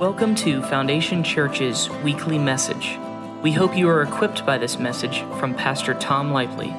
Welcome 0.00 0.34
to 0.36 0.62
Foundation 0.62 1.22
Church's 1.22 1.90
weekly 2.02 2.36
message. 2.36 2.98
We 3.42 3.52
hope 3.52 3.76
you 3.76 3.88
are 3.88 4.02
equipped 4.02 4.44
by 4.44 4.58
this 4.58 4.76
message 4.76 5.20
from 5.38 5.54
Pastor 5.54 5.94
Tom 5.94 6.32
Lively. 6.32 6.74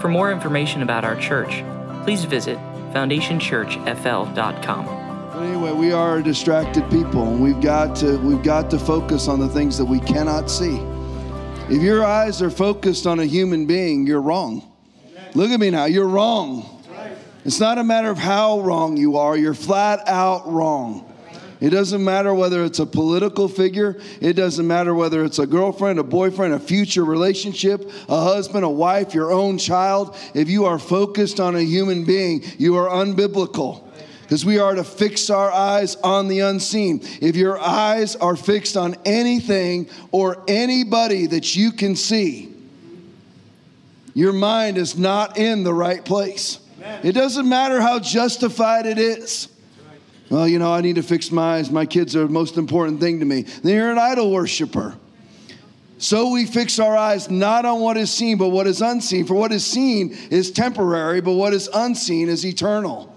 For 0.00 0.08
more 0.08 0.32
information 0.32 0.80
about 0.80 1.04
our 1.04 1.16
church, 1.16 1.62
please 2.04 2.24
visit 2.24 2.56
foundationchurchfl.com. 2.94 5.42
Anyway, 5.42 5.72
we 5.72 5.92
are 5.92 6.22
distracted 6.22 6.90
people, 6.90 7.28
and 7.28 7.42
we've 7.42 7.60
got 7.60 7.94
to 7.96 8.16
we've 8.20 8.42
got 8.42 8.70
to 8.70 8.78
focus 8.78 9.28
on 9.28 9.40
the 9.40 9.48
things 9.50 9.76
that 9.76 9.84
we 9.84 10.00
cannot 10.00 10.50
see. 10.50 10.78
If 11.68 11.82
your 11.82 12.02
eyes 12.02 12.40
are 12.40 12.48
focused 12.48 13.06
on 13.06 13.20
a 13.20 13.26
human 13.26 13.66
being, 13.66 14.06
you're 14.06 14.22
wrong. 14.22 14.62
Look 15.34 15.50
at 15.50 15.60
me 15.60 15.68
now, 15.68 15.84
you're 15.84 16.08
wrong. 16.08 16.82
It's 17.44 17.60
not 17.60 17.76
a 17.76 17.84
matter 17.84 18.08
of 18.08 18.16
how 18.16 18.60
wrong 18.60 18.96
you 18.96 19.18
are, 19.18 19.36
you're 19.36 19.52
flat 19.52 20.08
out 20.08 20.50
wrong. 20.50 21.10
It 21.64 21.70
doesn't 21.70 22.04
matter 22.04 22.34
whether 22.34 22.62
it's 22.62 22.78
a 22.78 22.84
political 22.84 23.48
figure, 23.48 23.98
it 24.20 24.34
doesn't 24.34 24.66
matter 24.66 24.94
whether 24.94 25.24
it's 25.24 25.38
a 25.38 25.46
girlfriend, 25.46 25.98
a 25.98 26.02
boyfriend, 26.02 26.52
a 26.52 26.58
future 26.58 27.06
relationship, 27.06 27.90
a 28.06 28.22
husband, 28.22 28.66
a 28.66 28.68
wife, 28.68 29.14
your 29.14 29.32
own 29.32 29.56
child. 29.56 30.14
If 30.34 30.50
you 30.50 30.66
are 30.66 30.78
focused 30.78 31.40
on 31.40 31.56
a 31.56 31.62
human 31.62 32.04
being, 32.04 32.44
you 32.58 32.76
are 32.76 32.90
unbiblical. 32.90 33.82
Because 34.20 34.44
we 34.44 34.58
are 34.58 34.74
to 34.74 34.84
fix 34.84 35.30
our 35.30 35.50
eyes 35.50 35.96
on 35.96 36.28
the 36.28 36.40
unseen. 36.40 37.00
If 37.22 37.34
your 37.34 37.58
eyes 37.58 38.14
are 38.14 38.36
fixed 38.36 38.76
on 38.76 38.96
anything 39.06 39.88
or 40.12 40.44
anybody 40.46 41.28
that 41.28 41.56
you 41.56 41.72
can 41.72 41.96
see, 41.96 42.54
your 44.12 44.34
mind 44.34 44.76
is 44.76 44.98
not 44.98 45.38
in 45.38 45.64
the 45.64 45.72
right 45.72 46.04
place. 46.04 46.58
It 47.02 47.12
doesn't 47.12 47.48
matter 47.48 47.80
how 47.80 48.00
justified 48.00 48.84
it 48.84 48.98
is. 48.98 49.48
Well, 50.30 50.48
you 50.48 50.58
know, 50.58 50.72
I 50.72 50.80
need 50.80 50.96
to 50.96 51.02
fix 51.02 51.30
my 51.30 51.56
eyes. 51.56 51.70
My 51.70 51.86
kids 51.86 52.16
are 52.16 52.26
the 52.26 52.32
most 52.32 52.56
important 52.56 53.00
thing 53.00 53.20
to 53.20 53.26
me. 53.26 53.42
Then 53.42 53.74
you're 53.74 53.92
an 53.92 53.98
idol 53.98 54.30
worshiper. 54.30 54.96
So 55.98 56.30
we 56.30 56.46
fix 56.46 56.78
our 56.78 56.96
eyes 56.96 57.30
not 57.30 57.64
on 57.64 57.80
what 57.80 57.96
is 57.96 58.10
seen, 58.10 58.36
but 58.36 58.48
what 58.48 58.66
is 58.66 58.82
unseen. 58.82 59.26
For 59.26 59.34
what 59.34 59.52
is 59.52 59.64
seen 59.64 60.16
is 60.30 60.50
temporary, 60.50 61.20
but 61.20 61.32
what 61.32 61.54
is 61.54 61.68
unseen 61.72 62.28
is 62.28 62.44
eternal. 62.44 63.14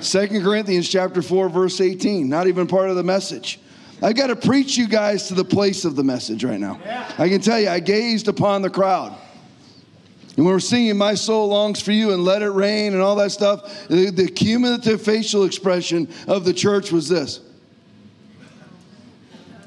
Second 0.00 0.42
Corinthians 0.42 0.88
chapter 0.88 1.22
4, 1.22 1.48
verse 1.48 1.80
18. 1.80 2.28
Not 2.28 2.46
even 2.46 2.66
part 2.66 2.90
of 2.90 2.96
the 2.96 3.02
message. 3.02 3.60
I've 4.02 4.16
got 4.16 4.26
to 4.26 4.36
preach 4.36 4.76
you 4.76 4.86
guys 4.86 5.28
to 5.28 5.34
the 5.34 5.44
place 5.44 5.84
of 5.84 5.96
the 5.96 6.04
message 6.04 6.44
right 6.44 6.60
now. 6.60 6.78
I 7.16 7.28
can 7.28 7.40
tell 7.40 7.58
you, 7.58 7.68
I 7.68 7.80
gazed 7.80 8.28
upon 8.28 8.60
the 8.60 8.70
crowd. 8.70 9.16
And 10.36 10.44
when 10.44 10.54
we're 10.54 10.60
singing 10.60 10.96
My 10.96 11.14
Soul 11.14 11.48
Longs 11.48 11.80
for 11.80 11.92
You 11.92 12.12
and 12.12 12.24
Let 12.24 12.42
It 12.42 12.50
Rain 12.50 12.92
and 12.92 13.00
all 13.00 13.16
that 13.16 13.30
stuff, 13.30 13.86
the, 13.88 14.10
the 14.10 14.28
cumulative 14.28 15.00
facial 15.00 15.44
expression 15.44 16.08
of 16.26 16.44
the 16.44 16.52
church 16.52 16.90
was 16.90 17.08
this. 17.08 17.40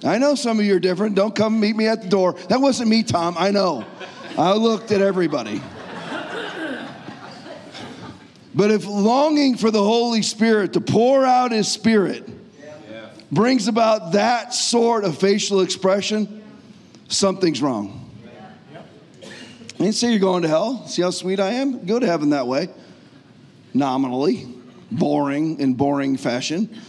I 0.03 0.17
know 0.17 0.35
some 0.35 0.59
of 0.59 0.65
you 0.65 0.75
are 0.75 0.79
different. 0.79 1.15
Don't 1.15 1.35
come 1.35 1.59
meet 1.59 1.75
me 1.75 1.87
at 1.87 2.01
the 2.01 2.09
door. 2.09 2.33
That 2.49 2.59
wasn't 2.59 2.89
me, 2.89 3.03
Tom. 3.03 3.35
I 3.37 3.51
know. 3.51 3.85
I 4.37 4.53
looked 4.53 4.91
at 4.91 5.01
everybody. 5.01 5.61
But 8.53 8.71
if 8.71 8.85
longing 8.85 9.55
for 9.55 9.71
the 9.71 9.83
Holy 9.83 10.21
Spirit 10.21 10.73
to 10.73 10.81
pour 10.81 11.23
out 11.25 11.51
His 11.51 11.67
Spirit 11.67 12.27
brings 13.31 13.67
about 13.67 14.13
that 14.13 14.53
sort 14.53 15.03
of 15.03 15.17
facial 15.17 15.61
expression, 15.61 16.43
something's 17.07 17.61
wrong. 17.61 18.06
Didn't 19.77 19.93
say 19.93 20.09
you're 20.09 20.19
going 20.19 20.41
to 20.41 20.47
hell. 20.47 20.87
See 20.87 21.03
how 21.03 21.11
sweet 21.11 21.39
I 21.39 21.51
am? 21.51 21.85
Go 21.85 21.99
to 21.99 22.05
heaven 22.05 22.31
that 22.31 22.47
way. 22.47 22.69
Nominally, 23.75 24.47
boring 24.91 25.59
in 25.59 25.75
boring 25.75 26.17
fashion. 26.17 26.81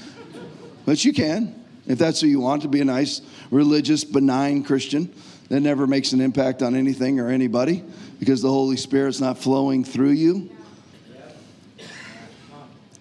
But 0.87 1.05
you 1.05 1.13
can, 1.13 1.63
if 1.87 1.99
that's 1.99 2.23
who 2.23 2.29
you 2.29 2.41
want 2.41 2.63
to 2.63 2.69
be 2.69 2.81
a 2.81 2.85
nice, 2.85 3.21
religious, 3.51 4.05
benign 4.05 4.65
Christian 4.65 5.13
that 5.51 5.61
never 5.61 5.87
makes 5.87 6.13
an 6.13 6.23
impact 6.23 6.63
on 6.63 6.75
anything 6.75 7.21
or 7.21 7.29
anybody 7.29 7.85
because 8.19 8.41
the 8.41 8.49
Holy 8.49 8.77
Spirit's 8.79 9.21
not 9.21 9.37
flowing 9.37 9.85
through 9.85 10.11
you. 10.11 10.51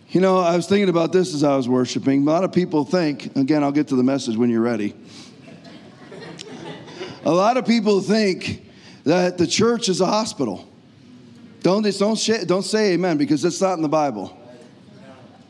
You 0.10 0.22
know, 0.22 0.40
I 0.40 0.56
was 0.56 0.68
thinking 0.68 0.90
about 0.90 1.14
this 1.14 1.34
as 1.34 1.44
I 1.44 1.56
was 1.56 1.70
worshiping. 1.70 2.24
A 2.24 2.26
lot 2.26 2.44
of 2.44 2.52
people 2.52 2.84
think, 2.84 3.36
again, 3.38 3.64
I'll 3.64 3.72
get 3.72 3.88
to 3.90 3.96
the 3.96 4.04
message 4.04 4.36
when 4.36 4.50
you're 4.50 4.62
ready. 4.62 4.96
A 7.24 7.32
lot 7.32 7.56
of 7.56 7.66
people 7.66 8.02
think 8.02 8.67
that 9.08 9.38
the 9.38 9.48
church 9.48 9.88
is 9.88 10.02
a 10.02 10.06
hospital. 10.06 10.68
Don't, 11.62 11.82
don't, 11.98 12.30
don't 12.46 12.64
say 12.64 12.94
amen 12.94 13.18
because 13.18 13.42
that's 13.42 13.62
not 13.62 13.76
in 13.76 13.82
the 13.82 13.88
Bible. 13.88 14.38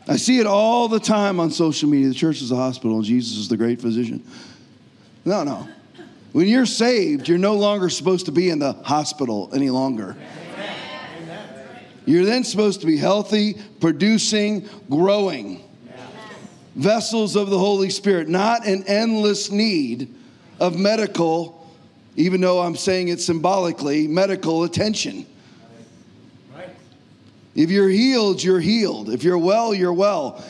I 0.08 0.18
see 0.18 0.38
it 0.38 0.46
all 0.46 0.88
the 0.88 1.00
time 1.00 1.40
on 1.40 1.50
social 1.50 1.90
media. 1.90 2.10
The 2.10 2.14
church 2.14 2.42
is 2.44 2.52
a 2.52 2.56
hospital 2.56 2.98
and 2.98 3.04
Jesus 3.04 3.36
is 3.36 3.50
the 3.50 3.58
great 3.58 3.82
physician. 3.82 4.24
No, 5.26 5.44
no. 5.44 5.68
When 6.34 6.48
you're 6.48 6.68
saved, 6.68 7.28
you're 7.28 7.40
no 7.40 7.56
longer 7.56 7.90
supposed 7.90 8.28
to 8.28 8.32
be 8.32 8.52
in 8.52 8.60
the 8.60 8.74
hospital 8.74 9.50
any 9.52 9.72
longer. 9.72 10.16
You're 12.06 12.26
then 12.26 12.44
supposed 12.44 12.82
to 12.82 12.86
be 12.86 12.96
healthy, 12.96 13.58
producing, 13.82 14.70
growing. 14.88 15.64
Vessels 16.76 17.36
of 17.36 17.50
the 17.50 17.58
Holy 17.58 17.90
Spirit, 17.90 18.30
not 18.30 18.68
an 18.68 18.84
endless 18.84 19.50
need 19.50 20.14
of 20.60 20.78
medical 20.78 21.57
even 22.18 22.42
though 22.42 22.60
I'm 22.60 22.76
saying 22.76 23.08
it 23.08 23.22
symbolically, 23.22 24.08
medical 24.08 24.64
attention. 24.64 25.26
If 27.56 27.72
you're 27.72 27.90
healed, 27.90 28.44
you're 28.44 28.60
healed. 28.60 29.10
If 29.10 29.24
you're 29.24 29.38
well, 29.38 29.74
you're 29.74 29.94
well. 29.94 30.44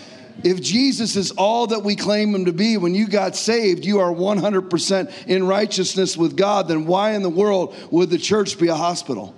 If 0.44 0.62
Jesus 0.62 1.16
is 1.16 1.32
all 1.32 1.68
that 1.68 1.84
we 1.84 1.96
claim 1.96 2.34
him 2.34 2.46
to 2.46 2.54
be, 2.54 2.78
when 2.78 2.96
you 2.96 3.08
got 3.08 3.36
saved, 3.36 3.86
you 3.86 4.00
are 4.00 4.12
100% 4.12 5.28
in 5.28 5.46
righteousness 5.46 6.18
with 6.18 6.36
God, 6.36 6.68
then 6.68 6.86
why 6.86 7.12
in 7.12 7.22
the 7.22 7.30
world 7.30 7.76
would 7.92 8.10
the 8.10 8.18
church 8.18 8.60
be 8.60 8.68
a 8.68 8.76
hospital? 8.76 9.34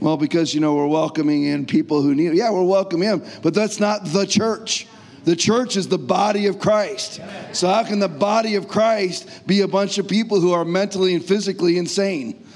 Well, 0.00 0.16
because, 0.16 0.54
you 0.54 0.60
know, 0.60 0.76
we're 0.76 0.86
welcoming 0.86 1.44
in 1.44 1.66
people 1.66 2.02
who 2.02 2.14
need, 2.14 2.34
yeah, 2.34 2.50
we're 2.50 2.62
welcoming 2.62 3.08
him, 3.08 3.24
but 3.42 3.52
that's 3.52 3.80
not 3.80 4.04
the 4.04 4.24
church. 4.26 4.86
The 5.28 5.36
church 5.36 5.76
is 5.76 5.88
the 5.88 5.98
body 5.98 6.46
of 6.46 6.58
Christ. 6.58 7.20
So, 7.52 7.68
how 7.68 7.84
can 7.84 7.98
the 7.98 8.08
body 8.08 8.54
of 8.54 8.66
Christ 8.66 9.46
be 9.46 9.60
a 9.60 9.68
bunch 9.68 9.98
of 9.98 10.08
people 10.08 10.40
who 10.40 10.54
are 10.54 10.64
mentally 10.64 11.14
and 11.14 11.22
physically 11.22 11.76
insane? 11.76 12.46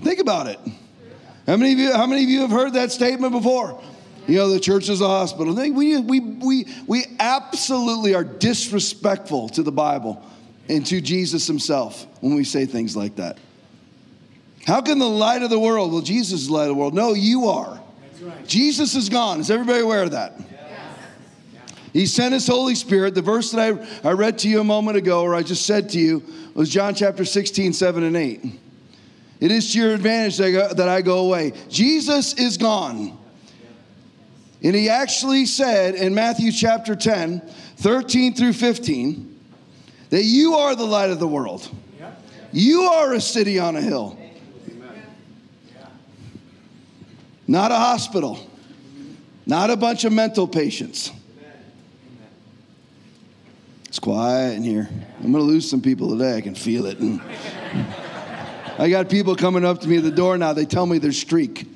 Think 0.00 0.18
about 0.18 0.48
it. 0.48 0.58
How 1.46 1.56
many 1.56 1.72
of 1.74 1.78
you, 1.78 1.92
how 1.92 2.08
many 2.08 2.24
of 2.24 2.30
you 2.30 2.40
have 2.40 2.50
heard 2.50 2.72
that 2.72 2.90
statement 2.90 3.30
before? 3.30 3.80
You 4.26 4.38
know, 4.38 4.48
the 4.48 4.58
church 4.58 4.88
is 4.88 5.00
a 5.00 5.06
hospital. 5.06 5.54
We, 5.54 5.96
we, 6.00 6.18
we, 6.18 6.66
we 6.88 7.04
absolutely 7.20 8.16
are 8.16 8.24
disrespectful 8.24 9.50
to 9.50 9.62
the 9.62 9.70
Bible 9.70 10.20
and 10.68 10.84
to 10.86 11.00
Jesus 11.00 11.46
himself 11.46 12.08
when 12.20 12.34
we 12.34 12.42
say 12.42 12.66
things 12.66 12.96
like 12.96 13.14
that. 13.16 13.38
How 14.66 14.80
can 14.80 14.98
the 14.98 15.08
light 15.08 15.42
of 15.42 15.50
the 15.50 15.60
world, 15.60 15.92
well, 15.92 16.02
Jesus 16.02 16.40
is 16.40 16.46
the 16.48 16.54
light 16.54 16.62
of 16.62 16.68
the 16.70 16.74
world. 16.74 16.92
No, 16.92 17.14
you 17.14 17.50
are. 17.50 17.79
Jesus 18.46 18.94
is 18.94 19.08
gone. 19.08 19.40
Is 19.40 19.50
everybody 19.50 19.80
aware 19.80 20.02
of 20.02 20.12
that? 20.12 20.34
He 21.92 22.06
sent 22.06 22.34
his 22.34 22.46
Holy 22.46 22.74
Spirit. 22.74 23.14
The 23.14 23.22
verse 23.22 23.50
that 23.50 23.60
I, 24.04 24.08
I 24.08 24.12
read 24.12 24.38
to 24.38 24.48
you 24.48 24.60
a 24.60 24.64
moment 24.64 24.96
ago, 24.96 25.22
or 25.22 25.34
I 25.34 25.42
just 25.42 25.66
said 25.66 25.90
to 25.90 25.98
you, 25.98 26.22
was 26.54 26.68
John 26.68 26.94
chapter 26.94 27.24
16, 27.24 27.72
7 27.72 28.02
and 28.02 28.16
8. 28.16 28.44
It 29.40 29.50
is 29.50 29.72
to 29.72 29.78
your 29.78 29.94
advantage 29.94 30.36
that 30.36 30.46
I 30.46 30.52
go, 30.52 30.74
that 30.74 30.88
I 30.88 31.02
go 31.02 31.18
away. 31.26 31.52
Jesus 31.68 32.34
is 32.34 32.56
gone. 32.56 33.18
And 34.62 34.74
he 34.74 34.88
actually 34.88 35.46
said 35.46 35.94
in 35.94 36.14
Matthew 36.14 36.52
chapter 36.52 36.94
10, 36.94 37.40
13 37.76 38.34
through 38.34 38.52
15, 38.52 39.40
that 40.10 40.24
you 40.24 40.54
are 40.54 40.74
the 40.74 40.84
light 40.84 41.10
of 41.10 41.18
the 41.18 41.28
world. 41.28 41.68
You 42.52 42.82
are 42.82 43.14
a 43.14 43.20
city 43.20 43.58
on 43.58 43.76
a 43.76 43.80
hill. 43.80 44.18
Not 47.50 47.72
a 47.72 47.76
hospital, 47.76 48.38
not 49.44 49.70
a 49.70 49.76
bunch 49.76 50.04
of 50.04 50.12
mental 50.12 50.46
patients. 50.46 51.10
It's 53.86 53.98
quiet 53.98 54.54
in 54.54 54.62
here. 54.62 54.88
I'm 55.16 55.32
going 55.32 55.44
to 55.44 55.50
lose 55.50 55.68
some 55.68 55.82
people 55.82 56.10
today. 56.10 56.36
I 56.36 56.42
can 56.42 56.54
feel 56.54 56.86
it. 56.86 57.00
And 57.00 57.20
I 58.78 58.88
got 58.88 59.10
people 59.10 59.34
coming 59.34 59.64
up 59.64 59.80
to 59.80 59.88
me 59.88 59.96
at 59.96 60.04
the 60.04 60.12
door 60.12 60.38
now. 60.38 60.52
They 60.52 60.64
tell 60.64 60.86
me 60.86 60.98
their 60.98 61.10
streak. 61.10 61.66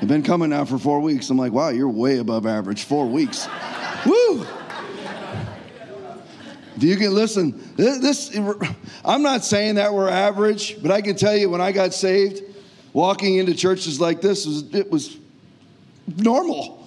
They've 0.00 0.08
been 0.08 0.24
coming 0.24 0.50
now 0.50 0.64
for 0.64 0.78
four 0.78 0.98
weeks. 0.98 1.30
I'm 1.30 1.38
like, 1.38 1.52
wow, 1.52 1.68
you're 1.68 1.88
way 1.88 2.18
above 2.18 2.44
average. 2.44 2.82
Four 2.82 3.06
weeks. 3.06 3.46
Woo! 4.04 4.44
If 6.74 6.82
you 6.82 6.96
can 6.96 7.14
listen, 7.14 7.72
this, 7.76 8.36
I'm 9.04 9.22
not 9.22 9.44
saying 9.44 9.76
that 9.76 9.94
we're 9.94 10.08
average, 10.08 10.82
but 10.82 10.90
I 10.90 11.02
can 11.02 11.14
tell 11.14 11.36
you 11.36 11.50
when 11.50 11.60
I 11.60 11.70
got 11.70 11.94
saved, 11.94 12.42
walking 12.92 13.36
into 13.36 13.54
churches 13.54 14.00
like 14.00 14.20
this 14.20 14.46
was 14.46 14.74
it 14.74 14.90
was 14.90 15.16
normal. 16.16 16.86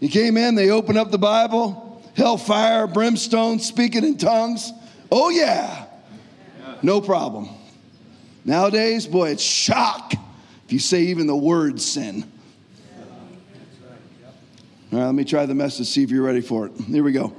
You 0.00 0.08
came 0.08 0.36
in, 0.36 0.54
they 0.54 0.70
opened 0.70 0.98
up 0.98 1.10
the 1.10 1.18
Bible, 1.18 2.02
hellfire, 2.16 2.86
brimstone, 2.86 3.58
speaking 3.58 4.04
in 4.04 4.18
tongues. 4.18 4.72
Oh 5.10 5.30
yeah, 5.30 5.86
no 6.82 7.00
problem. 7.00 7.48
Nowadays, 8.44 9.06
boy, 9.06 9.30
it's 9.30 9.42
shock 9.42 10.14
if 10.64 10.72
you 10.72 10.78
say 10.78 11.02
even 11.02 11.26
the 11.26 11.36
word 11.36 11.80
sin. 11.80 12.30
All 14.92 14.98
right, 14.98 15.06
let 15.06 15.14
me 15.14 15.24
try 15.24 15.46
the 15.46 15.54
message, 15.54 15.86
see 15.86 16.02
if 16.02 16.10
you're 16.10 16.24
ready 16.24 16.42
for 16.42 16.66
it. 16.66 16.72
Here 16.76 17.02
we 17.02 17.12
go. 17.12 17.34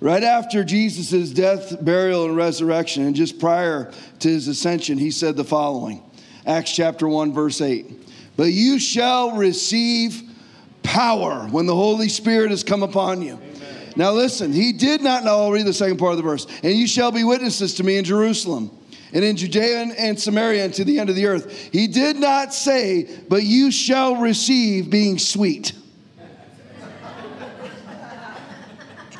Right 0.00 0.22
after 0.22 0.62
Jesus' 0.62 1.30
death, 1.30 1.82
burial, 1.82 2.26
and 2.26 2.36
resurrection, 2.36 3.04
and 3.04 3.16
just 3.16 3.38
prior 3.38 3.90
to 4.18 4.28
his 4.28 4.46
ascension, 4.46 4.98
he 4.98 5.10
said 5.10 5.36
the 5.36 5.44
following 5.44 6.02
Acts 6.44 6.72
chapter 6.72 7.08
1, 7.08 7.32
verse 7.32 7.60
8. 7.60 7.86
But 8.36 8.52
you 8.52 8.78
shall 8.78 9.36
receive 9.36 10.22
power 10.82 11.48
when 11.50 11.66
the 11.66 11.74
Holy 11.74 12.08
Spirit 12.08 12.50
has 12.50 12.62
come 12.62 12.82
upon 12.82 13.22
you. 13.22 13.34
Amen. 13.34 13.92
Now 13.96 14.12
listen, 14.12 14.52
he 14.52 14.72
did 14.72 15.00
not, 15.00 15.24
now 15.24 15.38
I'll 15.38 15.50
read 15.50 15.66
the 15.66 15.72
second 15.72 15.96
part 15.96 16.12
of 16.12 16.18
the 16.18 16.22
verse. 16.22 16.46
And 16.62 16.74
you 16.74 16.86
shall 16.86 17.10
be 17.10 17.24
witnesses 17.24 17.74
to 17.76 17.84
me 17.84 17.96
in 17.96 18.04
Jerusalem 18.04 18.70
and 19.14 19.24
in 19.24 19.36
Judea 19.36 19.94
and 19.96 20.20
Samaria 20.20 20.66
and 20.66 20.74
to 20.74 20.84
the 20.84 21.00
end 21.00 21.08
of 21.08 21.16
the 21.16 21.26
earth. 21.26 21.70
He 21.72 21.86
did 21.86 22.16
not 22.16 22.52
say, 22.52 23.08
but 23.28 23.42
you 23.42 23.70
shall 23.70 24.16
receive 24.16 24.90
being 24.90 25.18
sweet. 25.18 25.72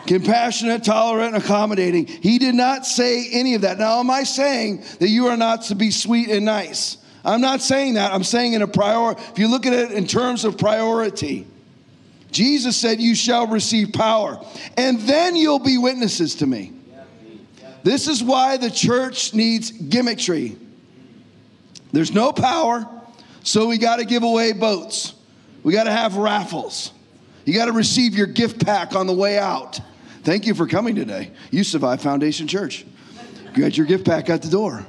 Compassionate, 0.06 0.84
tolerant, 0.84 1.36
accommodating. 1.36 2.06
He 2.06 2.38
did 2.38 2.54
not 2.54 2.86
say 2.86 3.28
any 3.32 3.54
of 3.54 3.62
that. 3.62 3.78
Now, 3.78 4.00
am 4.00 4.10
I 4.10 4.22
saying 4.22 4.84
that 5.00 5.08
you 5.08 5.26
are 5.26 5.36
not 5.36 5.62
to 5.62 5.74
be 5.74 5.90
sweet 5.90 6.28
and 6.28 6.44
nice? 6.44 6.98
I'm 7.24 7.40
not 7.40 7.60
saying 7.60 7.94
that. 7.94 8.12
I'm 8.12 8.22
saying 8.22 8.52
in 8.52 8.62
a 8.62 8.68
priority. 8.68 9.20
If 9.32 9.38
you 9.38 9.48
look 9.48 9.66
at 9.66 9.72
it 9.72 9.90
in 9.90 10.06
terms 10.06 10.44
of 10.44 10.56
priority, 10.56 11.46
Jesus 12.30 12.76
said, 12.76 13.00
You 13.00 13.14
shall 13.14 13.48
receive 13.48 13.92
power, 13.92 14.40
and 14.76 15.00
then 15.00 15.34
you'll 15.34 15.58
be 15.58 15.78
witnesses 15.78 16.36
to 16.36 16.46
me. 16.46 16.72
This 17.82 18.08
is 18.08 18.22
why 18.22 18.56
the 18.56 18.70
church 18.70 19.32
needs 19.34 19.70
gimmickry. 19.70 20.56
There's 21.92 22.12
no 22.12 22.32
power, 22.32 22.86
so 23.42 23.68
we 23.68 23.78
got 23.78 23.96
to 23.96 24.04
give 24.04 24.22
away 24.22 24.52
boats. 24.52 25.14
We 25.62 25.72
got 25.72 25.84
to 25.84 25.92
have 25.92 26.16
raffles. 26.16 26.92
You 27.44 27.54
got 27.54 27.66
to 27.66 27.72
receive 27.72 28.14
your 28.14 28.26
gift 28.26 28.64
pack 28.64 28.94
on 28.94 29.06
the 29.06 29.12
way 29.12 29.38
out. 29.38 29.80
Thank 30.26 30.44
you 30.44 30.56
for 30.56 30.66
coming 30.66 30.96
today. 30.96 31.30
You 31.52 31.62
survived 31.62 32.02
Foundation 32.02 32.48
Church. 32.48 32.84
You 33.54 33.64
your 33.64 33.86
gift 33.86 34.04
pack 34.04 34.28
at 34.28 34.42
the 34.42 34.50
door. 34.50 34.84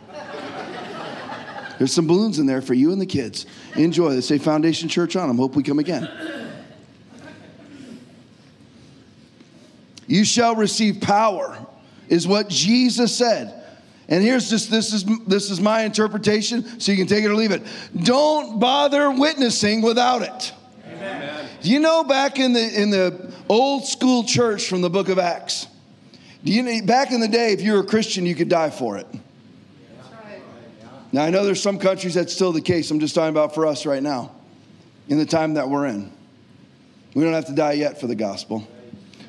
There's 1.78 1.94
some 1.94 2.08
balloons 2.08 2.40
in 2.40 2.48
there 2.48 2.60
for 2.60 2.74
you 2.74 2.92
and 2.92 3.00
the 3.00 3.06
kids. 3.06 3.46
Enjoy. 3.76 4.16
They 4.16 4.22
say 4.22 4.40
Foundation 4.40 4.90
Church 4.90 5.16
on 5.16 5.28
them. 5.28 5.38
Hope 5.38 5.56
we 5.56 5.62
come 5.62 5.78
again. 5.78 6.10
You 10.08 10.26
shall 10.26 10.56
receive 10.56 11.02
power 11.02 11.68
is 12.10 12.28
what 12.28 12.50
Jesus 12.50 13.16
said. 13.16 13.64
And 14.08 14.24
here's 14.24 14.50
just 14.50 14.72
this 14.72 14.92
is 14.92 15.06
this 15.28 15.52
is 15.52 15.62
my 15.62 15.84
interpretation, 15.84 16.80
so 16.80 16.92
you 16.92 16.98
can 16.98 17.06
take 17.06 17.24
it 17.24 17.28
or 17.28 17.36
leave 17.36 17.52
it. 17.52 17.62
Don't 17.96 18.60
bother 18.60 19.12
witnessing 19.12 19.84
without 19.84 20.24
it. 20.24 20.52
Do 21.62 21.72
you 21.72 21.80
know 21.80 22.04
back 22.04 22.40
in 22.40 22.54
the 22.54 22.82
in 22.82 22.90
the 22.90 23.34
old 23.50 23.86
school 23.86 24.24
church 24.24 24.68
from 24.68 24.82
the 24.82 24.90
book 24.90 25.10
of 25.10 25.20
Acts? 25.20 25.68
Do 26.44 26.52
you 26.52 26.64
know 26.64 26.86
back 26.86 27.12
in 27.12 27.20
the 27.20 27.28
day, 27.28 27.54
if 27.54 27.62
you 27.62 27.74
were 27.74 27.80
a 27.80 27.86
Christian, 27.86 28.26
you 28.26 28.36
could 28.36 28.50
die 28.50 28.70
for 28.70 28.98
it. 28.98 29.08
Now 31.12 31.24
I 31.24 31.30
know 31.30 31.46
there's 31.46 31.62
some 31.62 31.80
countries 31.80 32.14
that's 32.14 32.34
still 32.34 32.52
the 32.52 32.62
case. 32.62 32.92
I'm 32.92 33.00
just 33.00 33.16
talking 33.16 33.30
about 33.30 33.56
for 33.56 33.66
us 33.66 33.86
right 33.86 34.04
now, 34.04 34.32
in 35.08 35.18
the 35.18 35.26
time 35.26 35.56
that 35.56 35.70
we're 35.70 35.88
in. 35.88 36.12
We 37.14 37.24
don't 37.24 37.34
have 37.34 37.48
to 37.48 37.56
die 37.56 37.74
yet 37.74 38.00
for 38.00 38.08
the 38.08 38.16
gospel. 38.16 38.68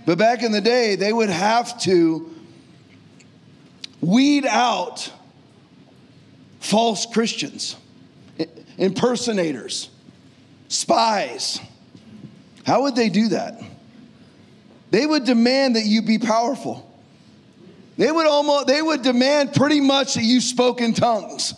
But 0.05 0.19
back 0.19 0.43
in 0.43 0.53
the 0.53 0.61
day, 0.61 0.97
they 0.97 1.13
would 1.13 1.31
have 1.31 1.81
to 1.83 2.35
weed 4.01 4.45
out 4.45 5.11
false 6.61 7.07
Christians, 7.07 7.77
impersonators, 8.77 9.91
spies. 10.69 11.61
How 12.69 12.83
would 12.83 12.95
they 12.95 13.09
do 13.09 13.29
that? 13.29 13.63
They 14.91 15.07
would 15.07 15.25
demand 15.25 15.77
that 15.77 15.87
you 15.87 16.03
be 16.03 16.19
powerful. 16.19 16.85
They 17.97 18.13
would 18.13 18.27
almost 18.27 18.67
they 18.67 18.83
would 18.83 19.01
demand 19.01 19.55
pretty 19.55 19.81
much 19.81 20.17
that 20.17 20.23
you 20.23 20.43
spoke 20.43 20.83
in 20.83 20.93
tongues. 20.93 21.55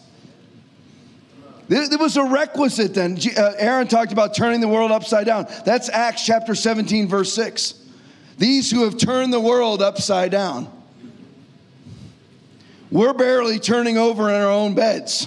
There, 1.66 1.98
was 1.98 2.16
a 2.16 2.22
requisite 2.22 2.94
then. 2.94 3.18
Uh, 3.36 3.54
Aaron 3.58 3.88
talked 3.88 4.12
about 4.12 4.34
turning 4.34 4.60
the 4.60 4.68
world 4.68 4.92
upside 4.92 5.26
down. 5.26 5.48
That's 5.64 5.88
Acts 5.88 6.24
chapter 6.24 6.54
17, 6.54 7.08
verse 7.08 7.32
6. 7.32 7.74
These 8.38 8.70
who 8.70 8.84
have 8.84 8.96
turned 8.96 9.32
the 9.32 9.40
world 9.40 9.82
upside 9.82 10.30
down. 10.30 10.68
We're 12.92 13.14
barely 13.14 13.58
turning 13.58 13.98
over 13.98 14.28
in 14.28 14.36
our 14.36 14.50
own 14.50 14.74
beds. 14.74 15.26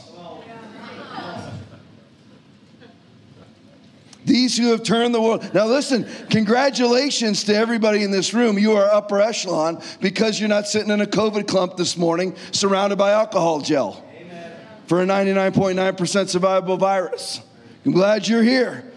These 4.26 4.58
who 4.58 4.72
have 4.72 4.84
turned 4.84 5.14
the 5.14 5.22
world. 5.22 5.54
Now, 5.54 5.66
listen, 5.66 6.08
congratulations 6.30 7.44
to 7.46 7.56
everybody 7.56 8.04
in 8.04 8.12
this 8.12 8.34
room. 8.34 8.58
You 8.58 8.74
are 8.74 8.90
upper 8.92 9.20
echelon 9.22 9.82
because 10.00 10.40
you're 10.40 10.50
not 10.50 10.68
sitting 10.68 10.92
in 10.92 11.02
a 11.02 11.06
COVID 11.06 11.48
clump 11.48 11.78
this 11.78 11.98
morning 11.98 12.36
surrounded 12.52 12.98
by 12.98 13.12
alcohol 13.12 13.62
gel 13.62 14.04
Amen. 14.16 14.54
for 14.88 15.02
a 15.02 15.06
99.9% 15.06 15.76
survivable 15.96 16.80
virus. 16.80 17.42
I'm 17.86 17.92
glad 17.92 18.28
you're 18.28 18.44
here. 18.44 18.90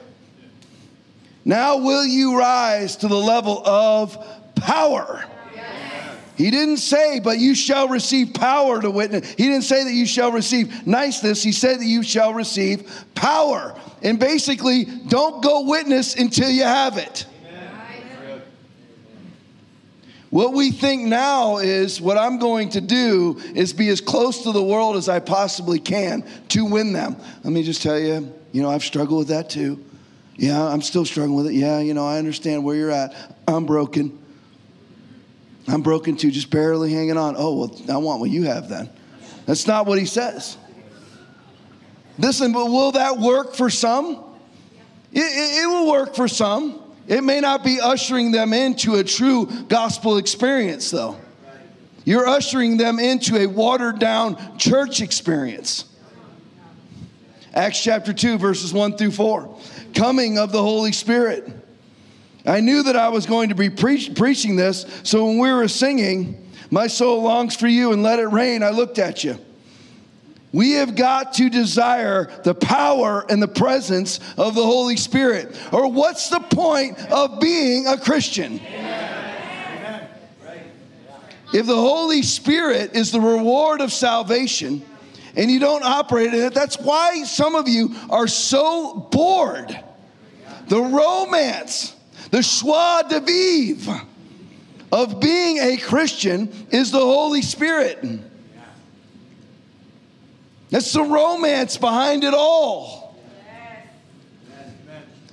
Now, 1.44 1.78
will 1.78 2.05
you 2.05 2.38
rise 2.38 2.96
to 2.96 3.08
the 3.08 3.17
level 3.17 3.67
of 3.67 4.17
power? 4.56 5.25
He 6.37 6.50
didn't 6.50 6.77
say, 6.79 7.19
but 7.21 7.38
you 7.38 7.55
shall 7.55 7.88
receive 7.88 8.35
power 8.35 8.81
to 8.81 8.91
witness. 8.91 9.29
He 9.31 9.44
didn't 9.44 9.62
say 9.62 9.85
that 9.85 9.93
you 9.93 10.06
shall 10.06 10.33
receive 10.33 10.87
niceness. 10.87 11.43
He 11.43 11.53
said 11.53 11.81
that 11.81 11.87
you 11.87 12.03
shall 12.03 12.35
receive 12.35 12.91
power. 13.15 13.75
And 14.03 14.19
basically, 14.19 14.85
don't 14.85 15.43
go 15.43 15.62
witness 15.62 16.15
until 16.15 16.50
you 16.50 16.65
have 16.65 16.99
it. 16.99 17.27
What 20.31 20.53
we 20.53 20.73
think 20.73 21.05
now 21.05 21.59
is 21.59 22.00
what 22.00 22.19
I'm 22.19 22.38
going 22.38 22.71
to 22.71 22.81
do 22.81 23.41
is 23.55 23.73
be 23.73 23.88
as 23.88 24.00
close 24.03 24.43
to 24.43 24.53
the 24.53 24.62
world 24.62 24.97
as 24.97 25.09
I 25.09 25.21
possibly 25.21 25.79
can 25.79 26.25
to 26.49 26.65
win 26.65 26.93
them. 26.93 27.17
Let 27.44 27.53
me 27.53 27.62
just 27.62 27.81
tell 27.81 27.99
you, 27.99 28.35
you 28.53 28.61
know, 28.61 28.69
I've 28.69 28.85
struggled 28.85 29.21
with 29.21 29.29
that 29.29 29.49
too. 29.49 29.83
Yeah, 30.35 30.62
I'm 30.62 30.83
still 30.83 31.06
struggling 31.06 31.37
with 31.37 31.47
it. 31.47 31.55
Yeah, 31.55 31.79
you 31.79 31.94
know, 31.94 32.06
I 32.06 32.19
understand 32.19 32.65
where 32.65 32.77
you're 32.77 32.91
at. 32.91 33.15
I'm 33.49 33.65
broken. 33.65 34.19
I'm 35.68 35.82
broken 35.82 36.16
too, 36.16 36.30
just 36.30 36.50
barely 36.50 36.92
hanging 36.92 37.16
on. 37.16 37.34
Oh, 37.36 37.56
well, 37.56 37.80
I 37.90 37.96
want 37.98 38.20
what 38.20 38.30
you 38.30 38.44
have 38.44 38.68
then. 38.68 38.88
That's 39.46 39.66
not 39.66 39.86
what 39.86 39.98
he 39.98 40.06
says. 40.06 40.56
Listen, 42.18 42.52
but 42.52 42.66
will 42.66 42.92
that 42.92 43.18
work 43.18 43.54
for 43.54 43.68
some? 43.68 44.24
It, 45.12 45.20
it, 45.20 45.64
it, 45.64 45.66
will 45.66 45.90
work 45.90 46.14
for 46.14 46.28
some. 46.28 46.82
It 47.06 47.23
may 47.23 47.40
not 47.40 47.62
be 47.62 47.80
ushering 47.80 48.32
them 48.32 48.52
into 48.52 48.96
a 48.96 49.04
true 49.04 49.46
gospel 49.68 50.16
experience, 50.18 50.90
though. 50.90 51.18
You're 52.04 52.26
ushering 52.26 52.76
them 52.76 52.99
into 52.99 53.37
a 53.37 53.46
watered 53.46 53.99
down 53.99 54.58
church 54.58 55.00
experience. 55.00 55.85
Acts 57.52 57.82
chapter 57.82 58.12
2, 58.12 58.38
verses 58.38 58.73
1 58.73 58.96
through 58.96 59.12
4. 59.12 59.58
Coming 59.94 60.38
of 60.38 60.52
the 60.52 60.62
Holy 60.62 60.92
Spirit. 60.92 61.49
I 62.47 62.61
knew 62.61 62.83
that 62.85 62.97
I 62.97 63.09
was 63.09 63.26
going 63.26 63.49
to 63.49 63.55
be 63.55 63.71
pre- 63.71 64.11
preaching 64.11 64.57
this, 64.57 64.87
so 65.03 65.26
when 65.26 65.38
we 65.38 65.53
were 65.53 65.69
singing, 65.69 66.47
My 66.71 66.87
soul 66.87 67.23
longs 67.23 67.57
for 67.57 67.69
you 67.69 67.93
and 67.93 68.03
let 68.03 68.19
it 68.19 68.26
rain, 68.26 68.62
I 68.62 68.71
looked 68.71 68.99
at 68.99 69.23
you. 69.25 69.38
We 70.53 70.73
have 70.73 70.97
got 70.97 71.35
to 71.35 71.50
desire 71.50 72.31
the 72.43 72.55
power 72.55 73.26
and 73.29 73.43
the 73.43 73.49
presence 73.49 74.21
of 74.38 74.55
the 74.55 74.65
Holy 74.65 74.97
Spirit. 74.97 75.57
Or 75.73 75.91
what's 75.91 76.31
the 76.31 76.41
point 76.41 76.99
of 77.11 77.41
being 77.41 77.87
a 77.87 77.99
Christian? 77.99 78.61
If 81.53 81.67
the 81.67 81.75
Holy 81.75 82.23
Spirit 82.23 82.95
is 82.95 83.12
the 83.12 83.21
reward 83.21 83.81
of 83.81 83.93
salvation 83.93 84.83
and 85.37 85.50
you 85.50 85.61
don't 85.61 85.85
operate 85.85 86.33
in 86.33 86.43
it, 86.43 86.55
that's 86.55 86.79
why 86.79 87.23
some 87.25 87.55
of 87.55 87.69
you 87.69 87.95
are 88.11 88.26
so 88.26 89.09
bored. 89.12 89.79
The 90.69 90.81
romance 90.81 91.95
the 92.30 92.40
joie 92.40 93.02
de 93.09 93.21
vivre 93.21 94.02
of 94.92 95.21
being 95.21 95.59
a 95.59 95.76
Christian 95.76 96.52
is 96.71 96.90
the 96.90 96.99
Holy 96.99 97.42
Spirit. 97.42 98.02
That's 100.71 100.92
the 100.92 101.02
romance 101.02 101.76
behind 101.76 102.25
it 102.25 102.35
all. 102.35 103.06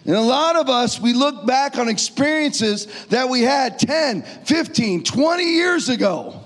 And 0.05 0.15
a 0.15 0.21
lot 0.21 0.57
of 0.57 0.69
us, 0.69 0.99
we 0.99 1.13
look 1.13 1.45
back 1.45 1.77
on 1.77 1.87
experiences 1.87 2.87
that 3.05 3.29
we 3.29 3.41
had 3.41 3.79
10, 3.79 4.23
15, 4.23 5.03
20 5.03 5.43
years 5.43 5.87
ago. 5.87 6.41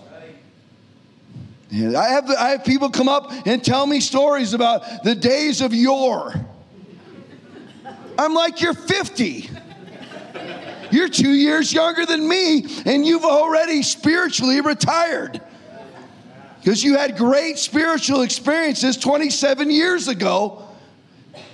I 1.72 2.08
have, 2.10 2.30
I 2.30 2.50
have 2.50 2.64
people 2.64 2.90
come 2.90 3.10
up 3.10 3.32
and 3.48 3.64
tell 3.64 3.86
me 3.88 4.00
stories 4.00 4.54
about 4.54 5.04
the 5.04 5.16
days 5.16 5.62
of 5.62 5.74
yore. 5.74 6.34
I'm 8.18 8.34
like, 8.34 8.62
you're 8.62 8.74
50. 8.74 9.50
You're 10.92 11.10
two 11.10 11.32
years 11.32 11.72
younger 11.74 12.06
than 12.06 12.28
me, 12.28 12.66
and 12.86 13.06
you've 13.06 13.26
already 13.26 13.84
spiritually 13.84 14.62
retired. 14.62 15.42
Because 16.60 16.84
you 16.84 16.98
had 16.98 17.18
great 17.18 17.58
spiritual 17.58 18.22
experiences 18.22 18.98
27 18.98 19.72
years 19.72 20.08
ago, 20.08 20.68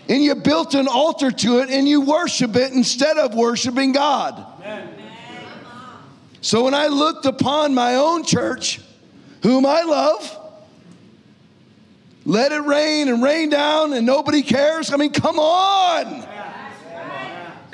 and 0.09 0.23
you 0.23 0.35
built 0.35 0.73
an 0.73 0.87
altar 0.87 1.31
to 1.31 1.59
it 1.59 1.69
and 1.69 1.87
you 1.87 2.01
worship 2.01 2.55
it 2.55 2.73
instead 2.73 3.17
of 3.17 3.33
worshiping 3.33 3.93
God. 3.93 4.45
So 6.41 6.65
when 6.65 6.73
I 6.73 6.87
looked 6.87 7.25
upon 7.25 7.73
my 7.73 7.95
own 7.95 8.25
church, 8.25 8.81
whom 9.43 9.65
I 9.65 9.83
love, 9.83 10.39
let 12.25 12.51
it 12.51 12.61
rain 12.63 13.07
and 13.07 13.23
rain 13.23 13.49
down 13.49 13.93
and 13.93 14.05
nobody 14.05 14.41
cares. 14.41 14.91
I 14.91 14.97
mean, 14.97 15.11
come 15.11 15.39
on. 15.39 16.27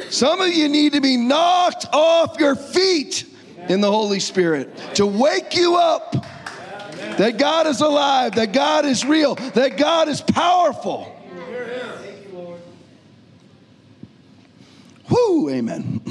Some 0.09 0.41
of 0.41 0.49
you 0.49 0.69
need 0.69 0.93
to 0.93 1.01
be 1.01 1.17
knocked 1.17 1.85
off 1.93 2.39
your 2.39 2.55
feet 2.55 3.25
in 3.67 3.81
the 3.81 3.91
Holy 3.91 4.19
Spirit 4.19 4.75
to 4.95 5.05
wake 5.05 5.55
you 5.55 5.75
up 5.75 6.25
that 7.17 7.37
God 7.37 7.67
is 7.67 7.81
alive, 7.81 8.35
that 8.35 8.53
God 8.53 8.85
is 8.85 9.05
real, 9.05 9.35
that 9.35 9.77
God 9.77 10.07
is 10.07 10.21
powerful. 10.21 11.15
Whoo, 15.09 15.49
amen. 15.49 16.01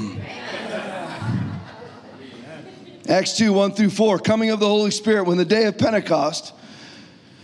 Acts 3.07 3.37
2 3.37 3.51
1 3.51 3.71
through 3.71 3.89
4, 3.89 4.19
coming 4.19 4.51
of 4.51 4.59
the 4.59 4.67
Holy 4.67 4.91
Spirit, 4.91 5.23
when 5.23 5.37
the 5.37 5.45
day 5.45 5.65
of 5.65 5.77
Pentecost 5.77 6.53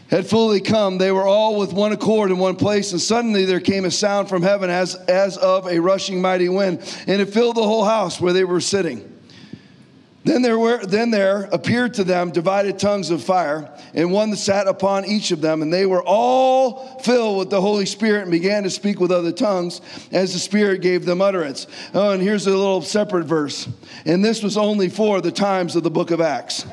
had 0.10 0.28
fully 0.28 0.62
come, 0.62 0.98
they 0.98 1.12
were 1.12 1.26
all 1.26 1.58
with 1.58 1.74
one 1.74 1.92
accord 1.92 2.32
in 2.32 2.38
one 2.38 2.56
place, 2.56 2.92
and 2.92 3.02
suddenly 3.02 3.46
there 3.46 3.60
came 3.60 3.86
a 3.86 3.92
sound 3.92 4.30
from 4.30 4.44
heaven 4.44 4.70
as, 4.70 4.96
as 4.96 5.38
of 5.38 5.68
a 5.68 5.80
rushing 5.80 6.22
mighty 6.22 6.50
wind, 6.50 6.80
and 7.08 7.22
it 7.22 7.30
filled 7.30 7.56
the 7.56 7.64
whole 7.64 7.84
house 7.84 8.22
where 8.22 8.34
they 8.34 8.44
were 8.44 8.62
sitting. 8.62 9.12
Then 10.26 10.42
there, 10.42 10.58
were, 10.58 10.84
then 10.84 11.12
there 11.12 11.44
appeared 11.52 11.94
to 11.96 12.04
them 12.04 12.32
divided 12.32 12.80
tongues 12.80 13.12
of 13.12 13.24
fire, 13.24 13.72
and 13.94 14.12
one 14.12 14.36
sat 14.36 14.68
upon 14.68 15.06
each 15.06 15.30
of 15.30 15.40
them, 15.40 15.62
and 15.62 15.72
they 15.72 15.86
were 15.86 16.04
all 16.04 16.98
filled 17.00 17.38
with 17.38 17.52
the 17.52 17.62
Holy 17.62 17.86
Spirit 17.86 18.24
and 18.24 18.32
began 18.32 18.64
to 18.64 18.72
speak 18.72 19.00
with 19.00 19.12
other 19.12 19.32
tongues 19.32 19.82
as 20.12 20.34
the 20.34 20.40
Spirit 20.40 20.82
gave 20.82 21.06
them 21.06 21.22
utterance. 21.22 21.68
Oh, 21.94 22.10
and 22.10 22.24
here's 22.24 22.48
a 22.48 22.50
little 22.50 22.82
separate 22.82 23.26
verse. 23.26 23.70
And 24.06 24.26
this 24.26 24.42
was 24.42 24.58
only 24.58 24.90
for 24.90 25.22
the 25.22 25.32
times 25.32 25.76
of 25.76 25.84
the 25.84 25.92
book 25.92 26.10
of 26.10 26.22
Acts. 26.22 26.66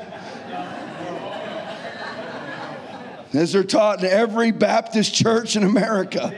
As 3.33 3.51
they're 3.51 3.63
taught 3.63 4.03
in 4.03 4.05
every 4.05 4.51
Baptist 4.51 5.13
church 5.13 5.55
in 5.55 5.63
America. 5.63 6.33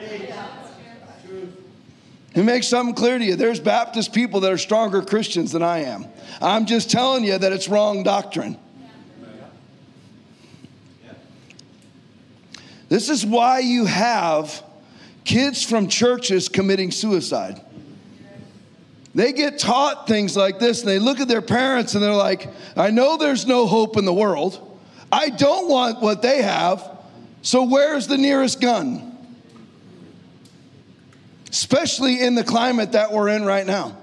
It 2.34 2.44
makes 2.44 2.68
something 2.68 2.96
clear 2.96 3.18
to 3.18 3.24
you. 3.24 3.36
There's 3.36 3.60
Baptist 3.62 4.14
people 4.14 4.42
that 4.42 4.52
are 4.52 4.58
stronger 4.58 5.02
Christians 5.02 5.54
than 5.54 5.64
I 5.64 5.80
am. 5.80 6.06
I'm 6.42 6.66
just 6.66 6.92
telling 6.92 7.24
you 7.24 7.38
that 7.38 7.54
it's 7.54 7.70
wrong 7.70 8.04
doctrine. 8.04 8.58
This 12.90 13.10
is 13.10 13.26
why 13.26 13.60
you 13.60 13.86
have 13.86 14.64
kids 15.24 15.64
from 15.64 15.88
churches 15.88 16.50
committing 16.50 16.92
suicide. 16.92 17.60
They 19.16 19.32
get 19.32 19.58
taught 19.58 20.08
things 20.08 20.36
like 20.36 20.60
this 20.60 20.82
and 20.82 20.90
they 20.90 21.00
look 21.00 21.22
at 21.22 21.30
their 21.30 21.42
parents 21.42 21.96
and 21.96 22.04
they're 22.04 22.14
like, 22.14 22.50
I 22.76 22.92
know 22.92 23.16
there's 23.16 23.48
no 23.48 23.66
hope 23.66 23.96
in 23.96 24.04
the 24.04 24.14
world. 24.14 24.75
I 25.12 25.30
don't 25.30 25.70
want 25.70 26.02
what 26.02 26.22
they 26.22 26.42
have. 26.42 26.90
So 27.42 27.64
where's 27.64 28.08
the 28.08 28.18
nearest 28.18 28.60
gun? 28.60 29.16
especially 31.56 32.20
in 32.20 32.36
the 32.36 32.44
climate 32.44 32.92
that 32.92 33.14
we're 33.14 33.30
in 33.30 33.46
right 33.46 33.66
now. 33.66 33.96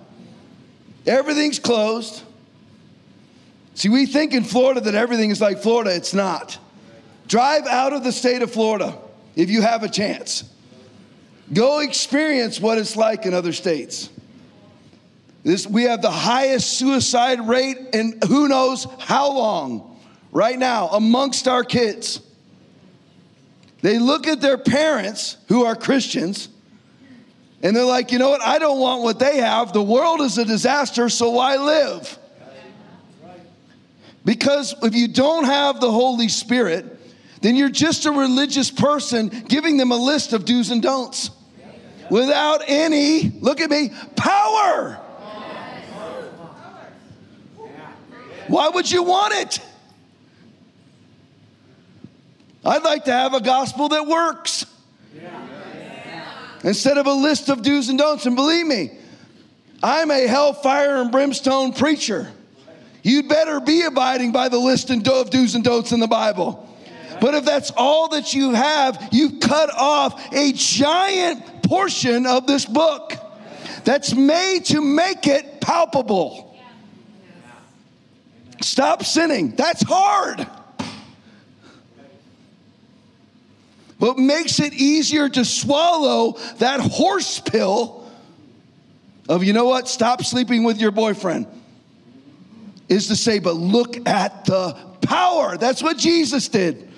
Everything's 1.06 1.58
closed. 1.58 2.22
See, 3.74 3.90
we 3.90 4.06
think 4.06 4.32
in 4.32 4.42
Florida 4.42 4.80
that 4.80 4.94
everything 4.94 5.28
is 5.28 5.38
like 5.38 5.58
Florida. 5.58 5.94
It's 5.94 6.14
not. 6.14 6.56
Drive 7.28 7.66
out 7.66 7.92
of 7.92 8.04
the 8.04 8.10
state 8.10 8.40
of 8.40 8.50
Florida 8.50 8.96
if 9.36 9.50
you 9.50 9.60
have 9.60 9.82
a 9.82 9.88
chance. 9.90 10.44
Go 11.52 11.80
experience 11.80 12.58
what 12.58 12.78
it's 12.78 12.96
like 12.96 13.26
in 13.26 13.34
other 13.34 13.52
states. 13.52 14.08
This, 15.44 15.66
we 15.66 15.82
have 15.82 16.00
the 16.00 16.10
highest 16.10 16.78
suicide 16.78 17.46
rate 17.46 17.76
in 17.92 18.18
who 18.28 18.48
knows 18.48 18.86
how 18.98 19.30
long 19.30 19.91
right 20.32 20.58
now 20.58 20.88
amongst 20.88 21.46
our 21.46 21.62
kids. 21.62 22.20
They 23.82 23.98
look 23.98 24.26
at 24.26 24.40
their 24.40 24.58
parents 24.58 25.36
who 25.48 25.64
are 25.64 25.76
Christians 25.76 26.48
and 27.62 27.76
they're 27.76 27.84
like, 27.84 28.10
you 28.10 28.18
know 28.18 28.30
what? 28.30 28.42
I 28.42 28.58
don't 28.58 28.80
want 28.80 29.02
what 29.02 29.20
they 29.20 29.36
have. 29.36 29.72
The 29.72 29.82
world 29.82 30.20
is 30.20 30.36
a 30.36 30.44
disaster, 30.44 31.08
so 31.08 31.30
why 31.30 31.56
live? 31.56 32.18
Because 34.24 34.74
if 34.82 34.94
you 34.94 35.08
don't 35.08 35.44
have 35.44 35.80
the 35.80 35.90
Holy 35.90 36.28
Spirit, 36.28 36.86
then 37.40 37.54
you're 37.54 37.68
just 37.68 38.06
a 38.06 38.12
religious 38.12 38.70
person 38.70 39.28
giving 39.28 39.76
them 39.76 39.92
a 39.92 39.96
list 39.96 40.32
of 40.32 40.44
do's 40.44 40.70
and 40.70 40.82
don'ts 40.82 41.30
without 42.10 42.62
any, 42.66 43.30
look 43.40 43.60
at 43.60 43.70
me, 43.70 43.90
power. 44.16 44.98
Why 48.48 48.68
would 48.68 48.90
you 48.90 49.02
want 49.02 49.34
it? 49.34 49.60
I'd 52.64 52.84
like 52.84 53.04
to 53.04 53.12
have 53.12 53.34
a 53.34 53.40
gospel 53.40 53.88
that 53.88 54.06
works 54.06 54.66
instead 56.62 56.96
of 56.96 57.06
a 57.06 57.12
list 57.12 57.48
of 57.48 57.62
do's 57.62 57.88
and 57.88 57.98
don'ts. 57.98 58.26
And 58.26 58.36
believe 58.36 58.66
me, 58.66 58.92
I'm 59.82 60.10
a 60.10 60.26
hellfire 60.26 61.00
and 61.00 61.10
brimstone 61.10 61.72
preacher. 61.72 62.30
You'd 63.02 63.28
better 63.28 63.58
be 63.58 63.82
abiding 63.82 64.30
by 64.30 64.48
the 64.48 64.58
list 64.58 64.90
of 64.90 65.02
do's 65.02 65.54
and 65.54 65.64
don'ts 65.64 65.90
in 65.90 65.98
the 65.98 66.06
Bible. 66.06 66.68
But 67.20 67.34
if 67.34 67.44
that's 67.44 67.72
all 67.76 68.08
that 68.10 68.34
you 68.34 68.52
have, 68.52 69.08
you've 69.12 69.40
cut 69.40 69.70
off 69.74 70.32
a 70.32 70.52
giant 70.52 71.62
portion 71.64 72.26
of 72.26 72.46
this 72.46 72.64
book 72.64 73.14
that's 73.84 74.14
made 74.14 74.66
to 74.66 74.80
make 74.80 75.26
it 75.26 75.60
palpable. 75.60 76.56
Stop 78.60 79.04
sinning. 79.04 79.56
That's 79.56 79.82
hard. 79.82 80.46
What 84.02 84.18
makes 84.18 84.58
it 84.58 84.72
easier 84.72 85.28
to 85.28 85.44
swallow 85.44 86.36
that 86.58 86.80
horse 86.80 87.38
pill 87.38 88.04
of, 89.28 89.44
you 89.44 89.52
know 89.52 89.66
what, 89.66 89.86
stop 89.86 90.24
sleeping 90.24 90.64
with 90.64 90.80
your 90.80 90.90
boyfriend 90.90 91.46
is 92.88 93.06
to 93.06 93.14
say, 93.14 93.38
but 93.38 93.54
look 93.54 94.08
at 94.08 94.44
the 94.44 94.72
power. 95.02 95.56
That's 95.56 95.84
what 95.84 95.98
Jesus 95.98 96.48
did. 96.48 96.90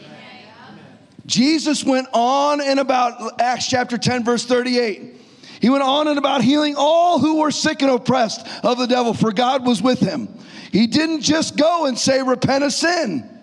Jesus 1.26 1.84
went 1.84 2.08
on 2.14 2.62
and 2.62 2.80
about 2.80 3.38
Acts 3.38 3.68
chapter 3.68 3.98
10, 3.98 4.24
verse 4.24 4.46
38. 4.46 5.20
He 5.60 5.68
went 5.68 5.82
on 5.82 6.08
and 6.08 6.16
about 6.16 6.40
healing 6.40 6.74
all 6.74 7.18
who 7.18 7.40
were 7.40 7.50
sick 7.50 7.82
and 7.82 7.90
oppressed 7.90 8.46
of 8.64 8.78
the 8.78 8.86
devil, 8.86 9.12
for 9.12 9.30
God 9.30 9.66
was 9.66 9.82
with 9.82 10.00
him. 10.00 10.26
He 10.72 10.86
didn't 10.86 11.20
just 11.20 11.58
go 11.58 11.84
and 11.84 11.98
say, 11.98 12.22
repent 12.22 12.64
of 12.64 12.72
sin. 12.72 13.33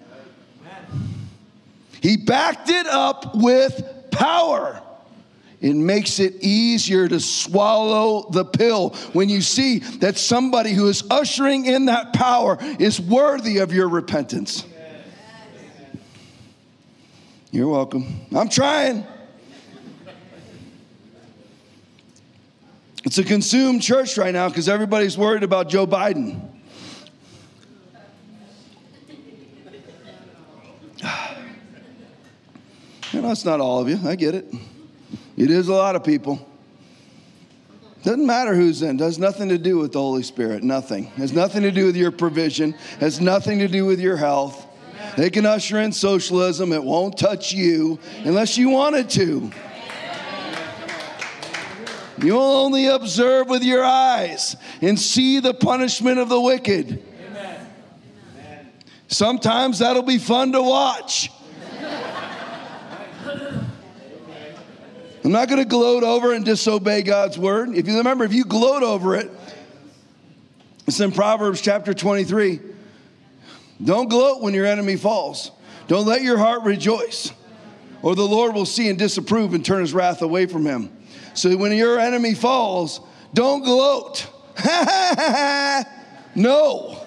He 2.02 2.18
backed 2.18 2.70
it 2.70 2.88
up 2.88 3.36
with 3.36 4.10
power. 4.12 4.82
It 5.62 5.76
makes 5.76 6.20
it 6.20 6.38
easier 6.42 7.08
to 7.08 7.20
swallow 7.20 8.28
the 8.32 8.44
pill 8.44 8.90
when 9.14 9.30
you 9.30 9.42
see 9.42 9.80
that 10.00 10.18
somebody 10.18 10.74
who 10.74 10.88
is 10.88 11.04
ushering 11.12 11.66
in 11.66 11.86
that 11.86 12.14
power 12.14 12.58
is 12.80 13.00
worthy 13.00 13.60
of 13.60 13.72
your 13.72 13.88
repentance. 13.88 14.66
You're 17.52 17.68
welcome. 17.68 18.26
I'm 18.36 18.50
trying. 18.50 19.06
It's 23.04 23.20
a 23.20 23.24
consumed 23.24 23.84
church 23.84 24.18
right 24.18 24.34
now 24.34 24.50
because 24.50 24.68
everybody's 24.68 25.18
worried 25.18 25.44
about 25.44 25.70
Joe 25.70 25.86
Biden. 25.86 26.51
You 33.22 33.28
know, 33.28 33.36
not 33.46 33.60
all 33.60 33.80
of 33.80 33.88
you. 33.88 34.00
I 34.04 34.16
get 34.16 34.34
it. 34.34 34.52
It 35.38 35.52
is 35.52 35.68
a 35.68 35.74
lot 35.74 35.96
of 35.96 36.04
people. 36.04 36.44
Doesn't 38.02 38.26
matter 38.26 38.56
who's 38.56 38.82
in. 38.82 38.98
Does 38.98 39.20
nothing 39.20 39.50
to 39.50 39.60
do 39.60 39.78
with 39.78 39.94
the 39.94 40.00
Holy 40.00 40.24
Spirit. 40.24 40.64
Nothing. 40.64 41.04
Has 41.18 41.32
nothing 41.32 41.62
to 41.62 41.70
do 41.70 41.86
with 41.86 41.96
your 41.96 42.10
provision. 42.10 42.72
Has 43.00 43.22
nothing 43.22 43.60
to 43.60 43.68
do 43.68 43.86
with 43.86 44.00
your 44.00 44.18
health. 44.18 44.66
They 45.18 45.30
can 45.30 45.46
usher 45.46 45.80
in 45.82 45.92
socialism. 45.92 46.74
It 46.74 46.84
won't 46.84 47.16
touch 47.16 47.54
you 47.54 48.00
unless 48.24 48.58
you 48.58 48.70
wanted 48.70 49.08
to. 49.12 49.52
You'll 52.24 52.42
only 52.42 52.88
observe 52.88 53.50
with 53.50 53.62
your 53.62 53.84
eyes 53.84 54.56
and 54.82 55.00
see 55.00 55.40
the 55.40 55.54
punishment 55.54 56.18
of 56.18 56.28
the 56.28 56.42
wicked. 56.42 57.04
Sometimes 59.10 59.78
that'll 59.78 60.02
be 60.02 60.18
fun 60.18 60.54
to 60.54 60.62
watch. 60.64 61.30
I'm 65.24 65.32
not 65.32 65.48
going 65.50 65.62
to 65.62 65.68
gloat 65.68 66.04
over 66.04 66.34
and 66.34 66.44
disobey 66.44 67.04
God's 67.04 67.38
word. 67.38 67.70
If 67.76 67.88
you 67.88 67.98
remember, 67.98 68.24
if 68.24 68.34
you 68.34 68.44
gloat 68.44 68.82
over 68.82 69.16
it, 69.16 69.30
it's 70.88 71.00
in 71.00 71.12
Proverbs 71.12 71.62
chapter 71.62 71.94
23. 71.94 72.60
Don't 73.84 74.10
gloat 74.10 74.42
when 74.42 74.54
your 74.54 74.66
enemy 74.66 74.96
falls. 74.96 75.52
Don't 75.88 76.08
let 76.08 76.22
your 76.22 76.38
heart 76.38 76.64
rejoice. 76.64 77.32
or 78.02 78.16
the 78.16 78.26
Lord 78.26 78.56
will 78.56 78.66
see 78.66 78.90
and 78.90 78.98
disapprove 78.98 79.54
and 79.54 79.64
turn 79.64 79.82
his 79.82 79.94
wrath 79.94 80.22
away 80.22 80.48
from 80.48 80.66
him. 80.66 80.92
So 81.34 81.56
when 81.56 81.72
your 81.72 82.00
enemy 82.00 82.34
falls, 82.34 83.00
don't 83.34 83.64
gloat. 83.64 84.28
no. 86.36 86.98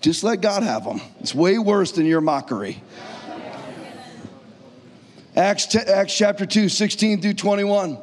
Just 0.00 0.22
let 0.22 0.40
God 0.40 0.62
have 0.62 0.84
them. 0.84 1.00
It's 1.20 1.34
way 1.34 1.58
worse 1.58 1.92
than 1.92 2.06
your 2.06 2.20
mockery. 2.20 2.82
Acts, 5.36 5.74
Acts 5.76 6.16
chapter 6.16 6.46
2, 6.46 6.68
16 6.68 7.20
through 7.20 7.34
21. 7.34 7.98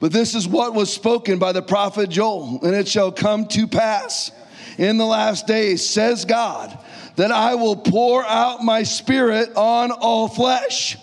But 0.00 0.12
this 0.12 0.34
is 0.34 0.48
what 0.48 0.74
was 0.74 0.92
spoken 0.92 1.38
by 1.38 1.52
the 1.52 1.62
prophet 1.62 2.10
Joel, 2.10 2.58
and 2.62 2.74
it 2.74 2.88
shall 2.88 3.12
come 3.12 3.46
to 3.48 3.68
pass 3.68 4.32
in 4.78 4.96
the 4.96 5.04
last 5.04 5.46
days, 5.46 5.88
says 5.88 6.24
God, 6.24 6.76
that 7.16 7.30
I 7.30 7.54
will 7.54 7.76
pour 7.76 8.24
out 8.24 8.64
my 8.64 8.82
spirit 8.82 9.50
on 9.56 9.90
all 9.90 10.26
flesh. 10.26 10.96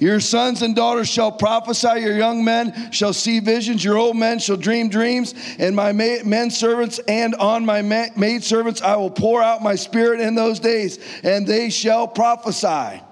Your 0.00 0.18
sons 0.18 0.62
and 0.62 0.74
daughters 0.74 1.08
shall 1.08 1.30
prophesy, 1.30 2.00
your 2.00 2.16
young 2.16 2.42
men 2.42 2.90
shall 2.90 3.12
see 3.12 3.38
visions, 3.38 3.84
your 3.84 3.98
old 3.98 4.16
men 4.16 4.38
shall 4.38 4.56
dream 4.56 4.88
dreams, 4.88 5.34
and 5.58 5.76
my 5.76 5.92
men 5.92 6.50
servants 6.50 6.98
and 7.06 7.34
on 7.34 7.66
my 7.66 7.82
maid 7.82 8.42
servants 8.42 8.80
I 8.80 8.96
will 8.96 9.10
pour 9.10 9.42
out 9.42 9.62
my 9.62 9.74
spirit 9.74 10.20
in 10.20 10.34
those 10.34 10.58
days, 10.58 10.98
and 11.22 11.46
they 11.46 11.68
shall 11.68 12.08
prophesy. 12.08 13.02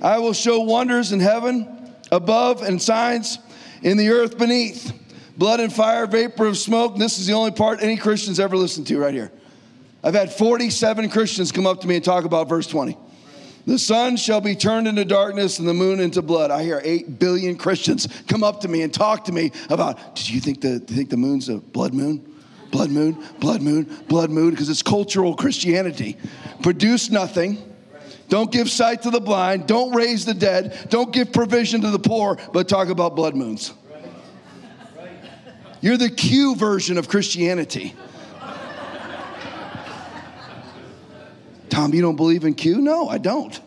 I 0.00 0.18
will 0.18 0.32
show 0.32 0.60
wonders 0.60 1.12
in 1.12 1.20
heaven 1.20 1.94
above 2.10 2.62
and 2.62 2.80
signs 2.80 3.38
in 3.82 3.96
the 3.96 4.10
earth 4.10 4.38
beneath 4.38 4.92
blood 5.36 5.60
and 5.60 5.72
fire, 5.72 6.06
vapor 6.06 6.46
of 6.46 6.58
smoke. 6.58 6.96
This 6.96 7.18
is 7.18 7.26
the 7.26 7.32
only 7.32 7.50
part 7.50 7.82
any 7.82 7.96
Christians 7.96 8.38
ever 8.38 8.56
listen 8.56 8.84
to 8.84 8.98
right 8.98 9.14
here. 9.14 9.32
I've 10.02 10.14
had 10.14 10.32
47 10.32 11.10
Christians 11.10 11.52
come 11.52 11.66
up 11.66 11.80
to 11.80 11.88
me 11.88 11.96
and 11.96 12.04
talk 12.04 12.24
about 12.24 12.48
verse 12.48 12.66
20. 12.66 12.96
The 13.66 13.78
sun 13.78 14.16
shall 14.16 14.40
be 14.40 14.56
turned 14.56 14.88
into 14.88 15.04
darkness 15.04 15.58
and 15.58 15.68
the 15.68 15.74
moon 15.74 16.00
into 16.00 16.22
blood. 16.22 16.50
I 16.50 16.62
hear 16.62 16.80
8 16.82 17.18
billion 17.18 17.56
Christians 17.56 18.08
come 18.26 18.42
up 18.42 18.60
to 18.62 18.68
me 18.68 18.82
and 18.82 18.92
talk 18.92 19.24
to 19.26 19.32
me 19.32 19.52
about, 19.68 20.16
did 20.16 20.30
you 20.30 20.40
think 20.40 20.62
the, 20.62 20.72
you 20.72 20.96
think 20.96 21.10
the 21.10 21.18
moon's 21.18 21.48
a 21.48 21.58
blood 21.58 21.92
moon? 21.94 22.26
Blood 22.70 22.90
moon, 22.90 23.22
blood 23.40 23.62
moon, 23.62 23.84
blood 24.08 24.30
moon, 24.30 24.50
because 24.50 24.68
it's 24.68 24.82
cultural 24.82 25.34
Christianity. 25.34 26.16
Produce 26.62 27.10
nothing. 27.10 27.58
Don't 28.30 28.52
give 28.52 28.70
sight 28.70 29.02
to 29.02 29.10
the 29.10 29.20
blind. 29.20 29.66
Don't 29.66 29.92
raise 29.92 30.24
the 30.24 30.34
dead. 30.34 30.86
Don't 30.88 31.12
give 31.12 31.32
provision 31.32 31.80
to 31.82 31.90
the 31.90 31.98
poor, 31.98 32.38
but 32.52 32.68
talk 32.68 32.88
about 32.88 33.16
blood 33.16 33.34
moons. 33.34 33.74
You're 35.80 35.96
the 35.96 36.10
Q 36.10 36.54
version 36.54 36.96
of 36.96 37.08
Christianity. 37.08 37.94
Tom, 41.70 41.92
you 41.92 42.02
don't 42.02 42.16
believe 42.16 42.44
in 42.44 42.54
Q? 42.54 42.78
No, 42.78 43.08
I 43.08 43.18
don't. 43.18 43.60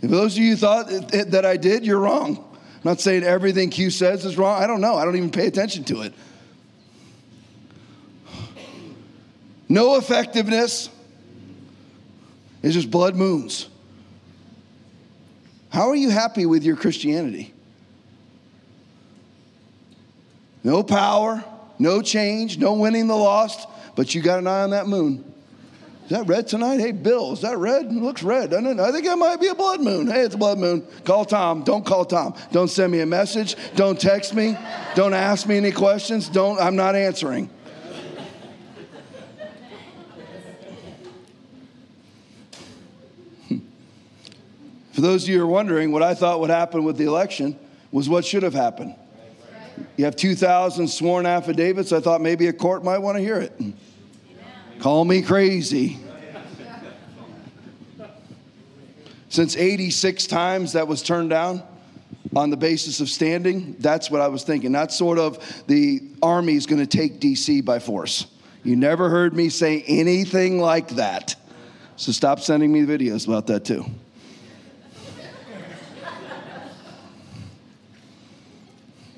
If 0.00 0.10
those 0.10 0.36
of 0.36 0.42
you 0.42 0.54
thought 0.54 0.88
that 0.88 1.44
I 1.44 1.56
did, 1.56 1.84
you're 1.84 1.98
wrong. 1.98 2.36
I'm 2.36 2.80
not 2.84 3.00
saying 3.00 3.24
everything 3.24 3.70
Q 3.70 3.90
says 3.90 4.24
is 4.24 4.38
wrong. 4.38 4.62
I 4.62 4.68
don't 4.68 4.80
know. 4.80 4.94
I 4.94 5.04
don't 5.04 5.16
even 5.16 5.30
pay 5.30 5.48
attention 5.48 5.82
to 5.84 6.02
it. 6.02 6.14
No 9.68 9.96
effectiveness. 9.96 10.88
It's 12.64 12.72
just 12.72 12.90
blood 12.90 13.14
moons. 13.14 13.68
How 15.68 15.90
are 15.90 15.94
you 15.94 16.08
happy 16.08 16.46
with 16.46 16.64
your 16.64 16.76
Christianity? 16.76 17.52
No 20.62 20.82
power, 20.82 21.44
no 21.78 22.00
change, 22.00 22.56
no 22.56 22.72
winning 22.72 23.06
the 23.06 23.16
lost, 23.16 23.68
but 23.96 24.14
you 24.14 24.22
got 24.22 24.38
an 24.38 24.46
eye 24.46 24.62
on 24.62 24.70
that 24.70 24.86
moon. 24.86 25.30
Is 26.04 26.10
that 26.10 26.26
red 26.26 26.48
tonight? 26.48 26.80
Hey, 26.80 26.92
Bill, 26.92 27.34
is 27.34 27.42
that 27.42 27.58
red? 27.58 27.84
It 27.84 27.92
looks 27.92 28.22
red. 28.22 28.54
I, 28.54 28.62
don't 28.62 28.76
know. 28.78 28.84
I 28.84 28.92
think 28.92 29.04
it 29.04 29.14
might 29.16 29.42
be 29.42 29.48
a 29.48 29.54
blood 29.54 29.82
moon. 29.82 30.06
Hey, 30.06 30.22
it's 30.22 30.34
a 30.34 30.38
blood 30.38 30.58
moon. 30.58 30.86
Call 31.04 31.26
Tom. 31.26 31.64
Don't 31.64 31.84
call 31.84 32.06
Tom. 32.06 32.34
Don't 32.50 32.68
send 32.68 32.92
me 32.92 33.00
a 33.00 33.06
message. 33.06 33.56
Don't 33.76 34.00
text 34.00 34.34
me. 34.34 34.56
Don't 34.94 35.12
ask 35.12 35.46
me 35.46 35.58
any 35.58 35.70
questions. 35.70 36.30
Don't, 36.30 36.58
I'm 36.58 36.76
not 36.76 36.96
answering. 36.96 37.50
For 44.94 45.00
those 45.00 45.24
of 45.24 45.28
you 45.28 45.38
who 45.38 45.44
are 45.44 45.48
wondering, 45.48 45.90
what 45.90 46.04
I 46.04 46.14
thought 46.14 46.38
would 46.38 46.50
happen 46.50 46.84
with 46.84 46.96
the 46.96 47.04
election 47.04 47.58
was 47.90 48.08
what 48.08 48.24
should 48.24 48.44
have 48.44 48.54
happened. 48.54 48.94
You 49.96 50.04
have 50.04 50.14
2,000 50.14 50.86
sworn 50.86 51.26
affidavits. 51.26 51.90
I 51.90 51.98
thought 51.98 52.20
maybe 52.20 52.46
a 52.46 52.52
court 52.52 52.84
might 52.84 52.98
want 52.98 53.16
to 53.18 53.20
hear 53.20 53.38
it. 53.38 53.60
Call 54.78 55.04
me 55.04 55.20
crazy. 55.20 55.98
Since 59.30 59.56
86 59.56 60.28
times 60.28 60.74
that 60.74 60.86
was 60.86 61.02
turned 61.02 61.30
down 61.30 61.64
on 62.36 62.50
the 62.50 62.56
basis 62.56 63.00
of 63.00 63.08
standing, 63.08 63.74
that's 63.80 64.12
what 64.12 64.20
I 64.20 64.28
was 64.28 64.44
thinking. 64.44 64.70
That's 64.70 64.96
sort 64.96 65.18
of 65.18 65.64
the 65.66 66.02
army 66.22 66.54
is 66.54 66.66
going 66.66 66.86
to 66.86 66.86
take 66.86 67.18
DC 67.18 67.64
by 67.64 67.80
force. 67.80 68.28
You 68.62 68.76
never 68.76 69.10
heard 69.10 69.34
me 69.34 69.48
say 69.48 69.82
anything 69.88 70.60
like 70.60 70.90
that. 70.90 71.34
So 71.96 72.12
stop 72.12 72.38
sending 72.38 72.70
me 72.70 72.82
videos 72.82 73.26
about 73.26 73.48
that 73.48 73.64
too. 73.64 73.84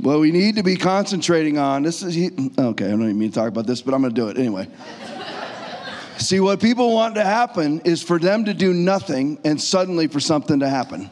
What 0.07 0.21
we 0.21 0.31
need 0.31 0.55
to 0.55 0.62
be 0.62 0.77
concentrating 0.77 1.59
on, 1.59 1.83
this 1.83 2.01
is, 2.01 2.16
okay, 2.16 2.87
I 2.87 2.90
don't 2.90 3.03
even 3.03 3.19
mean 3.19 3.31
to 3.31 3.35
talk 3.35 3.49
about 3.49 3.66
this, 3.66 3.83
but 3.83 3.92
I'm 3.92 4.03
going 4.03 4.14
to 4.14 4.21
do 4.21 4.29
it 4.29 4.38
anyway. 4.38 4.69
See, 6.19 6.38
what 6.38 6.61
people 6.61 6.95
want 6.95 7.16
to 7.16 7.25
happen 7.25 7.81
is 7.81 8.05
for 8.05 8.21
them 8.21 8.45
to 8.45 8.55
do 8.55 8.73
nothing 8.73 9.40
and 9.45 9.61
suddenly 9.61 10.07
for 10.07 10.21
something 10.21 10.61
to 10.61 10.69
happen. 10.69 11.11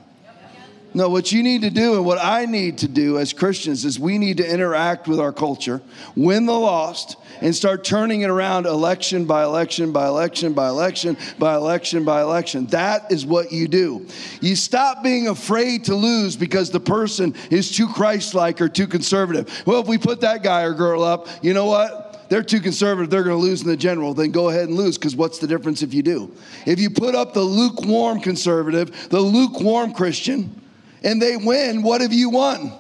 No, 0.97 1.09
what 1.09 1.33
you 1.33 1.43
need 1.43 1.63
to 1.63 1.71
do 1.71 1.97
and 1.97 2.07
what 2.07 2.19
I 2.23 2.47
need 2.47 2.79
to 2.79 2.89
do 2.89 3.19
as 3.19 3.33
Christians 3.33 3.85
is 3.85 3.99
we 3.99 4.17
need 4.17 4.37
to 4.37 4.49
interact 4.49 5.09
with 5.09 5.19
our 5.19 5.33
culture, 5.33 5.83
win 6.15 6.47
the 6.47 6.53
lost, 6.53 7.17
and 7.41 7.53
start 7.53 7.83
turning 7.83 8.21
it 8.21 8.31
around 8.31 8.67
election 8.67 9.25
by 9.25 9.43
election 9.43 9.91
by 9.91 10.07
election 10.07 10.53
by 10.53 10.69
election 10.69 11.17
by 11.37 11.57
election 11.57 12.05
by 12.05 12.23
election. 12.23 12.67
That 12.67 13.11
is 13.11 13.27
what 13.27 13.51
you 13.51 13.67
do. 13.67 14.07
You 14.41 14.55
stop 14.55 15.03
being 15.03 15.27
afraid 15.27 15.85
to 15.87 15.97
lose 15.97 16.37
because 16.37 16.71
the 16.71 16.79
person 16.79 17.35
is 17.51 17.75
too 17.75 17.89
Christ 17.89 18.37
like 18.37 18.61
or 18.61 18.69
too 18.69 18.87
conservative. 18.87 19.65
Well, 19.67 19.81
if 19.81 19.89
we 19.89 19.99
put 19.99 20.21
that 20.21 20.45
guy 20.45 20.63
or 20.63 20.75
girl 20.75 21.03
up, 21.03 21.27
you 21.43 21.55
know 21.55 21.67
what? 21.67 22.03
they're 22.31 22.43
too 22.43 22.61
conservative, 22.61 23.11
they're 23.11 23.23
going 23.23 23.37
to 23.37 23.43
lose 23.43 23.63
in 23.63 23.69
the 23.69 23.77
general, 23.77 24.15
then 24.15 24.31
go 24.31 24.49
ahead 24.49 24.67
and 24.67 24.77
lose 24.77 24.97
because 24.97 25.15
what's 25.15 25.39
the 25.39 25.47
difference 25.47 25.83
if 25.83 25.93
you 25.93 26.03
do? 26.03 26.35
If 26.67 26.81
you 26.81 26.89
put 26.89 27.15
up 27.15 27.35
the 27.35 27.43
lukewarm 27.43 28.19
conservative, 28.19 29.11
the 29.11 29.21
lukewarm 29.21 29.93
Christian, 29.93 30.64
and 31.05 31.21
they 31.21 31.37
win, 31.37 31.83
what 31.83 32.01
have 32.01 32.13
you 32.13 32.31
won? 32.31 32.73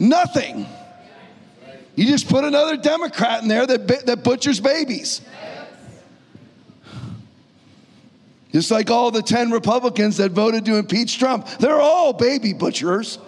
Nothing. 0.00 0.62
Nothing. 0.62 0.66
You 1.94 2.06
just 2.06 2.28
put 2.28 2.42
another 2.42 2.76
Democrat 2.76 3.42
in 3.42 3.48
there 3.48 3.66
that, 3.66 4.06
that 4.06 4.24
butchers 4.24 4.58
babies. 4.58 5.20
Just 8.50 8.70
like 8.70 8.90
all 8.90 9.10
the 9.10 9.22
10 9.22 9.50
Republicans 9.50 10.16
that 10.16 10.30
voted 10.30 10.64
to 10.66 10.76
impeach 10.76 11.18
Trump, 11.18 11.46
they're 11.58 11.80
all 11.80 12.12
baby 12.12 12.52
butchers. 12.52 13.18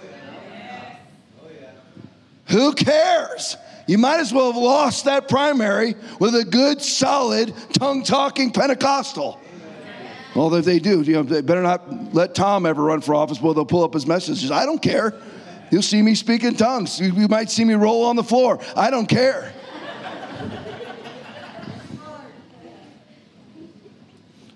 Who 2.49 2.73
cares? 2.75 3.57
You 3.89 3.99
might 3.99 4.21
as 4.21 4.33
well 4.33 4.53
have 4.53 4.61
lost 4.61 5.05
that 5.05 5.29
primary 5.29 5.95
with 6.21 6.35
a 6.35 6.45
good, 6.45 6.81
solid, 6.81 7.53
tongue 7.73 8.03
talking 8.03 8.53
Pentecostal. 8.53 9.41
Well, 10.37 10.55
if 10.55 10.67
they 10.67 10.79
do, 10.79 11.01
you 11.01 11.15
know, 11.15 11.23
they 11.23 11.41
better 11.41 11.63
not 11.63 12.15
let 12.15 12.35
Tom 12.35 12.67
ever 12.67 12.83
run 12.83 13.01
for 13.01 13.15
office. 13.15 13.41
Well, 13.41 13.55
they'll 13.55 13.65
pull 13.65 13.83
up 13.83 13.95
his 13.95 14.07
messages. 14.07 14.51
I 14.51 14.67
don't 14.67 14.83
care. 14.83 15.15
You'll 15.71 15.81
see 15.81 16.03
me 16.03 16.15
speak 16.15 16.45
in 16.45 16.57
tongues. 16.57 17.01
You 17.01 17.27
might 17.27 17.51
see 17.51 17.65
me 17.65 17.73
roll 17.73 18.05
on 18.05 18.17
the 18.17 18.23
floor. 18.23 18.61
I 18.77 18.91
don't 18.91 19.07
care. 19.07 19.55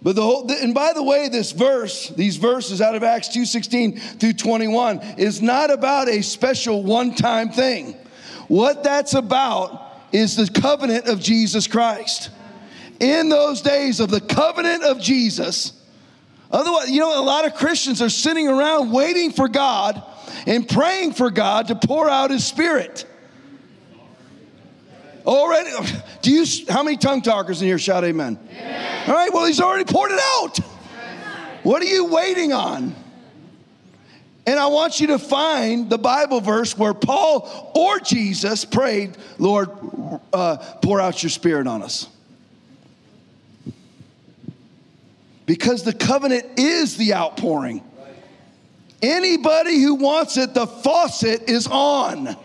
But 0.03 0.17
the 0.17 0.23
whole, 0.23 0.51
and 0.51 0.75
by 0.75 0.93
the 0.95 1.03
way, 1.03 1.29
this 1.29 1.53
verse, 1.53 2.09
these 2.09 2.37
verses 2.37 2.83
out 2.83 2.95
of 2.95 3.03
Acts 3.03 3.29
2:16 3.29 3.99
through 4.19 4.35
21, 4.35 5.01
is 5.17 5.41
not 5.41 5.71
about 5.71 6.09
a 6.09 6.23
special 6.23 6.83
one-time 6.83 7.51
thing. 7.51 7.97
What 8.49 8.83
that's 8.85 9.15
about 9.15 9.93
is 10.13 10.37
the 10.37 10.61
covenant 10.61 11.07
of 11.07 11.21
Jesus 11.21 11.67
Christ. 11.67 12.31
In 13.01 13.31
those 13.31 13.63
days 13.63 13.99
of 13.99 14.11
the 14.11 14.21
covenant 14.21 14.85
of 14.85 15.01
Jesus, 15.01 15.73
otherwise, 16.51 16.91
you 16.91 17.01
know, 17.01 17.19
a 17.19 17.25
lot 17.25 17.47
of 17.47 17.55
Christians 17.55 18.03
are 18.03 18.11
sitting 18.11 18.47
around 18.47 18.93
waiting 18.93 19.33
for 19.33 19.49
God 19.49 20.03
and 20.47 20.69
praying 20.69 21.15
for 21.15 21.31
God 21.31 21.69
to 21.69 21.75
pour 21.75 22.09
out 22.09 22.31
His 22.31 22.47
Spirit. 22.47 23.07
Already, 25.27 25.71
do 26.23 26.31
you, 26.31 26.45
how 26.69 26.83
many 26.83 26.97
tongue 26.99 27.23
talkers 27.23 27.63
in 27.63 27.69
here 27.69 27.79
shout 27.79 28.05
amen? 28.05 28.39
amen? 28.51 29.09
All 29.09 29.15
right, 29.15 29.33
well, 29.33 29.47
He's 29.47 29.61
already 29.61 29.91
poured 29.91 30.13
it 30.13 30.21
out. 30.21 30.59
What 31.63 31.83
are 31.83 31.87
you 31.87 32.07
waiting 32.07 32.53
on? 32.53 32.95
And 34.47 34.59
I 34.59 34.67
want 34.67 35.01
you 35.01 35.09
to 35.09 35.19
find 35.19 35.89
the 35.89 35.99
Bible 35.99 36.41
verse 36.41 36.77
where 36.77 36.95
Paul 36.95 37.73
or 37.75 38.01
Jesus 38.01 38.65
prayed, 38.65 39.17
Lord, 39.39 39.71
uh, 40.33 40.57
pour 40.83 41.01
out 41.01 41.23
your 41.23 41.31
spirit 41.31 41.67
on 41.67 41.83
us. 41.83 42.09
Because 45.51 45.83
the 45.83 45.93
covenant 45.93 46.61
is 46.61 46.97
the 46.97 47.13
outpouring. 47.13 47.83
Anybody 49.03 49.83
who 49.83 49.97
wants 49.97 50.37
it, 50.37 50.55
the 50.55 50.65
faucet 50.65 51.51
is 51.51 51.67
on. 51.67 52.37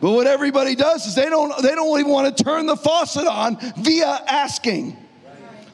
But 0.00 0.10
what 0.10 0.26
everybody 0.26 0.74
does 0.74 1.06
is 1.06 1.14
they 1.14 1.26
don't 1.26 1.56
they 1.62 1.76
don't 1.76 2.00
even 2.00 2.10
want 2.10 2.36
to 2.36 2.42
turn 2.42 2.66
the 2.66 2.74
faucet 2.74 3.28
on 3.28 3.58
via 3.76 4.24
asking. 4.26 4.96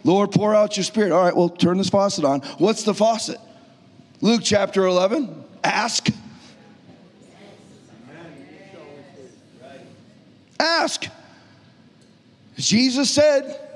Lord, 0.05 0.31
pour 0.31 0.55
out 0.55 0.77
your 0.77 0.85
spirit. 0.85 1.11
All 1.11 1.25
right, 1.25 1.35
well, 1.35 1.49
turn 1.49 1.79
this 1.79 1.89
faucet 1.89 2.27
on. 2.27 2.41
What's 2.59 2.83
the 2.83 2.93
faucet? 2.93 3.41
Luke 4.21 4.43
chapter 4.45 4.85
11. 4.85 5.43
Ask. 5.65 6.09
Ask. 10.61 11.07
Jesus 12.59 13.11
said, 13.11 13.68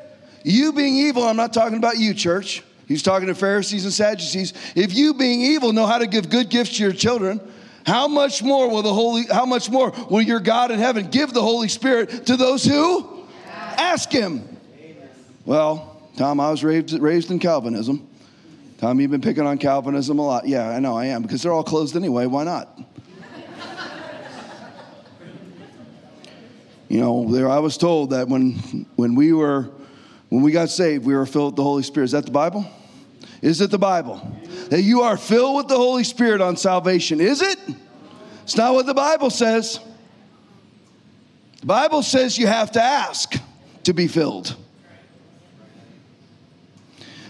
You 0.44 0.72
being 0.72 0.94
evil, 0.94 1.24
I'm 1.24 1.36
not 1.36 1.52
talking 1.52 1.78
about 1.78 1.98
you, 1.98 2.14
church. 2.14 2.62
He's 2.86 3.02
talking 3.02 3.28
to 3.28 3.34
Pharisees 3.34 3.84
and 3.84 3.92
Sadducees. 3.92 4.52
If 4.74 4.94
you 4.94 5.14
being 5.14 5.40
evil 5.40 5.72
know 5.72 5.86
how 5.86 5.98
to 5.98 6.06
give 6.06 6.28
good 6.28 6.50
gifts 6.50 6.76
to 6.76 6.82
your 6.82 6.92
children, 6.92 7.40
how 7.86 8.08
much 8.08 8.42
more 8.42 8.68
will 8.68 8.82
the 8.82 8.92
Holy, 8.92 9.24
how 9.26 9.46
much 9.46 9.70
more 9.70 9.92
will 10.10 10.22
your 10.22 10.40
God 10.40 10.70
in 10.70 10.78
heaven 10.78 11.08
give 11.10 11.32
the 11.32 11.42
Holy 11.42 11.68
Spirit 11.68 12.26
to 12.26 12.36
those 12.36 12.64
who 12.64 13.24
ask 13.46 14.10
him? 14.10 14.48
Well, 15.44 16.00
Tom, 16.16 16.38
I 16.38 16.50
was 16.50 16.62
raised, 16.62 16.92
raised 17.00 17.30
in 17.30 17.38
Calvinism. 17.38 18.08
Tom, 18.78 19.00
you've 19.00 19.10
been 19.10 19.20
picking 19.20 19.46
on 19.46 19.58
Calvinism 19.58 20.18
a 20.18 20.22
lot. 20.22 20.46
Yeah, 20.46 20.68
I 20.68 20.78
know 20.78 20.96
I 20.96 21.06
am, 21.06 21.22
because 21.22 21.42
they're 21.42 21.52
all 21.52 21.64
closed 21.64 21.96
anyway. 21.96 22.26
Why 22.26 22.44
not? 22.44 22.78
you 26.88 27.00
know, 27.00 27.32
there 27.32 27.48
I 27.48 27.58
was 27.58 27.76
told 27.76 28.10
that 28.10 28.28
when 28.28 28.52
when 28.96 29.14
we 29.14 29.32
were 29.32 29.70
when 30.32 30.42
we 30.42 30.50
got 30.50 30.70
saved, 30.70 31.04
we 31.04 31.14
were 31.14 31.26
filled 31.26 31.52
with 31.52 31.56
the 31.56 31.62
Holy 31.62 31.82
Spirit. 31.82 32.06
Is 32.06 32.12
that 32.12 32.24
the 32.24 32.30
Bible? 32.30 32.64
Is 33.42 33.60
it 33.60 33.70
the 33.70 33.78
Bible? 33.78 34.34
That 34.70 34.80
you 34.80 35.02
are 35.02 35.18
filled 35.18 35.56
with 35.58 35.68
the 35.68 35.76
Holy 35.76 36.04
Spirit 36.04 36.40
on 36.40 36.56
salvation. 36.56 37.20
Is 37.20 37.42
it? 37.42 37.58
It's 38.42 38.56
not 38.56 38.72
what 38.72 38.86
the 38.86 38.94
Bible 38.94 39.28
says. 39.28 39.78
The 41.60 41.66
Bible 41.66 42.02
says 42.02 42.38
you 42.38 42.46
have 42.46 42.72
to 42.72 42.82
ask 42.82 43.34
to 43.84 43.92
be 43.92 44.08
filled. 44.08 44.56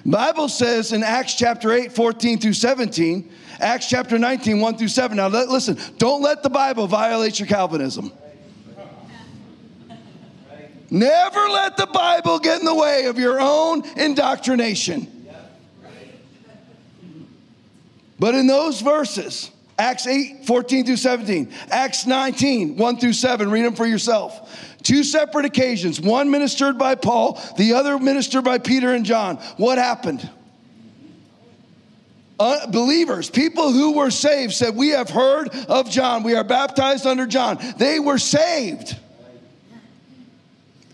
Bible 0.07 0.49
says 0.49 0.93
in 0.93 1.03
Acts 1.03 1.35
chapter 1.35 1.73
8, 1.73 1.91
14 1.91 2.39
through 2.39 2.53
17, 2.53 3.29
Acts 3.59 3.89
chapter 3.89 4.17
19, 4.17 4.61
1 4.61 4.79
through 4.79 4.87
7. 4.87 5.17
Now, 5.17 5.27
let, 5.27 5.49
listen, 5.49 5.77
don't 5.99 6.23
let 6.23 6.45
the 6.45 6.51
Bible 6.51 6.87
violate 6.87 7.41
your 7.41 7.49
Calvinism. 7.49 8.13
Never 10.93 11.49
let 11.49 11.79
the 11.79 11.87
Bible 11.87 12.39
get 12.39 12.61
in 12.61 12.67
the 12.67 12.75
way 12.75 13.07
of 13.07 13.19
your 13.19 13.41
own 13.41 13.83
indoctrination. 13.97 15.09
But 18.19 18.35
in 18.35 18.47
those 18.47 18.83
verses, 18.83 19.51
Acts 19.79 20.07
8, 20.07 20.45
14 20.45 20.85
through 20.85 20.99
17, 20.99 21.51
Acts 21.71 22.07
19, 22.07 22.77
1 22.77 22.97
through 22.99 23.15
7, 23.15 23.51
read 23.51 23.65
them 23.65 23.75
for 23.75 23.87
yourself. 23.87 24.77
Two 24.83 25.03
separate 25.03 25.47
occasions, 25.47 25.99
one 25.99 26.31
ministered 26.31 26.77
by 26.77 26.95
Paul, 26.95 27.41
the 27.57 27.73
other 27.73 27.99
ministered 27.99 28.45
by 28.45 28.59
Peter 28.59 28.93
and 28.93 29.07
John. 29.07 29.37
What 29.57 29.79
happened? 29.79 30.29
Uh, 32.39 32.67
believers, 32.67 33.31
people 33.31 33.73
who 33.73 33.97
were 33.97 34.11
saved, 34.11 34.53
said, 34.53 34.77
We 34.77 34.91
have 34.91 35.09
heard 35.09 35.49
of 35.71 35.89
John. 35.89 36.23
We 36.23 36.35
are 36.35 36.45
baptized 36.45 37.07
under 37.07 37.27
John. 37.27 37.59
They 37.79 37.99
were 37.99 38.19
saved. 38.19 38.99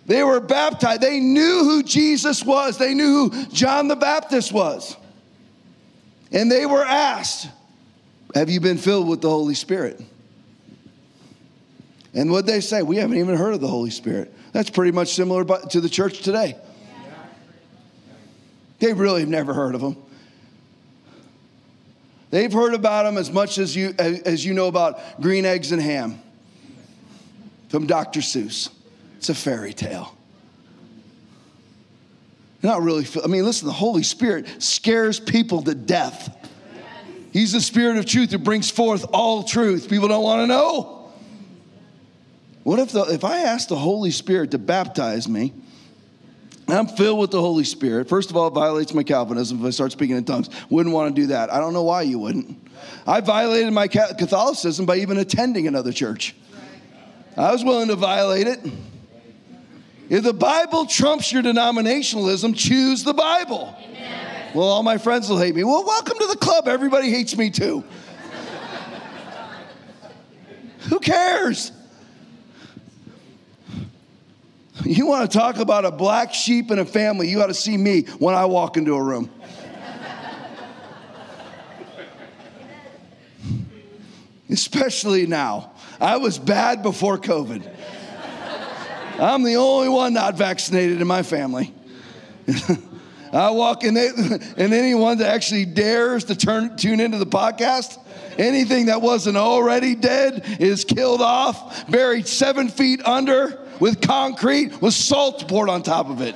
They 0.08 0.24
were 0.24 0.40
baptized. 0.40 1.02
They 1.02 1.20
knew 1.20 1.64
who 1.64 1.82
Jesus 1.82 2.42
was, 2.42 2.78
they 2.78 2.94
knew 2.94 3.28
who 3.28 3.46
John 3.46 3.88
the 3.88 3.96
Baptist 3.96 4.52
was. 4.52 4.96
And 6.32 6.50
they 6.50 6.66
were 6.66 6.82
asked, 6.82 7.48
Have 8.34 8.50
you 8.50 8.58
been 8.58 8.78
filled 8.78 9.06
with 9.06 9.20
the 9.20 9.28
Holy 9.28 9.54
Spirit? 9.54 10.00
And 12.14 12.30
what 12.30 12.46
they 12.46 12.60
say, 12.60 12.82
we 12.82 12.96
haven't 12.96 13.18
even 13.18 13.36
heard 13.36 13.52
of 13.52 13.60
the 13.60 13.68
Holy 13.68 13.90
Spirit. 13.90 14.34
That's 14.52 14.70
pretty 14.70 14.92
much 14.92 15.14
similar 15.14 15.44
to 15.44 15.80
the 15.80 15.90
church 15.90 16.20
today. 16.20 16.56
They 18.78 18.94
really 18.94 19.20
have 19.20 19.28
never 19.28 19.52
heard 19.52 19.74
of 19.74 19.82
him. 19.82 19.96
They've 22.30 22.52
heard 22.52 22.72
about 22.72 23.04
him 23.04 23.18
as 23.18 23.30
much 23.30 23.58
as 23.58 23.76
you, 23.76 23.94
as 23.98 24.44
you 24.44 24.54
know 24.54 24.68
about 24.68 25.20
green 25.20 25.44
eggs 25.44 25.70
and 25.70 25.82
ham 25.82 26.18
from 27.68 27.86
Dr. 27.86 28.20
Seuss. 28.20 28.70
It's 29.18 29.28
a 29.28 29.34
fairy 29.34 29.72
tale. 29.72 30.16
Not 32.62 32.82
really, 32.82 33.06
I 33.22 33.26
mean, 33.26 33.44
listen, 33.44 33.66
the 33.66 33.74
Holy 33.74 34.02
Spirit 34.02 34.62
scares 34.62 35.20
people 35.20 35.62
to 35.62 35.74
death. 35.74 36.34
He's 37.32 37.52
the 37.52 37.60
Spirit 37.60 37.98
of 37.98 38.06
truth 38.06 38.30
that 38.30 38.38
brings 38.38 38.70
forth 38.70 39.04
all 39.12 39.42
truth. 39.42 39.90
People 39.90 40.08
don't 40.08 40.22
want 40.22 40.42
to 40.42 40.46
know. 40.46 41.10
What 42.62 42.78
if, 42.78 42.92
the, 42.92 43.02
if 43.12 43.24
I 43.24 43.40
ask 43.40 43.68
the 43.68 43.76
Holy 43.76 44.10
Spirit 44.10 44.52
to 44.52 44.58
baptize 44.58 45.28
me, 45.28 45.52
I'm 46.68 46.86
filled 46.86 47.18
with 47.18 47.30
the 47.30 47.40
Holy 47.40 47.64
Spirit. 47.64 48.08
First 48.08 48.30
of 48.30 48.36
all, 48.36 48.48
it 48.48 48.54
violates 48.54 48.92
my 48.92 49.02
Calvinism 49.02 49.60
if 49.60 49.66
I 49.66 49.70
start 49.70 49.92
speaking 49.92 50.16
in 50.16 50.24
tongues. 50.24 50.50
Wouldn't 50.68 50.94
want 50.94 51.14
to 51.14 51.20
do 51.22 51.28
that. 51.28 51.52
I 51.52 51.58
don't 51.58 51.72
know 51.72 51.84
why 51.84 52.02
you 52.02 52.18
wouldn't. 52.18 52.68
I 53.06 53.20
violated 53.20 53.72
my 53.72 53.88
Catholicism 53.88 54.86
by 54.86 54.96
even 54.96 55.18
attending 55.18 55.66
another 55.66 55.92
church. 55.92 56.34
I 57.36 57.52
was 57.52 57.64
willing 57.64 57.88
to 57.88 57.96
violate 57.96 58.46
it. 58.46 58.60
If 60.08 60.24
the 60.24 60.32
Bible 60.32 60.86
trumps 60.86 61.32
your 61.32 61.42
denominationalism, 61.42 62.56
choose 62.56 63.04
the 63.04 63.12
Bible. 63.12 63.76
Amen. 63.78 64.52
Well, 64.54 64.66
all 64.66 64.82
my 64.82 64.96
friends 64.96 65.28
will 65.28 65.38
hate 65.38 65.54
me. 65.54 65.64
Well, 65.64 65.84
welcome 65.84 66.18
to 66.18 66.26
the 66.26 66.36
club. 66.36 66.66
Everybody 66.66 67.10
hates 67.10 67.36
me 67.36 67.50
too. 67.50 67.84
Who 70.88 70.98
cares? 71.00 71.72
You 74.84 75.06
want 75.06 75.30
to 75.30 75.38
talk 75.38 75.58
about 75.58 75.84
a 75.84 75.90
black 75.90 76.32
sheep 76.32 76.70
in 76.70 76.78
a 76.78 76.84
family, 76.86 77.28
you 77.28 77.42
ought 77.42 77.48
to 77.48 77.54
see 77.54 77.76
me 77.76 78.02
when 78.18 78.34
I 78.34 78.46
walk 78.46 78.78
into 78.78 78.94
a 78.94 79.02
room. 79.02 79.30
Especially 84.48 85.26
now. 85.26 85.72
I 86.00 86.16
was 86.16 86.38
bad 86.38 86.82
before 86.82 87.18
COVID. 87.18 87.70
I'm 89.18 89.42
the 89.42 89.56
only 89.56 89.88
one 89.88 90.14
not 90.14 90.36
vaccinated 90.36 91.00
in 91.00 91.06
my 91.06 91.22
family. 91.22 91.74
I 93.32 93.50
walk 93.50 93.84
in, 93.84 93.94
they, 93.94 94.08
and 94.08 94.72
anyone 94.72 95.18
that 95.18 95.28
actually 95.28 95.66
dares 95.66 96.24
to 96.24 96.36
turn, 96.36 96.76
tune 96.76 97.00
into 97.00 97.18
the 97.18 97.26
podcast, 97.26 97.98
anything 98.38 98.86
that 98.86 99.02
wasn't 99.02 99.36
already 99.36 99.94
dead 99.94 100.44
is 100.60 100.84
killed 100.84 101.20
off, 101.20 101.90
buried 101.90 102.26
seven 102.26 102.68
feet 102.68 103.04
under 103.04 103.60
with 103.80 104.00
concrete 104.00 104.80
with 104.80 104.94
salt 104.94 105.46
poured 105.48 105.68
on 105.68 105.82
top 105.82 106.08
of 106.08 106.20
it. 106.22 106.34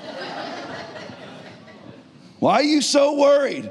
Why 2.40 2.54
are 2.54 2.62
you 2.62 2.82
so 2.82 3.18
worried? 3.18 3.70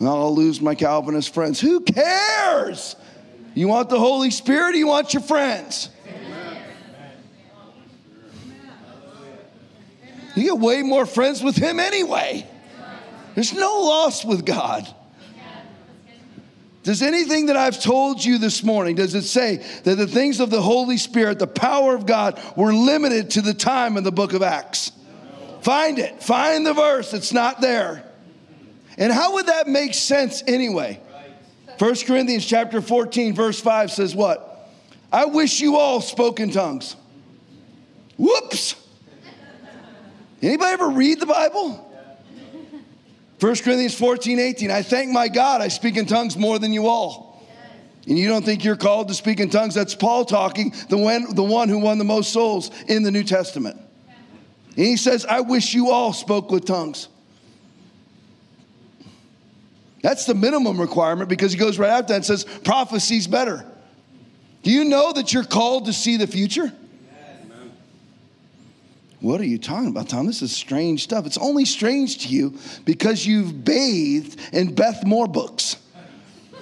I'll 0.00 0.34
lose 0.34 0.60
my 0.60 0.74
Calvinist 0.74 1.32
friends. 1.32 1.60
Who 1.60 1.80
cares? 1.80 2.96
You 3.54 3.68
want 3.68 3.90
the 3.90 3.98
Holy 3.98 4.30
Spirit 4.30 4.74
you 4.74 4.88
want 4.88 5.14
your 5.14 5.22
friends? 5.22 5.88
You 10.34 10.42
get 10.44 10.58
way 10.58 10.82
more 10.82 11.06
friends 11.06 11.42
with 11.42 11.56
Him 11.56 11.78
anyway. 11.78 12.46
There's 13.34 13.52
no 13.52 13.80
loss 13.80 14.24
with 14.24 14.44
God. 14.44 14.86
Does 16.82 17.00
anything 17.00 17.46
that 17.46 17.56
I've 17.56 17.80
told 17.80 18.24
you 18.24 18.38
this 18.38 18.64
morning, 18.64 18.96
does 18.96 19.14
it 19.14 19.22
say 19.22 19.64
that 19.84 19.94
the 19.94 20.06
things 20.06 20.40
of 20.40 20.50
the 20.50 20.60
Holy 20.60 20.96
Spirit, 20.96 21.38
the 21.38 21.46
power 21.46 21.94
of 21.94 22.06
God, 22.06 22.40
were 22.56 22.74
limited 22.74 23.30
to 23.32 23.40
the 23.40 23.54
time 23.54 23.96
in 23.96 24.02
the 24.02 24.10
book 24.10 24.32
of 24.32 24.42
Acts? 24.42 24.90
Find 25.60 26.00
it. 26.00 26.20
Find 26.22 26.66
the 26.66 26.74
verse. 26.74 27.14
It's 27.14 27.32
not 27.32 27.60
there. 27.60 28.04
And 28.98 29.12
how 29.12 29.34
would 29.34 29.46
that 29.46 29.68
make 29.68 29.94
sense 29.94 30.42
anyway? 30.46 31.00
1 31.78 31.94
Corinthians 32.04 32.44
chapter 32.44 32.80
14, 32.80 33.34
verse 33.34 33.60
5 33.60 33.92
says 33.92 34.14
what? 34.14 34.68
I 35.12 35.26
wish 35.26 35.60
you 35.60 35.76
all 35.76 36.00
spoke 36.00 36.40
in 36.40 36.50
tongues. 36.50 36.96
Whoops. 38.18 38.74
Anybody 40.42 40.72
ever 40.72 40.88
read 40.90 41.20
the 41.20 41.26
Bible? 41.26 41.88
1 43.38 43.56
Corinthians 43.56 43.94
14, 43.94 44.38
18. 44.38 44.70
I 44.70 44.82
thank 44.82 45.10
my 45.10 45.28
God 45.28 45.60
I 45.60 45.68
speak 45.68 45.96
in 45.96 46.06
tongues 46.06 46.36
more 46.36 46.58
than 46.58 46.72
you 46.72 46.86
all. 46.86 47.32
And 48.06 48.18
you 48.18 48.28
don't 48.28 48.44
think 48.44 48.64
you're 48.64 48.76
called 48.76 49.08
to 49.08 49.14
speak 49.14 49.38
in 49.38 49.48
tongues? 49.48 49.74
That's 49.74 49.94
Paul 49.94 50.24
talking, 50.24 50.74
the 50.88 50.96
one, 50.96 51.34
the 51.34 51.42
one 51.42 51.68
who 51.68 51.78
won 51.78 51.98
the 51.98 52.04
most 52.04 52.32
souls 52.32 52.70
in 52.88 53.04
the 53.04 53.12
New 53.12 53.22
Testament. 53.22 53.80
And 54.76 54.86
he 54.86 54.96
says, 54.96 55.24
I 55.24 55.40
wish 55.40 55.74
you 55.74 55.90
all 55.90 56.12
spoke 56.12 56.50
with 56.50 56.64
tongues. 56.64 57.08
That's 60.02 60.24
the 60.24 60.34
minimum 60.34 60.80
requirement 60.80 61.28
because 61.28 61.52
he 61.52 61.58
goes 61.58 61.78
right 61.78 61.90
after 61.90 62.08
that 62.08 62.14
and 62.16 62.24
says, 62.24 62.44
prophecy's 62.44 63.28
better. 63.28 63.64
Do 64.64 64.70
you 64.70 64.84
know 64.84 65.12
that 65.12 65.32
you're 65.32 65.44
called 65.44 65.86
to 65.86 65.92
see 65.92 66.16
the 66.16 66.26
future? 66.26 66.72
What 69.22 69.40
are 69.40 69.46
you 69.46 69.56
talking 69.56 69.88
about, 69.88 70.08
Tom? 70.08 70.26
This 70.26 70.42
is 70.42 70.50
strange 70.50 71.04
stuff. 71.04 71.26
It's 71.26 71.38
only 71.38 71.64
strange 71.64 72.24
to 72.24 72.28
you 72.28 72.58
because 72.84 73.24
you've 73.24 73.64
bathed 73.64 74.40
in 74.52 74.74
Beth 74.74 75.06
Moore 75.06 75.28
books. 75.28 75.76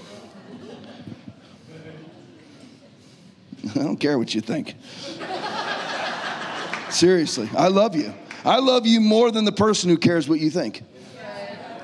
I 3.71 3.79
don't 3.79 3.97
care 3.97 4.19
what 4.19 4.35
you 4.35 4.43
think. 4.43 4.75
Seriously, 6.91 7.49
I 7.57 7.69
love 7.69 7.97
you. 7.97 8.13
I 8.45 8.59
love 8.59 8.87
you 8.87 9.01
more 9.01 9.31
than 9.31 9.47
the 9.47 9.53
person 9.53 9.89
who 9.89 9.97
cares 9.97 10.29
what 10.29 10.39
you 10.39 10.51
think. 10.51 10.83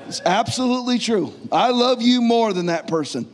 It's 0.07 0.21
absolutely 0.23 0.99
true. 0.99 1.33
I 1.51 1.71
love 1.71 2.03
you 2.03 2.21
more 2.21 2.53
than 2.53 2.67
that 2.67 2.87
person. 2.87 3.27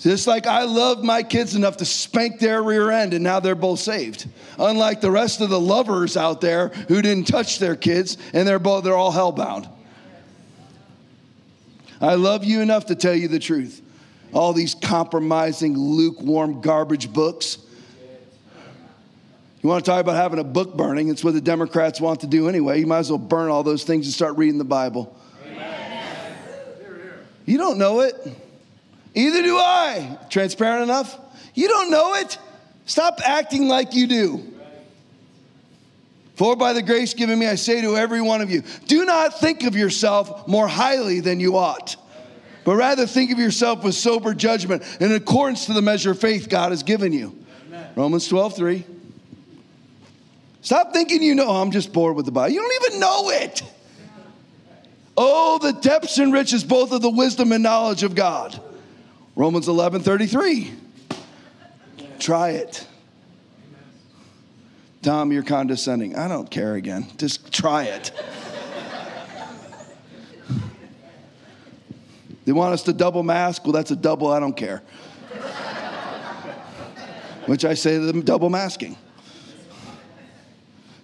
Just 0.00 0.26
like 0.26 0.46
I 0.46 0.64
love 0.64 1.04
my 1.04 1.22
kids 1.22 1.54
enough 1.54 1.76
to 1.78 1.84
spank 1.84 2.40
their 2.40 2.62
rear 2.62 2.90
end, 2.90 3.14
and 3.14 3.22
now 3.22 3.40
they're 3.40 3.54
both 3.54 3.78
saved. 3.78 4.26
Unlike 4.58 5.00
the 5.00 5.10
rest 5.10 5.40
of 5.40 5.50
the 5.50 5.60
lovers 5.60 6.16
out 6.16 6.40
there 6.40 6.68
who 6.68 7.00
didn't 7.00 7.28
touch 7.28 7.58
their 7.58 7.76
kids, 7.76 8.18
and 8.32 8.46
they're 8.46 8.58
both 8.58 8.84
they're 8.84 8.96
all 8.96 9.12
hellbound. 9.12 9.68
I 12.00 12.14
love 12.14 12.44
you 12.44 12.60
enough 12.60 12.86
to 12.86 12.94
tell 12.94 13.14
you 13.14 13.28
the 13.28 13.38
truth. 13.38 13.80
All 14.32 14.52
these 14.52 14.74
compromising, 14.74 15.78
lukewarm 15.78 16.60
garbage 16.60 17.12
books. 17.12 17.58
You 19.62 19.68
want 19.68 19.84
to 19.84 19.90
talk 19.90 20.00
about 20.00 20.16
having 20.16 20.40
a 20.40 20.44
book 20.44 20.76
burning? 20.76 21.08
It's 21.08 21.24
what 21.24 21.32
the 21.32 21.40
Democrats 21.40 21.98
want 22.00 22.20
to 22.20 22.26
do 22.26 22.48
anyway. 22.48 22.80
You 22.80 22.86
might 22.86 22.98
as 22.98 23.10
well 23.10 23.18
burn 23.18 23.48
all 23.48 23.62
those 23.62 23.84
things 23.84 24.06
and 24.06 24.12
start 24.12 24.36
reading 24.36 24.58
the 24.58 24.64
Bible. 24.64 25.16
Amen. 25.46 26.02
You 27.46 27.56
don't 27.56 27.78
know 27.78 28.00
it. 28.00 28.14
Either 29.14 29.42
do 29.42 29.56
I. 29.56 30.18
Transparent 30.28 30.82
enough? 30.82 31.18
You 31.54 31.68
don't 31.68 31.90
know 31.90 32.14
it. 32.14 32.38
Stop 32.86 33.20
acting 33.24 33.68
like 33.68 33.94
you 33.94 34.06
do. 34.06 34.54
For 36.34 36.56
by 36.56 36.72
the 36.72 36.82
grace 36.82 37.14
given 37.14 37.38
me, 37.38 37.46
I 37.46 37.54
say 37.54 37.80
to 37.80 37.96
every 37.96 38.20
one 38.20 38.40
of 38.40 38.50
you, 38.50 38.62
do 38.86 39.04
not 39.04 39.38
think 39.38 39.62
of 39.62 39.76
yourself 39.76 40.48
more 40.48 40.66
highly 40.66 41.20
than 41.20 41.38
you 41.38 41.56
ought, 41.56 41.96
but 42.64 42.74
rather 42.74 43.06
think 43.06 43.30
of 43.30 43.38
yourself 43.38 43.84
with 43.84 43.94
sober 43.94 44.34
judgment 44.34 44.82
in 45.00 45.12
accordance 45.12 45.66
to 45.66 45.72
the 45.72 45.82
measure 45.82 46.10
of 46.10 46.18
faith 46.18 46.48
God 46.48 46.72
has 46.72 46.82
given 46.82 47.12
you. 47.12 47.38
Amen. 47.68 47.88
Romans 47.94 48.26
12, 48.26 48.56
3. 48.56 48.84
Stop 50.62 50.92
thinking 50.92 51.22
you 51.22 51.36
know, 51.36 51.46
oh, 51.46 51.62
I'm 51.62 51.70
just 51.70 51.92
bored 51.92 52.16
with 52.16 52.26
the 52.26 52.32
Bible. 52.32 52.52
You 52.52 52.60
don't 52.60 52.84
even 52.84 53.00
know 53.00 53.30
it. 53.30 53.62
Oh, 55.16 55.58
the 55.58 55.72
depths 55.72 56.18
and 56.18 56.32
riches 56.32 56.64
both 56.64 56.90
of 56.90 57.00
the 57.00 57.10
wisdom 57.10 57.52
and 57.52 57.62
knowledge 57.62 58.02
of 58.02 58.16
God. 58.16 58.60
Romans 59.36 59.68
11 59.68 60.02
33. 60.02 60.72
Try 62.18 62.50
it. 62.50 62.86
Tom, 65.02 65.32
you're 65.32 65.42
condescending. 65.42 66.16
I 66.16 66.28
don't 66.28 66.50
care 66.50 66.76
again. 66.76 67.06
Just 67.18 67.52
try 67.52 67.84
it. 67.84 68.10
they 72.46 72.52
want 72.52 72.72
us 72.72 72.84
to 72.84 72.92
double 72.94 73.22
mask? 73.22 73.64
Well, 73.64 73.72
that's 73.72 73.90
a 73.90 73.96
double, 73.96 74.28
I 74.28 74.40
don't 74.40 74.56
care. 74.56 74.82
Which 77.46 77.66
I 77.66 77.74
say 77.74 77.98
to 77.98 78.06
them, 78.06 78.22
double 78.22 78.48
masking. 78.48 78.96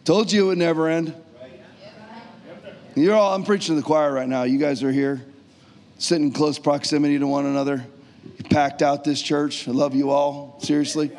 Told 0.07 0.33
you 0.33 0.45
it 0.45 0.47
would 0.49 0.59
never 0.59 0.89
end. 0.89 1.15
You're 2.95 3.15
all, 3.15 3.35
I'm 3.35 3.45
preaching 3.45 3.75
to 3.75 3.81
the 3.81 3.87
choir 3.87 4.13
right 4.13 4.29
now. 4.29 4.45
You 4.45 4.59
guys 4.59 4.83
are 4.83 4.91
here, 4.91 5.23
sitting 5.99 6.29
in 6.29 6.33
close 6.33 6.59
proximity 6.59 7.19
to 7.19 7.27
one 7.27 7.45
another. 7.45 7.85
You 8.39 8.45
packed 8.45 8.83
out 8.83 9.05
this 9.05 9.21
church. 9.21 9.69
I 9.69 9.73
love 9.73 9.95
you 9.95 10.11
all. 10.11 10.59
Seriously. 10.61 11.11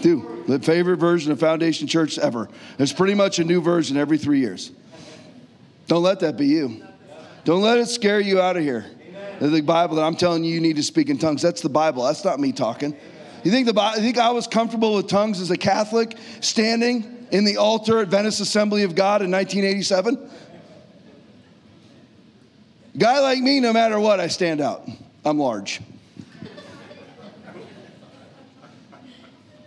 Do. 0.00 0.44
The 0.46 0.58
favorite 0.60 0.98
version 0.98 1.32
of 1.32 1.40
Foundation 1.40 1.88
Church 1.88 2.18
ever. 2.18 2.48
There's 2.76 2.92
pretty 2.92 3.14
much 3.14 3.38
a 3.38 3.44
new 3.44 3.60
version 3.60 3.96
every 3.96 4.18
three 4.18 4.40
years. 4.40 4.70
Don't 5.88 6.02
let 6.02 6.20
that 6.20 6.36
be 6.36 6.46
you. 6.46 6.84
Don't 7.44 7.62
let 7.62 7.78
it 7.78 7.86
scare 7.86 8.20
you 8.20 8.40
out 8.40 8.56
of 8.56 8.62
here. 8.62 8.86
The 9.40 9.60
Bible 9.60 9.96
that 9.96 10.02
I'm 10.02 10.16
telling 10.16 10.44
you, 10.44 10.54
you 10.54 10.60
need 10.60 10.76
to 10.76 10.82
speak 10.82 11.10
in 11.10 11.18
tongues. 11.18 11.42
That's 11.42 11.60
the 11.60 11.68
Bible. 11.68 12.04
That's 12.04 12.24
not 12.24 12.40
me 12.40 12.52
talking. 12.52 12.96
You 13.44 13.50
think, 13.50 13.66
the, 13.66 13.92
you 13.96 14.02
think 14.02 14.18
I 14.18 14.30
was 14.30 14.46
comfortable 14.46 14.96
with 14.96 15.08
tongues 15.08 15.40
as 15.40 15.50
a 15.50 15.56
Catholic 15.56 16.16
standing 16.40 17.26
in 17.30 17.44
the 17.44 17.58
altar 17.58 17.98
at 17.98 18.08
Venice 18.08 18.40
Assembly 18.40 18.82
of 18.82 18.94
God 18.94 19.22
in 19.22 19.30
1987? 19.30 20.30
Guy 22.98 23.20
like 23.20 23.38
me, 23.38 23.60
no 23.60 23.72
matter 23.72 24.00
what, 24.00 24.20
I 24.20 24.28
stand 24.28 24.60
out. 24.60 24.88
I'm 25.24 25.38
large. 25.38 25.80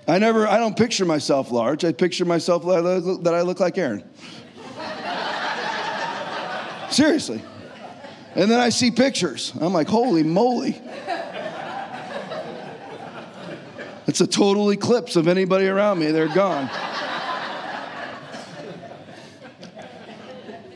I 0.09 0.17
never, 0.17 0.47
I 0.47 0.57
don't 0.57 0.75
picture 0.75 1.05
myself 1.05 1.51
large. 1.51 1.85
I 1.85 1.91
picture 1.91 2.25
myself 2.25 2.63
that 2.63 3.33
I 3.33 3.41
look 3.41 3.59
like 3.59 3.77
Aaron. 3.77 4.03
Seriously. 6.89 7.41
And 8.35 8.49
then 8.49 8.59
I 8.59 8.69
see 8.69 8.89
pictures. 8.89 9.53
I'm 9.61 9.73
like, 9.73 9.87
holy 9.87 10.23
moly. 10.23 10.81
It's 14.07 14.21
a 14.21 14.27
total 14.27 14.71
eclipse 14.71 15.15
of 15.15 15.27
anybody 15.27 15.67
around 15.67 15.99
me. 15.99 16.07
They're 16.07 16.27
gone. 16.27 16.67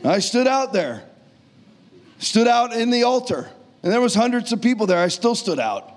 I 0.04 0.18
stood 0.20 0.46
out 0.46 0.72
there, 0.72 1.02
stood 2.18 2.46
out 2.46 2.74
in 2.74 2.90
the 2.90 3.04
altar, 3.04 3.48
and 3.82 3.90
there 3.90 4.02
was 4.02 4.14
hundreds 4.14 4.52
of 4.52 4.60
people 4.60 4.86
there. 4.86 4.98
I 4.98 5.08
still 5.08 5.34
stood 5.34 5.58
out. 5.58 5.93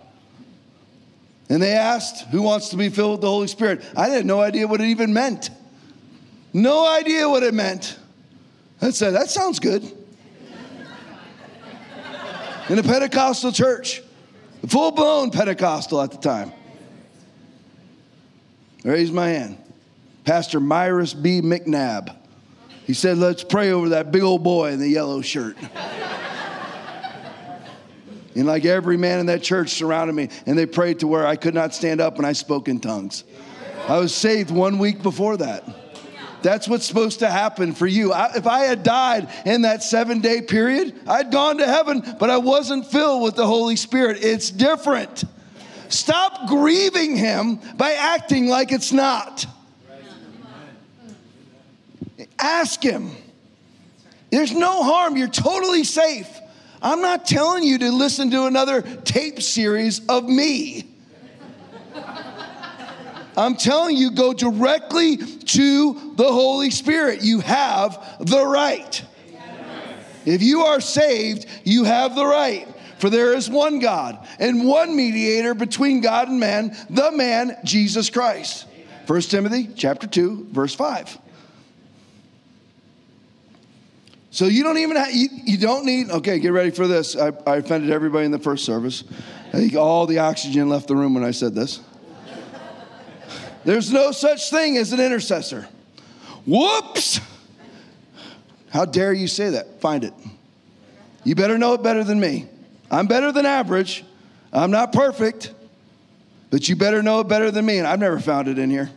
And 1.49 1.61
they 1.61 1.71
asked, 1.71 2.27
Who 2.27 2.41
wants 2.41 2.69
to 2.69 2.77
be 2.77 2.89
filled 2.89 3.11
with 3.13 3.21
the 3.21 3.29
Holy 3.29 3.47
Spirit? 3.47 3.83
I 3.95 4.09
had 4.09 4.25
no 4.25 4.41
idea 4.41 4.67
what 4.67 4.81
it 4.81 4.87
even 4.87 5.13
meant. 5.13 5.49
No 6.53 6.87
idea 6.87 7.29
what 7.29 7.43
it 7.43 7.53
meant. 7.53 7.97
I 8.81 8.91
said, 8.91 9.13
That 9.13 9.29
sounds 9.29 9.59
good. 9.59 9.83
In 12.69 12.79
a 12.79 12.83
Pentecostal 12.83 13.51
church, 13.51 14.01
full 14.67 14.91
blown 14.91 15.31
Pentecostal 15.31 16.01
at 16.01 16.11
the 16.11 16.17
time. 16.17 16.51
I 18.83 18.89
raised 18.89 19.13
my 19.13 19.29
hand. 19.29 19.57
Pastor 20.25 20.59
Myris 20.59 21.13
B. 21.13 21.41
McNabb. 21.41 22.13
He 22.85 22.93
said, 22.93 23.17
Let's 23.17 23.43
pray 23.43 23.71
over 23.71 23.89
that 23.89 24.11
big 24.11 24.23
old 24.23 24.43
boy 24.43 24.71
in 24.71 24.79
the 24.79 24.89
yellow 24.89 25.21
shirt. 25.21 25.55
And 28.37 28.45
like 28.45 28.65
every 28.65 28.97
man 28.97 29.19
in 29.19 29.25
that 29.25 29.41
church 29.41 29.71
surrounded 29.71 30.13
me, 30.13 30.29
and 30.45 30.55
they 30.57 30.67
prayed 30.67 30.99
to 30.99 31.07
where 31.07 31.25
I 31.25 31.35
could 31.35 31.55
not 31.55 31.73
stand 31.73 31.99
up 31.99 32.17
and 32.17 32.25
I 32.25 32.33
spoke 32.33 32.67
in 32.67 32.79
tongues. 32.79 33.23
I 33.87 33.97
was 33.97 34.13
saved 34.13 34.51
one 34.51 34.77
week 34.77 35.01
before 35.01 35.37
that. 35.37 35.67
That's 36.43 36.67
what's 36.67 36.85
supposed 36.85 37.19
to 37.19 37.31
happen 37.31 37.73
for 37.73 37.87
you. 37.87 38.13
I, 38.13 38.35
if 38.35 38.45
I 38.45 38.59
had 38.65 38.83
died 38.83 39.27
in 39.43 39.63
that 39.63 39.81
seven 39.81 40.19
day 40.19 40.41
period, 40.41 40.93
I'd 41.07 41.31
gone 41.31 41.57
to 41.57 41.65
heaven, 41.65 42.03
but 42.19 42.29
I 42.29 42.37
wasn't 42.37 42.85
filled 42.85 43.23
with 43.23 43.35
the 43.35 43.47
Holy 43.47 43.75
Spirit. 43.75 44.23
It's 44.23 44.51
different. 44.51 45.23
Stop 45.89 46.47
grieving 46.47 47.15
Him 47.15 47.59
by 47.75 47.93
acting 47.93 48.47
like 48.47 48.71
it's 48.71 48.91
not. 48.91 49.47
Ask 52.37 52.83
Him. 52.83 53.09
There's 54.29 54.51
no 54.51 54.83
harm. 54.83 55.17
You're 55.17 55.27
totally 55.27 55.83
safe. 55.83 56.29
I'm 56.81 57.01
not 57.01 57.25
telling 57.25 57.63
you 57.63 57.79
to 57.79 57.91
listen 57.91 58.31
to 58.31 58.45
another 58.45 58.81
tape 58.81 59.41
series 59.41 60.05
of 60.07 60.25
me. 60.25 60.85
I'm 63.35 63.55
telling 63.55 63.95
you, 63.95 64.11
go 64.11 64.33
directly 64.33 65.17
to 65.17 66.13
the 66.15 66.31
Holy 66.31 66.71
Spirit. 66.71 67.21
You 67.21 67.39
have 67.41 68.17
the 68.19 68.45
right. 68.45 69.03
If 70.25 70.41
you 70.41 70.63
are 70.63 70.81
saved, 70.81 71.45
you 71.63 71.83
have 71.83 72.15
the 72.15 72.25
right. 72.25 72.67
For 72.97 73.11
there 73.11 73.33
is 73.33 73.47
one 73.47 73.77
God 73.79 74.27
and 74.39 74.65
one 74.65 74.95
mediator 74.95 75.53
between 75.53 76.01
God 76.01 76.29
and 76.29 76.39
man, 76.39 76.75
the 76.89 77.11
man 77.11 77.57
Jesus 77.63 78.09
Christ. 78.09 78.65
1 79.05 79.21
Timothy 79.21 79.69
chapter 79.75 80.07
2, 80.07 80.47
verse 80.51 80.73
5. 80.73 81.17
So 84.37 84.45
you 84.45 84.63
don't 84.63 84.77
even 84.77 84.97
have, 84.97 85.11
you, 85.11 85.29
you 85.45 85.57
don't 85.57 85.83
need, 85.83 86.11
okay, 86.11 86.37
get 86.37 86.49
ready 86.49 86.69
for 86.69 86.85
this. 86.85 87.15
I, 87.15 87.31
I 87.47 87.55
offended 87.55 87.89
everybody 87.89 88.27
in 88.27 88.31
the 88.31 88.37
first 88.37 88.65
service. 88.65 89.03
I 89.47 89.53
think 89.53 89.73
all 89.73 90.05
the 90.05 90.19
oxygen 90.19 90.69
left 90.69 90.87
the 90.87 90.95
room 90.95 91.15
when 91.15 91.23
I 91.23 91.31
said 91.31 91.55
this. 91.55 91.79
There's 93.65 93.91
no 93.91 94.11
such 94.11 94.51
thing 94.51 94.77
as 94.77 94.93
an 94.93 94.99
intercessor. 94.99 95.67
Whoops! 96.45 97.19
How 98.69 98.85
dare 98.85 99.11
you 99.11 99.27
say 99.27 99.49
that? 99.49 99.81
Find 99.81 100.03
it. 100.03 100.13
You 101.23 101.33
better 101.33 101.57
know 101.57 101.73
it 101.73 101.81
better 101.81 102.03
than 102.03 102.19
me. 102.19 102.45
I'm 102.91 103.07
better 103.07 103.31
than 103.31 103.47
average. 103.47 104.05
I'm 104.53 104.69
not 104.69 104.93
perfect, 104.93 105.51
but 106.51 106.69
you 106.69 106.75
better 106.75 107.01
know 107.01 107.21
it 107.21 107.27
better 107.27 107.49
than 107.49 107.65
me, 107.65 107.79
and 107.79 107.87
I've 107.87 107.99
never 107.99 108.19
found 108.19 108.49
it 108.49 108.59
in 108.59 108.69
here. 108.69 108.91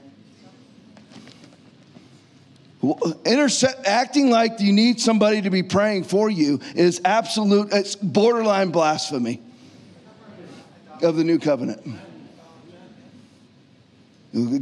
Interse- 2.96 3.84
acting 3.84 4.30
like 4.30 4.60
you 4.60 4.72
need 4.72 5.00
somebody 5.00 5.42
to 5.42 5.50
be 5.50 5.62
praying 5.62 6.04
for 6.04 6.30
you 6.30 6.60
is 6.74 7.00
absolute, 7.04 7.72
it's 7.72 7.96
borderline 7.96 8.70
blasphemy 8.70 9.40
of 11.02 11.16
the 11.16 11.24
new 11.24 11.38
covenant. 11.38 11.82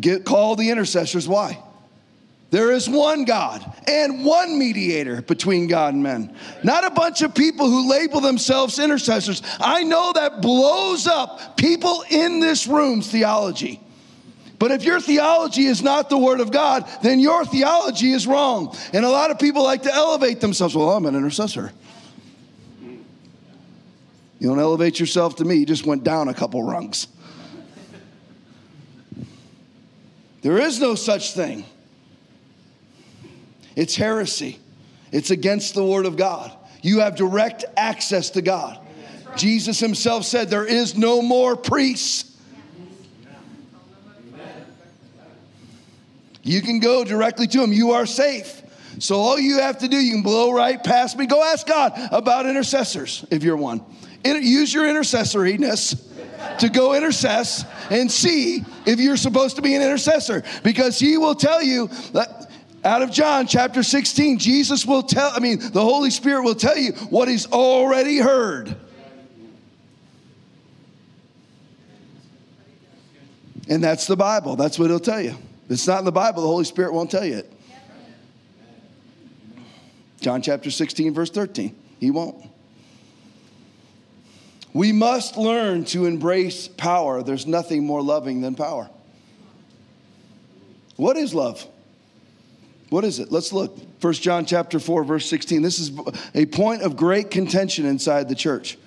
Get, 0.01 0.25
call 0.25 0.57
the 0.57 0.71
intercessors. 0.71 1.29
Why? 1.29 1.63
There 2.51 2.73
is 2.73 2.89
one 2.89 3.27
God 3.27 3.63
and 3.87 4.25
one 4.25 4.59
mediator 4.59 5.21
between 5.21 5.67
God 5.67 5.93
and 5.93 6.03
men. 6.03 6.35
Not 6.65 6.85
a 6.85 6.91
bunch 6.91 7.21
of 7.21 7.35
people 7.35 7.69
who 7.69 7.91
label 7.91 8.21
themselves 8.21 8.79
intercessors. 8.79 9.43
I 9.61 9.83
know 9.83 10.13
that 10.15 10.41
blows 10.41 11.07
up 11.07 11.59
people 11.59 12.05
in 12.09 12.41
this 12.41 12.67
room's 12.67 13.11
theology. 13.11 13.81
But 14.59 14.73
if 14.73 14.83
your 14.83 15.01
theology 15.01 15.67
is 15.67 15.83
not 15.83 16.11
the 16.11 16.19
Word 16.19 16.41
of 16.41 16.51
God, 16.51 16.89
then 17.03 17.21
your 17.21 17.45
theology 17.45 18.13
is 18.13 18.27
wrong. 18.27 18.77
And 18.93 19.05
a 19.05 19.11
lot 19.11 19.31
of 19.31 19.39
people 19.39 19.63
like 19.63 19.83
to 19.85 19.95
elevate 19.95 20.41
themselves. 20.41 20.75
Well, 20.75 20.91
I'm 20.91 21.07
an 21.07 21.15
intercessor. 21.15 21.73
You 24.41 24.49
don't 24.49 24.59
elevate 24.59 25.01
yourself 25.01 25.37
to 25.37 25.45
me, 25.45 25.57
you 25.57 25.67
just 25.67 25.87
went 25.87 26.05
down 26.05 26.29
a 26.29 26.35
couple 26.35 26.63
rungs. 26.63 27.09
There 30.43 30.59
is 30.59 30.81
no 30.81 30.95
such 30.95 31.33
thing. 31.33 31.65
It's 33.75 33.97
heresy, 33.97 34.59
it's 35.13 35.31
against 35.31 35.75
the 35.75 35.85
Word 35.85 36.07
of 36.07 36.17
God. 36.17 36.53
You 36.83 37.01
have 37.01 37.17
direct 37.17 37.65
access 37.77 38.31
to 38.31 38.43
God. 38.43 38.79
Jesus 39.37 39.79
himself 39.81 40.25
said, 40.25 40.49
There 40.49 40.65
is 40.65 40.97
no 40.97 41.23
more 41.23 41.57
priests. 41.57 42.28
You 46.49 46.63
can 46.63 46.79
go 46.79 47.05
directly 47.05 47.47
to 47.49 47.63
him. 47.63 47.75
You 47.75 47.91
are 47.91 48.07
safe. 48.07 48.63
So 49.01 49.17
all 49.17 49.39
you 49.39 49.61
have 49.61 49.79
to 49.79 49.89
do, 49.89 49.97
you 49.99 50.15
can 50.15 50.23
blow 50.23 50.51
right 50.51 50.83
past 50.83 51.19
me. 51.19 51.27
Go 51.27 51.45
ask 51.45 51.67
God 51.67 51.93
about 52.11 52.47
intercessors 52.47 53.23
if 53.31 53.43
you're 53.43 53.57
one. 53.57 53.85
Use 54.25 54.73
your 54.73 54.85
intercessoriness 54.85 56.03
to 56.59 56.71
go 56.71 56.91
intercess 56.91 57.69
and 57.91 58.11
see 58.11 58.65
if 58.87 58.99
you're 58.99 59.19
supposed 59.19 59.57
to 59.57 59.63
be 59.63 59.75
an 59.75 59.83
intercessor 59.83 60.43
because 60.65 60.99
he 60.99 61.19
will 61.19 61.35
tell 61.35 61.63
you 61.63 61.89
that 62.13 62.51
out 62.83 63.03
of 63.03 63.11
John 63.11 63.47
chapter 63.47 63.83
16, 63.83 64.39
Jesus 64.39 64.87
will 64.87 65.03
tell, 65.03 65.31
I 65.35 65.41
mean, 65.41 65.59
the 65.59 65.83
Holy 65.83 66.11
Spirit 66.11 66.45
will 66.45 66.55
tell 66.55 66.79
you 66.79 66.93
what 67.11 67.29
he's 67.29 67.47
already 67.53 68.19
heard. 68.19 68.75
And 73.69 73.85
that's 73.85 74.07
the 74.07 74.17
Bible. 74.17 74.57
That's 74.57 74.79
what 74.79 74.89
he'll 74.89 74.99
tell 74.99 75.21
you. 75.21 75.37
It's 75.69 75.87
not 75.87 75.99
in 75.99 76.05
the 76.05 76.13
Bible, 76.13 76.43
the 76.43 76.49
Holy 76.49 76.65
Spirit 76.65 76.93
won't 76.93 77.11
tell 77.11 77.25
you 77.25 77.37
it. 77.39 77.53
John 80.21 80.43
chapter 80.43 80.71
16, 80.71 81.15
verse 81.15 81.31
13. 81.31 81.77
He 82.01 82.11
won't. 82.11 82.45
We 84.73 84.93
must 84.93 85.37
learn 85.37 85.85
to 85.87 86.07
embrace 86.07 86.69
power. 86.69 87.23
There's 87.23 87.47
nothing 87.47 87.85
more 87.85 88.03
loving 88.03 88.41
than 88.41 88.55
power. 88.55 88.89
What 90.97 91.17
is 91.17 91.35
love? 91.35 91.67
What 92.91 93.05
is 93.05 93.19
it? 93.19 93.31
Let's 93.31 93.53
look. 93.53 93.79
1 94.01 94.13
John 94.15 94.47
chapter 94.47 94.79
4 94.79 95.05
verse 95.05 95.29
16. 95.29 95.63
This 95.63 95.79
is 95.79 95.93
a 96.35 96.47
point 96.47 96.83
of 96.83 96.97
great 96.97 97.31
contention 97.31 97.87
inside 97.87 98.29
the 98.29 98.35
church. 98.35 98.79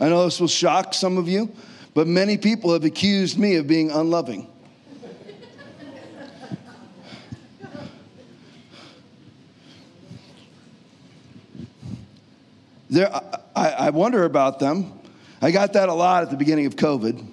I 0.00 0.08
know 0.08 0.24
this 0.24 0.40
will 0.40 0.48
shock 0.48 0.94
some 0.94 1.16
of 1.16 1.28
you, 1.28 1.52
but 1.94 2.06
many 2.06 2.36
people 2.36 2.72
have 2.72 2.84
accused 2.84 3.38
me 3.38 3.56
of 3.56 3.66
being 3.66 3.90
unloving. 3.90 4.51
There, 12.92 13.10
I, 13.56 13.70
I 13.70 13.90
wonder 13.90 14.24
about 14.24 14.58
them. 14.58 14.92
I 15.40 15.50
got 15.50 15.72
that 15.72 15.88
a 15.88 15.94
lot 15.94 16.24
at 16.24 16.30
the 16.30 16.36
beginning 16.36 16.66
of 16.66 16.76
COVID. 16.76 17.26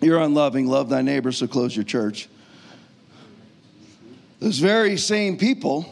You're 0.00 0.18
unloving, 0.18 0.66
love 0.66 0.88
thy 0.88 1.02
neighbor, 1.02 1.30
so 1.30 1.46
close 1.46 1.76
your 1.76 1.84
church. 1.84 2.28
Those 4.40 4.58
very 4.58 4.96
same 4.96 5.38
people, 5.38 5.86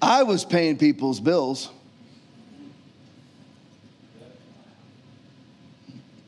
I 0.00 0.22
was 0.22 0.44
paying 0.44 0.78
people's 0.78 1.18
bills. 1.18 1.68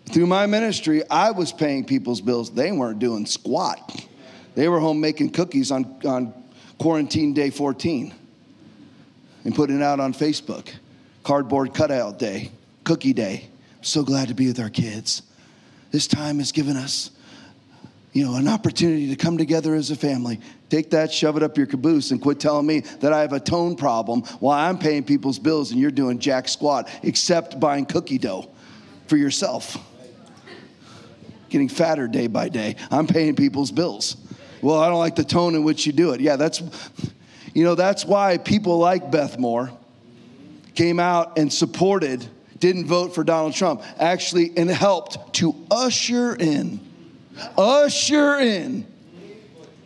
Through 0.07 0.27
my 0.27 0.47
ministry, 0.47 1.09
I 1.09 1.31
was 1.31 1.53
paying 1.53 1.85
people's 1.85 2.21
bills. 2.21 2.51
They 2.51 2.73
weren't 2.73 2.99
doing 2.99 3.25
squat. 3.25 4.05
They 4.57 4.67
were 4.67 4.81
home 4.81 5.01
making 5.01 5.31
cookies 5.31 5.71
on, 5.71 6.01
on 6.05 6.35
quarantine 6.81 7.35
day 7.35 7.51
14 7.51 8.13
and 9.45 9.55
putting 9.55 9.77
it 9.77 9.83
out 9.85 10.01
on 10.01 10.13
Facebook. 10.13 10.69
Cardboard 11.23 11.75
cutout 11.75 12.19
day, 12.19 12.51
cookie 12.85 13.13
day. 13.13 13.49
I'm 13.79 13.85
so 13.85 14.03
glad 14.03 14.29
to 14.29 14.35
be 14.35 14.47
with 14.47 14.61
our 14.61 14.71
kids. 14.71 15.23
This 15.91 16.07
time 16.07 16.39
has 16.39 16.53
given 16.53 16.77
us 16.77 17.11
you 18.13 18.25
know, 18.25 18.37
an 18.37 18.47
opportunity 18.47 19.09
to 19.09 19.17
come 19.17 19.39
together 19.39 19.75
as 19.75 19.91
a 19.91 19.97
family. 19.97 20.39
Take 20.69 20.91
that, 20.91 21.11
shove 21.13 21.37
it 21.37 21.43
up 21.43 21.57
your 21.57 21.67
caboose, 21.67 22.11
and 22.11 22.21
quit 22.21 22.41
telling 22.41 22.67
me 22.67 22.81
that 23.01 23.13
I 23.13 23.21
have 23.23 23.33
a 23.33 23.41
tone 23.41 23.75
problem 23.75 24.23
while 24.41 24.59
I'm 24.59 24.79
paying 24.79 25.03
people's 25.03 25.39
bills 25.39 25.71
and 25.71 25.81
you're 25.81 25.91
doing 25.91 26.19
jack 26.19 26.49
squat, 26.49 26.91
except 27.03 27.59
buying 27.59 27.87
cookie 27.87 28.19
dough 28.19 28.51
for 29.07 29.17
yourself. 29.17 29.79
Getting 31.49 31.69
fatter 31.69 32.07
day 32.07 32.27
by 32.27 32.49
day. 32.49 32.77
I'm 32.91 33.07
paying 33.07 33.35
people's 33.35 33.71
bills. 33.71 34.17
Well, 34.61 34.79
I 34.79 34.89
don't 34.89 34.99
like 34.99 35.17
the 35.17 35.25
tone 35.25 35.55
in 35.55 35.65
which 35.65 35.87
you 35.87 35.93
do 35.93 36.13
it. 36.13 36.21
Yeah, 36.21 36.37
that's, 36.37 36.63
you 37.55 37.65
know, 37.65 37.75
that's 37.75 38.05
why 38.05 38.39
people 38.39 38.79
like 38.79 39.11
Beth 39.11 39.39
Moore 39.39 39.71
came 40.75 40.99
out 41.01 41.39
and 41.39 41.53
supported, 41.53 42.27
didn't 42.59 42.87
vote 42.87 43.15
for 43.15 43.25
Donald 43.25 43.55
Trump, 43.55 43.83
actually, 43.99 44.57
and 44.57 44.71
helped 44.71 45.35
to 45.35 45.55
usher 45.71 46.35
in 46.35 46.81
usher 47.57 48.39
in 48.39 48.87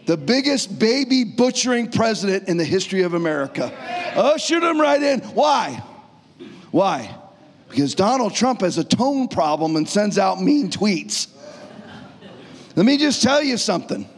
the 0.07 0.17
biggest 0.17 0.79
baby 0.79 1.25
butchering 1.25 1.91
president 1.91 2.49
in 2.49 2.57
the 2.57 2.65
history 2.65 3.03
of 3.03 3.15
America. 3.15 3.73
Ushered 4.15 4.63
him 4.63 4.81
right 4.81 5.03
in. 5.03 5.21
Why? 5.21 5.83
Why? 6.71 7.15
Because 7.69 7.95
Donald 7.95 8.35
Trump 8.35 8.61
has 8.61 8.79
a 8.79 8.85
tone 8.85 9.29
problem 9.29 9.77
and 9.77 9.89
sends 9.89 10.19
out 10.19 10.41
mean 10.41 10.71
tweets. 10.71 11.29
Let 12.77 12.87
me 12.87 12.99
just 12.99 13.23
tell 13.23 13.43
you 13.43 13.57
something. 13.57 14.09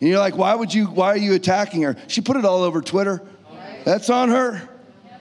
And 0.00 0.08
you're 0.08 0.18
like, 0.18 0.36
why 0.36 0.54
would 0.54 0.72
you, 0.72 0.86
why 0.86 1.08
are 1.08 1.18
you 1.18 1.34
attacking 1.34 1.82
her? 1.82 1.96
She 2.06 2.22
put 2.22 2.36
it 2.36 2.44
all 2.46 2.62
over 2.62 2.80
Twitter. 2.80 3.20
That's 3.84 4.08
on 4.08 4.30
her. 4.30 4.68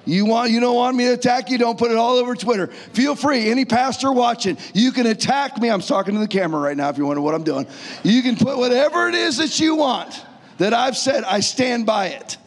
You 0.10 0.26
want 0.26 0.50
you 0.50 0.60
don't 0.60 0.76
want 0.76 0.98
me 0.98 1.06
to 1.06 1.14
attack 1.14 1.52
you, 1.52 1.60
don't 1.60 1.78
put 1.78 1.92
it 1.92 1.98
all 1.98 2.16
over 2.16 2.34
Twitter. 2.34 2.68
Feel 2.68 3.16
free. 3.16 3.52
Any 3.52 3.64
pastor 3.64 4.12
watching, 4.12 4.58
you 4.74 4.92
can 4.92 5.06
attack 5.06 5.60
me. 5.60 5.70
I'm 5.70 5.82
talking 5.82 6.16
to 6.16 6.20
the 6.20 6.28
camera 6.28 6.60
right 6.60 6.76
now 6.76 6.90
if 6.90 6.98
you 6.98 7.06
wonder 7.06 7.22
what 7.22 7.36
I'm 7.36 7.44
doing. 7.44 7.68
You 8.04 8.24
can 8.24 8.36
put 8.36 8.58
whatever 8.58 9.08
it 9.08 9.14
is 9.14 9.38
that 9.38 9.60
you 9.60 9.76
want 9.76 10.26
that 10.58 10.74
I've 10.74 10.98
said, 10.98 11.24
I 11.24 11.42
stand 11.42 11.86
by 11.86 12.08
it. 12.08 12.38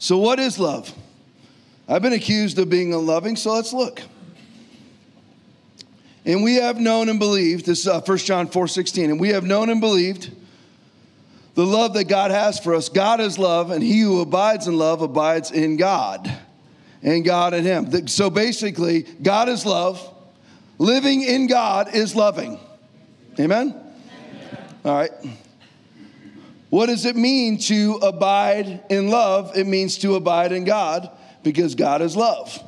So, 0.00 0.18
what 0.18 0.38
is 0.38 0.58
love? 0.58 0.92
I've 1.88 2.02
been 2.02 2.12
accused 2.12 2.58
of 2.58 2.68
being 2.68 2.92
unloving, 2.94 3.36
so 3.36 3.54
let's 3.54 3.72
look. 3.72 4.02
And 6.26 6.42
we 6.42 6.56
have 6.56 6.80
known 6.80 7.08
and 7.08 7.20
believed, 7.20 7.66
this 7.66 7.80
is 7.80 7.86
uh, 7.86 8.00
1 8.00 8.18
John 8.18 8.48
4 8.48 8.66
16, 8.66 9.10
and 9.10 9.20
we 9.20 9.28
have 9.28 9.44
known 9.44 9.70
and 9.70 9.80
believed 9.80 10.32
the 11.54 11.64
love 11.64 11.94
that 11.94 12.04
God 12.04 12.32
has 12.32 12.58
for 12.58 12.74
us. 12.74 12.88
God 12.88 13.20
is 13.20 13.38
love, 13.38 13.70
and 13.70 13.82
he 13.82 14.00
who 14.00 14.20
abides 14.20 14.66
in 14.66 14.76
love 14.76 15.02
abides 15.02 15.52
in 15.52 15.76
God, 15.76 16.30
and 17.00 17.24
God 17.24 17.54
in 17.54 17.62
him. 17.62 18.08
So 18.08 18.28
basically, 18.28 19.02
God 19.02 19.48
is 19.48 19.64
love. 19.64 20.14
Living 20.78 21.22
in 21.22 21.46
God 21.46 21.94
is 21.94 22.14
loving. 22.16 22.58
Amen? 23.38 23.68
Amen? 23.68 23.92
All 24.84 24.96
right. 24.96 25.12
What 26.70 26.86
does 26.86 27.06
it 27.06 27.14
mean 27.14 27.56
to 27.58 28.00
abide 28.02 28.82
in 28.90 29.08
love? 29.08 29.56
It 29.56 29.66
means 29.66 29.96
to 29.98 30.16
abide 30.16 30.50
in 30.50 30.64
God 30.64 31.08
because 31.44 31.76
God 31.76 32.02
is 32.02 32.16
love. 32.16 32.62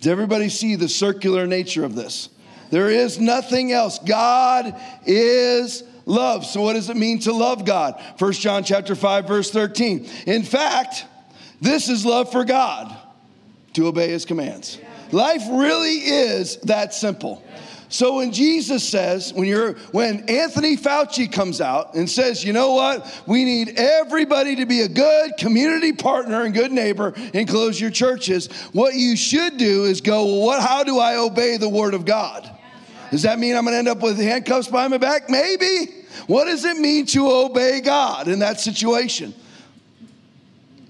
Does 0.00 0.10
everybody 0.10 0.48
see 0.48 0.76
the 0.76 0.88
circular 0.88 1.46
nature 1.46 1.84
of 1.84 1.96
this? 1.96 2.28
There 2.70 2.90
is 2.90 3.18
nothing 3.18 3.72
else. 3.72 3.98
God 3.98 4.80
is 5.04 5.82
love. 6.04 6.46
So 6.46 6.62
what 6.62 6.74
does 6.74 6.88
it 6.90 6.96
mean 6.96 7.18
to 7.20 7.32
love 7.32 7.64
God? 7.64 8.00
1 8.18 8.32
John 8.32 8.64
chapter 8.64 8.94
5 8.94 9.26
verse 9.26 9.50
13. 9.50 10.08
In 10.26 10.42
fact, 10.42 11.04
this 11.60 11.88
is 11.88 12.06
love 12.06 12.30
for 12.32 12.44
God 12.44 12.96
to 13.74 13.86
obey 13.86 14.08
his 14.08 14.24
commands. 14.24 14.78
Life 15.12 15.42
really 15.50 15.98
is 15.98 16.56
that 16.58 16.94
simple. 16.94 17.42
So 17.88 18.16
when 18.16 18.32
Jesus 18.32 18.86
says, 18.86 19.32
when 19.32 19.46
you're 19.46 19.74
when 19.92 20.28
Anthony 20.28 20.76
Fauci 20.76 21.30
comes 21.30 21.60
out 21.60 21.94
and 21.94 22.10
says, 22.10 22.42
you 22.42 22.52
know 22.52 22.72
what, 22.72 23.22
we 23.26 23.44
need 23.44 23.74
everybody 23.76 24.56
to 24.56 24.66
be 24.66 24.80
a 24.80 24.88
good 24.88 25.36
community 25.38 25.92
partner 25.92 26.42
and 26.42 26.52
good 26.52 26.72
neighbor 26.72 27.14
and 27.32 27.48
close 27.48 27.80
your 27.80 27.90
churches, 27.90 28.48
what 28.72 28.94
you 28.94 29.16
should 29.16 29.56
do 29.56 29.84
is 29.84 30.00
go, 30.00 30.24
well, 30.24 30.46
what 30.46 30.62
how 30.62 30.82
do 30.82 30.98
I 30.98 31.16
obey 31.16 31.58
the 31.58 31.68
word 31.68 31.94
of 31.94 32.04
God? 32.04 32.50
Does 33.10 33.22
that 33.22 33.38
mean 33.38 33.56
I'm 33.56 33.64
going 33.64 33.74
to 33.74 33.78
end 33.78 33.88
up 33.88 34.00
with 34.00 34.18
handcuffs 34.18 34.68
behind 34.68 34.90
my 34.90 34.98
back? 34.98 35.28
Maybe. 35.30 35.92
What 36.26 36.46
does 36.46 36.64
it 36.64 36.76
mean 36.76 37.06
to 37.06 37.30
obey 37.30 37.80
God 37.80 38.28
in 38.28 38.40
that 38.40 38.60
situation? 38.60 39.34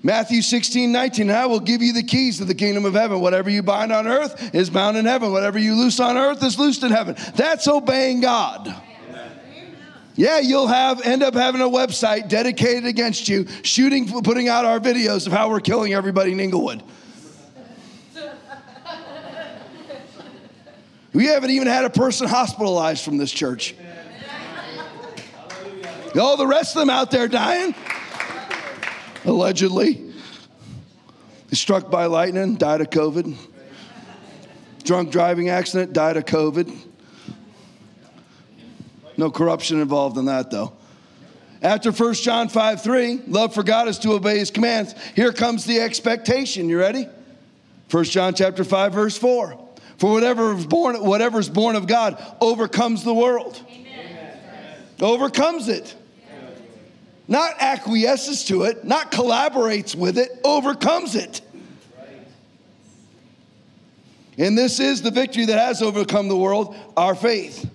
Matthew 0.02 0.40
16, 0.40 0.92
19, 0.92 1.30
I 1.30 1.46
will 1.46 1.58
give 1.58 1.82
you 1.82 1.92
the 1.92 2.02
keys 2.02 2.38
to 2.38 2.44
the 2.44 2.54
kingdom 2.54 2.84
of 2.84 2.94
heaven. 2.94 3.20
Whatever 3.20 3.50
you 3.50 3.62
bind 3.62 3.90
on 3.90 4.06
earth 4.06 4.54
is 4.54 4.70
bound 4.70 4.96
in 4.96 5.04
heaven. 5.04 5.32
Whatever 5.32 5.58
you 5.58 5.74
loose 5.74 5.98
on 5.98 6.16
earth 6.16 6.42
is 6.44 6.58
loosed 6.58 6.84
in 6.84 6.92
heaven. 6.92 7.16
That's 7.34 7.66
obeying 7.66 8.20
God. 8.20 8.72
Yeah, 10.14 10.38
you'll 10.38 10.68
have 10.68 11.02
end 11.02 11.22
up 11.22 11.34
having 11.34 11.60
a 11.60 11.68
website 11.68 12.28
dedicated 12.28 12.86
against 12.86 13.28
you, 13.28 13.46
shooting, 13.62 14.08
putting 14.22 14.48
out 14.48 14.64
our 14.64 14.80
videos 14.80 15.26
of 15.26 15.32
how 15.32 15.50
we're 15.50 15.60
killing 15.60 15.92
everybody 15.92 16.32
in 16.32 16.40
Inglewood. 16.40 16.82
We 21.16 21.24
haven't 21.24 21.48
even 21.48 21.66
had 21.66 21.86
a 21.86 21.88
person 21.88 22.28
hospitalized 22.28 23.02
from 23.02 23.16
this 23.16 23.32
church. 23.32 23.74
All 26.14 26.36
the 26.36 26.46
rest 26.46 26.76
of 26.76 26.80
them 26.80 26.90
out 26.90 27.10
there 27.10 27.26
dying, 27.26 27.74
allegedly. 29.24 30.12
Struck 31.52 31.90
by 31.90 32.04
lightning, 32.04 32.56
died 32.56 32.82
of 32.82 32.90
COVID. 32.90 33.34
Drunk 34.84 35.10
driving 35.10 35.48
accident, 35.48 35.94
died 35.94 36.18
of 36.18 36.26
COVID. 36.26 36.70
No 39.16 39.30
corruption 39.30 39.80
involved 39.80 40.18
in 40.18 40.26
that, 40.26 40.50
though. 40.50 40.74
After 41.62 41.92
1 41.92 42.12
John 42.12 42.50
5 42.50 42.82
3, 42.82 43.22
love 43.26 43.54
for 43.54 43.62
God 43.62 43.88
is 43.88 43.98
to 44.00 44.12
obey 44.12 44.38
his 44.38 44.50
commands. 44.50 44.94
Here 45.14 45.32
comes 45.32 45.64
the 45.64 45.80
expectation. 45.80 46.68
You 46.68 46.78
ready? 46.78 47.08
1 47.90 48.04
John 48.04 48.34
chapter 48.34 48.64
5, 48.64 48.92
verse 48.92 49.16
4. 49.16 49.65
For 49.98 50.12
whatever 50.12 50.54
is 50.54 50.66
born, 50.66 51.02
whatever 51.02 51.38
is 51.38 51.48
born 51.48 51.76
of 51.76 51.86
God 51.86 52.22
overcomes 52.40 53.02
the 53.02 53.14
world. 53.14 53.60
Amen. 53.68 54.76
Overcomes 55.00 55.68
it. 55.68 55.94
Not 57.28 57.54
acquiesces 57.58 58.44
to 58.44 58.62
it, 58.64 58.84
not 58.84 59.10
collaborates 59.10 59.96
with 59.96 60.16
it, 60.16 60.30
overcomes 60.44 61.16
it. 61.16 61.40
And 64.38 64.56
this 64.56 64.80
is 64.80 65.02
the 65.02 65.10
victory 65.10 65.46
that 65.46 65.58
has 65.58 65.82
overcome 65.82 66.28
the 66.28 66.36
world, 66.36 66.76
our 66.96 67.14
faith. 67.14 67.68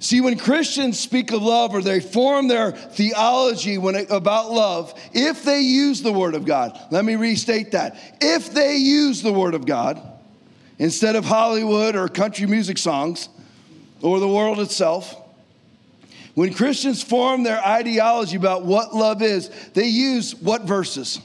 See, 0.00 0.22
when 0.22 0.38
Christians 0.38 0.98
speak 0.98 1.30
of 1.30 1.42
love 1.42 1.74
or 1.74 1.82
they 1.82 2.00
form 2.00 2.48
their 2.48 2.72
theology 2.72 3.76
when 3.76 3.94
it, 3.94 4.10
about 4.10 4.50
love, 4.50 4.98
if 5.12 5.44
they 5.44 5.60
use 5.60 6.00
the 6.00 6.10
Word 6.10 6.34
of 6.34 6.46
God, 6.46 6.78
let 6.90 7.04
me 7.04 7.16
restate 7.16 7.72
that. 7.72 7.98
If 8.18 8.54
they 8.54 8.76
use 8.76 9.20
the 9.20 9.32
Word 9.32 9.52
of 9.52 9.66
God 9.66 10.09
instead 10.80 11.14
of 11.14 11.24
Hollywood 11.24 11.94
or 11.94 12.08
country 12.08 12.46
music 12.46 12.78
songs 12.78 13.28
or 14.02 14.18
the 14.18 14.26
world 14.26 14.58
itself, 14.58 15.14
when 16.34 16.54
Christians 16.54 17.02
form 17.02 17.42
their 17.42 17.64
ideology 17.64 18.36
about 18.36 18.64
what 18.64 18.94
love 18.94 19.22
is, 19.22 19.50
they 19.74 19.86
use 19.86 20.34
what 20.34 20.62
verses? 20.62 21.20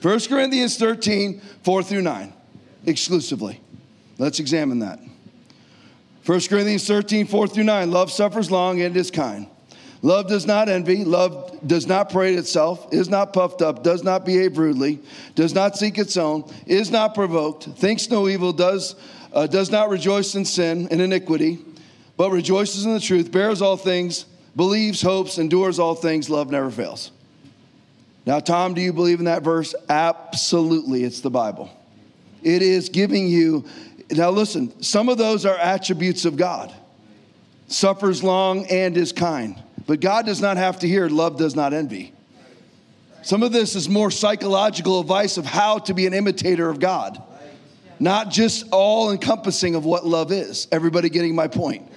1 0.00 0.20
Corinthians 0.20 0.78
13, 0.78 1.40
4 1.62 1.82
through 1.82 2.02
9, 2.02 2.32
exclusively. 2.86 3.60
Let's 4.18 4.38
examine 4.38 4.78
that. 4.78 5.00
1 6.26 6.40
Corinthians 6.42 6.86
13, 6.86 7.26
4 7.26 7.48
through 7.48 7.64
9. 7.64 7.90
Love 7.90 8.12
suffers 8.12 8.50
long 8.50 8.80
and 8.82 8.96
is 8.96 9.10
kind. 9.10 9.48
Love 10.04 10.28
does 10.28 10.44
not 10.46 10.68
envy. 10.68 11.02
Love 11.02 11.66
does 11.66 11.86
not 11.86 12.10
parade 12.10 12.38
itself, 12.38 12.92
is 12.92 13.08
not 13.08 13.32
puffed 13.32 13.62
up, 13.62 13.82
does 13.82 14.04
not 14.04 14.26
behave 14.26 14.58
rudely, 14.58 15.00
does 15.34 15.54
not 15.54 15.78
seek 15.78 15.96
its 15.96 16.18
own, 16.18 16.44
is 16.66 16.90
not 16.90 17.14
provoked, 17.14 17.64
thinks 17.78 18.10
no 18.10 18.28
evil, 18.28 18.52
does, 18.52 18.96
uh, 19.32 19.46
does 19.46 19.70
not 19.70 19.88
rejoice 19.88 20.34
in 20.34 20.44
sin 20.44 20.86
and 20.90 21.00
iniquity, 21.00 21.58
but 22.18 22.30
rejoices 22.30 22.84
in 22.84 22.92
the 22.92 23.00
truth, 23.00 23.32
bears 23.32 23.62
all 23.62 23.78
things, 23.78 24.26
believes, 24.54 25.00
hopes, 25.00 25.38
endures 25.38 25.78
all 25.78 25.94
things. 25.94 26.28
Love 26.28 26.50
never 26.50 26.70
fails. 26.70 27.10
Now, 28.26 28.40
Tom, 28.40 28.74
do 28.74 28.82
you 28.82 28.92
believe 28.92 29.20
in 29.20 29.24
that 29.24 29.42
verse? 29.42 29.74
Absolutely. 29.88 31.02
It's 31.02 31.20
the 31.20 31.30
Bible. 31.30 31.70
It 32.42 32.60
is 32.60 32.90
giving 32.90 33.26
you 33.26 33.64
now, 34.10 34.28
listen, 34.28 34.82
some 34.82 35.08
of 35.08 35.16
those 35.16 35.46
are 35.46 35.56
attributes 35.56 36.26
of 36.26 36.36
God 36.36 36.74
suffers 37.68 38.22
long 38.22 38.66
and 38.66 38.98
is 38.98 39.12
kind. 39.12 39.63
But 39.86 40.00
God 40.00 40.26
does 40.26 40.40
not 40.40 40.56
have 40.56 40.78
to 40.80 40.88
hear, 40.88 41.08
love 41.08 41.36
does 41.36 41.54
not 41.54 41.72
envy. 41.72 42.12
Some 43.22 43.42
of 43.42 43.52
this 43.52 43.74
is 43.74 43.88
more 43.88 44.10
psychological 44.10 45.00
advice 45.00 45.38
of 45.38 45.46
how 45.46 45.78
to 45.80 45.94
be 45.94 46.06
an 46.06 46.14
imitator 46.14 46.68
of 46.68 46.78
God, 46.78 47.22
not 47.98 48.30
just 48.30 48.66
all 48.70 49.10
encompassing 49.10 49.74
of 49.74 49.84
what 49.84 50.06
love 50.06 50.30
is. 50.32 50.68
Everybody 50.70 51.08
getting 51.08 51.34
my 51.34 51.48
point? 51.48 51.90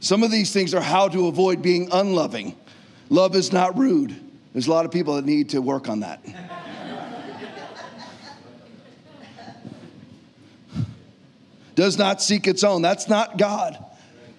Some 0.00 0.22
of 0.22 0.30
these 0.30 0.52
things 0.52 0.74
are 0.74 0.80
how 0.80 1.08
to 1.08 1.28
avoid 1.28 1.62
being 1.62 1.88
unloving. 1.92 2.56
Love 3.08 3.36
is 3.36 3.52
not 3.52 3.78
rude. 3.78 4.14
There's 4.52 4.66
a 4.66 4.70
lot 4.70 4.84
of 4.84 4.90
people 4.90 5.14
that 5.14 5.24
need 5.24 5.50
to 5.50 5.62
work 5.62 5.88
on 5.88 6.00
that. 6.00 6.22
does 11.74 11.96
not 11.96 12.20
seek 12.20 12.46
its 12.46 12.64
own. 12.64 12.82
That's 12.82 13.08
not 13.08 13.38
God. 13.38 13.82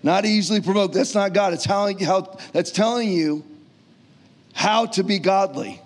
Not 0.03 0.25
easily 0.25 0.61
provoked. 0.61 0.93
That's 0.93 1.15
not 1.15 1.33
God. 1.33 1.53
It's 1.53 1.63
telling, 1.63 1.97
how, 1.99 2.37
that's 2.51 2.71
telling 2.71 3.09
you 3.11 3.43
how 4.53 4.85
to 4.87 5.03
be 5.03 5.17
godly. 5.17 5.81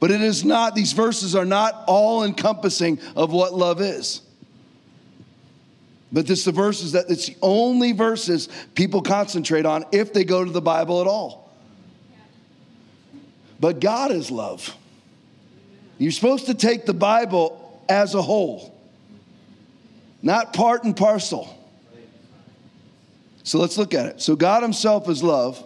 But 0.00 0.10
it 0.10 0.20
is 0.20 0.44
not, 0.44 0.74
these 0.74 0.92
verses 0.92 1.36
are 1.36 1.44
not 1.44 1.84
all 1.86 2.24
encompassing 2.24 2.98
of 3.14 3.32
what 3.32 3.54
love 3.54 3.80
is. 3.80 4.20
But 6.10 6.26
this 6.26 6.44
the 6.44 6.52
verses 6.52 6.92
that 6.92 7.08
it's 7.08 7.28
the 7.28 7.36
only 7.40 7.92
verses 7.92 8.48
people 8.74 9.00
concentrate 9.00 9.64
on 9.64 9.84
if 9.92 10.12
they 10.12 10.24
go 10.24 10.44
to 10.44 10.50
the 10.50 10.60
Bible 10.60 11.00
at 11.00 11.06
all. 11.06 11.50
But 13.60 13.80
God 13.80 14.10
is 14.10 14.30
love. 14.30 14.76
You're 15.98 16.10
supposed 16.10 16.46
to 16.46 16.54
take 16.54 16.84
the 16.84 16.92
Bible 16.92 17.80
as 17.88 18.14
a 18.14 18.20
whole 18.20 18.72
not 20.22 20.52
part 20.52 20.84
and 20.84 20.96
parcel. 20.96 21.58
So 23.44 23.58
let's 23.58 23.76
look 23.78 23.94
at 23.94 24.06
it. 24.06 24.20
So 24.20 24.36
God 24.36 24.62
Himself 24.62 25.08
is 25.08 25.22
love. 25.22 25.64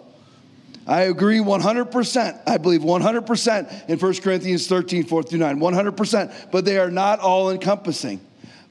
I 0.87 1.01
agree 1.03 1.39
100%. 1.39 2.41
I 2.47 2.57
believe 2.57 2.81
100% 2.81 3.89
in 3.89 3.99
1 3.99 4.13
Corinthians 4.15 4.67
13, 4.67 5.03
4 5.03 5.23
through 5.23 5.39
9. 5.39 5.59
100%. 5.59 6.51
But 6.51 6.65
they 6.65 6.77
are 6.77 6.89
not 6.89 7.19
all 7.19 7.51
encompassing. 7.51 8.21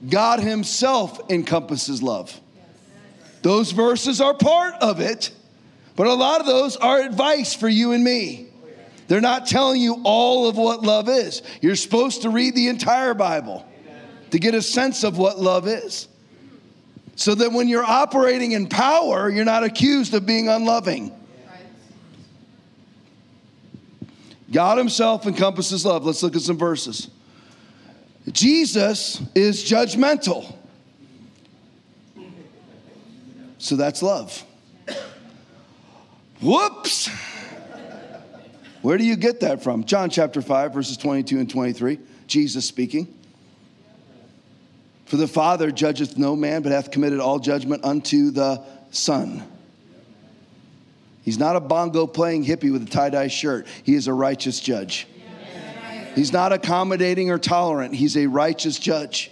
God 0.09 0.41
Himself 0.41 1.21
encompasses 1.31 2.03
love. 2.03 2.41
Those 3.43 3.71
verses 3.73 4.21
are 4.21 4.35
part 4.35 4.75
of 4.81 5.01
it, 5.01 5.31
but 5.95 6.07
a 6.07 6.15
lot 6.15 6.41
of 6.41 6.47
those 6.47 6.77
are 6.77 7.01
advice 7.01 7.55
for 7.55 7.69
you 7.69 7.93
and 7.93 8.03
me. 8.03 8.49
They're 9.09 9.21
not 9.21 9.47
telling 9.47 9.81
you 9.81 10.01
all 10.03 10.49
of 10.49 10.57
what 10.57 10.83
love 10.83 11.09
is. 11.09 11.43
You're 11.61 11.77
supposed 11.77 12.23
to 12.23 12.31
read 12.31 12.57
the 12.57 12.69
entire 12.69 13.15
Bible 13.15 13.65
to 14.33 14.39
get 14.39 14.55
a 14.55 14.63
sense 14.63 15.05
of 15.05 15.17
what 15.17 15.39
love 15.39 15.69
is. 15.69 16.09
So 17.17 17.35
that 17.35 17.53
when 17.53 17.67
you're 17.67 17.85
operating 17.85 18.53
in 18.53 18.69
power, 18.69 19.29
you're 19.31 19.45
not 19.45 19.65
accused 19.65 20.15
of 20.15 20.25
being 20.27 20.49
unloving. 20.49 21.13
God 24.53 24.79
Himself 24.79 25.27
encompasses 25.27 25.85
love. 25.85 26.05
Let's 26.05 26.23
look 26.23 26.37
at 26.37 26.43
some 26.43 26.59
verses. 26.59 27.11
Jesus 28.31 29.23
is 29.35 29.65
judgmental. 29.65 30.55
So 33.59 33.77
that's 33.77 34.03
love. 34.03 34.45
Whoops. 36.41 37.09
Where 38.83 38.99
do 38.99 39.05
you 39.05 39.17
get 39.17 39.41
that 39.41 39.63
from? 39.65 39.85
John 39.85 40.11
chapter 40.11 40.43
5, 40.43 40.73
verses 40.73 40.97
22 40.97 41.39
and 41.39 41.51
23. 41.51 41.99
Jesus 42.27 42.67
speaking. 42.67 43.13
For 45.07 45.17
the 45.17 45.29
Father 45.29 45.71
judgeth 45.71 46.19
no 46.19 46.37
man, 46.37 46.63
but 46.63 46.73
hath 46.73 46.91
committed 46.91 47.21
all 47.21 47.39
judgment 47.39 47.85
unto 47.85 48.31
the 48.31 48.63
Son. 48.91 49.43
He's 51.23 51.39
not 51.39 51.57
a 51.57 51.61
bongo 51.61 52.07
playing 52.07 52.45
hippie 52.45 52.73
with 52.73 52.83
a 52.83 52.91
tie 52.91 53.11
dye 53.11 53.29
shirt. 53.29 53.67
He 53.85 53.95
is 53.95 54.09
a 54.09 54.13
righteous 54.13 54.61
judge. 54.61 55.07
He's 56.15 56.33
not 56.33 56.53
accommodating 56.53 57.31
or 57.31 57.39
tolerant. 57.39 57.95
He's 57.95 58.17
a 58.17 58.27
righteous 58.27 58.79
judge. 58.79 59.31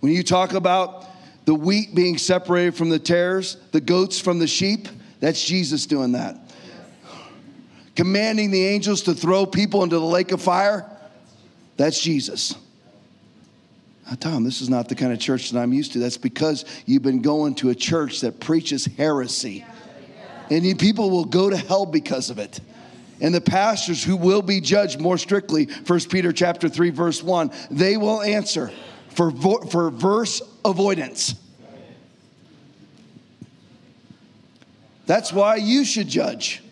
When 0.00 0.12
you 0.12 0.22
talk 0.22 0.52
about 0.52 1.06
the 1.46 1.54
wheat 1.54 1.94
being 1.94 2.18
separated 2.18 2.74
from 2.74 2.90
the 2.90 2.98
tares, 2.98 3.56
the 3.72 3.80
goats 3.80 4.20
from 4.20 4.38
the 4.38 4.46
sheep, 4.46 4.88
that's 5.20 5.42
Jesus 5.42 5.86
doing 5.86 6.12
that. 6.12 6.36
Commanding 7.94 8.50
the 8.50 8.66
angels 8.66 9.02
to 9.02 9.14
throw 9.14 9.46
people 9.46 9.82
into 9.82 9.98
the 9.98 10.04
lake 10.04 10.32
of 10.32 10.42
fire, 10.42 10.84
that's 11.76 12.00
Jesus. 12.00 12.54
Ah, 14.08 14.14
Tom, 14.18 14.44
this 14.44 14.60
is 14.60 14.68
not 14.68 14.88
the 14.88 14.94
kind 14.94 15.12
of 15.12 15.18
church 15.18 15.50
that 15.50 15.60
I'm 15.60 15.72
used 15.72 15.92
to. 15.94 15.98
That's 15.98 16.16
because 16.16 16.64
you've 16.86 17.02
been 17.02 17.22
going 17.22 17.56
to 17.56 17.70
a 17.70 17.74
church 17.74 18.20
that 18.20 18.38
preaches 18.38 18.84
heresy. 18.84 19.64
And 20.48 20.64
you, 20.64 20.76
people 20.76 21.10
will 21.10 21.24
go 21.24 21.50
to 21.50 21.56
hell 21.56 21.86
because 21.86 22.30
of 22.30 22.38
it. 22.38 22.60
And 23.20 23.34
the 23.34 23.40
pastors 23.40 24.04
who 24.04 24.16
will 24.16 24.42
be 24.42 24.60
judged 24.60 25.00
more 25.00 25.18
strictly, 25.18 25.64
1 25.64 26.00
Peter 26.10 26.32
chapter 26.32 26.68
3, 26.68 26.90
verse 26.90 27.22
1, 27.22 27.50
they 27.70 27.96
will 27.96 28.22
answer 28.22 28.70
for, 29.08 29.32
for 29.32 29.90
verse 29.90 30.42
avoidance. 30.64 31.34
That's 35.06 35.32
why 35.32 35.56
you 35.56 35.84
should 35.84 36.08
judge. 36.08 36.62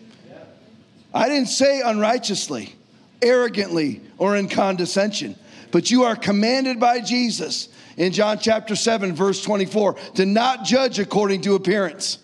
I 1.13 1.29
didn't 1.29 1.47
say 1.47 1.81
unrighteously, 1.81 2.75
arrogantly, 3.21 4.01
or 4.17 4.35
in 4.35 4.49
condescension, 4.49 5.35
but 5.75 5.91
you 5.91 6.03
are 6.03 6.15
commanded 6.15 6.79
by 6.79 7.01
Jesus 7.01 7.67
in 7.97 8.13
John 8.13 8.39
chapter 8.39 8.77
7, 8.77 9.13
verse 9.13 9.43
24, 9.43 9.95
to 10.13 10.25
not 10.25 10.63
judge 10.63 10.99
according 10.99 11.41
to 11.41 11.55
appearance, 11.55 12.17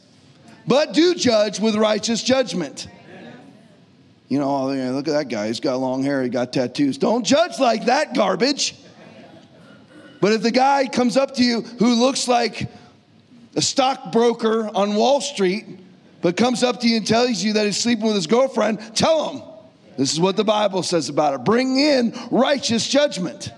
but 0.65 0.93
do 0.93 1.13
judge 1.15 1.59
with 1.59 1.75
righteous 1.75 2.23
judgment. 2.23 2.87
You 4.29 4.39
know, 4.39 4.45
oh, 4.49 4.67
look 4.93 5.09
at 5.09 5.11
that 5.11 5.27
guy. 5.27 5.47
He's 5.47 5.59
got 5.59 5.75
long 5.81 6.01
hair, 6.01 6.23
he 6.23 6.29
got 6.29 6.53
tattoos. 6.53 6.97
Don't 6.97 7.25
judge 7.25 7.59
like 7.59 7.87
that 7.87 8.15
garbage. 8.15 8.73
But 10.21 10.31
if 10.31 10.43
the 10.43 10.51
guy 10.51 10.87
comes 10.87 11.17
up 11.17 11.35
to 11.35 11.43
you 11.43 11.59
who 11.59 11.95
looks 11.95 12.29
like 12.29 12.71
a 13.57 13.61
stockbroker 13.61 14.69
on 14.73 14.95
Wall 14.95 15.19
Street, 15.19 15.65
but 16.21 16.37
comes 16.37 16.63
up 16.63 16.79
to 16.79 16.87
you 16.87 16.95
and 16.95 17.05
tells 17.05 17.43
you 17.43 17.51
that 17.51 17.65
he's 17.65 17.75
sleeping 17.75 18.05
with 18.05 18.15
his 18.15 18.27
girlfriend, 18.27 18.95
tell 18.95 19.29
him. 19.29 19.50
This 20.01 20.13
is 20.13 20.19
what 20.19 20.35
the 20.35 20.43
Bible 20.43 20.81
says 20.81 21.09
about 21.09 21.35
it. 21.35 21.43
Bring 21.43 21.77
in 21.77 22.17
righteous 22.31 22.87
judgment. 22.87 23.51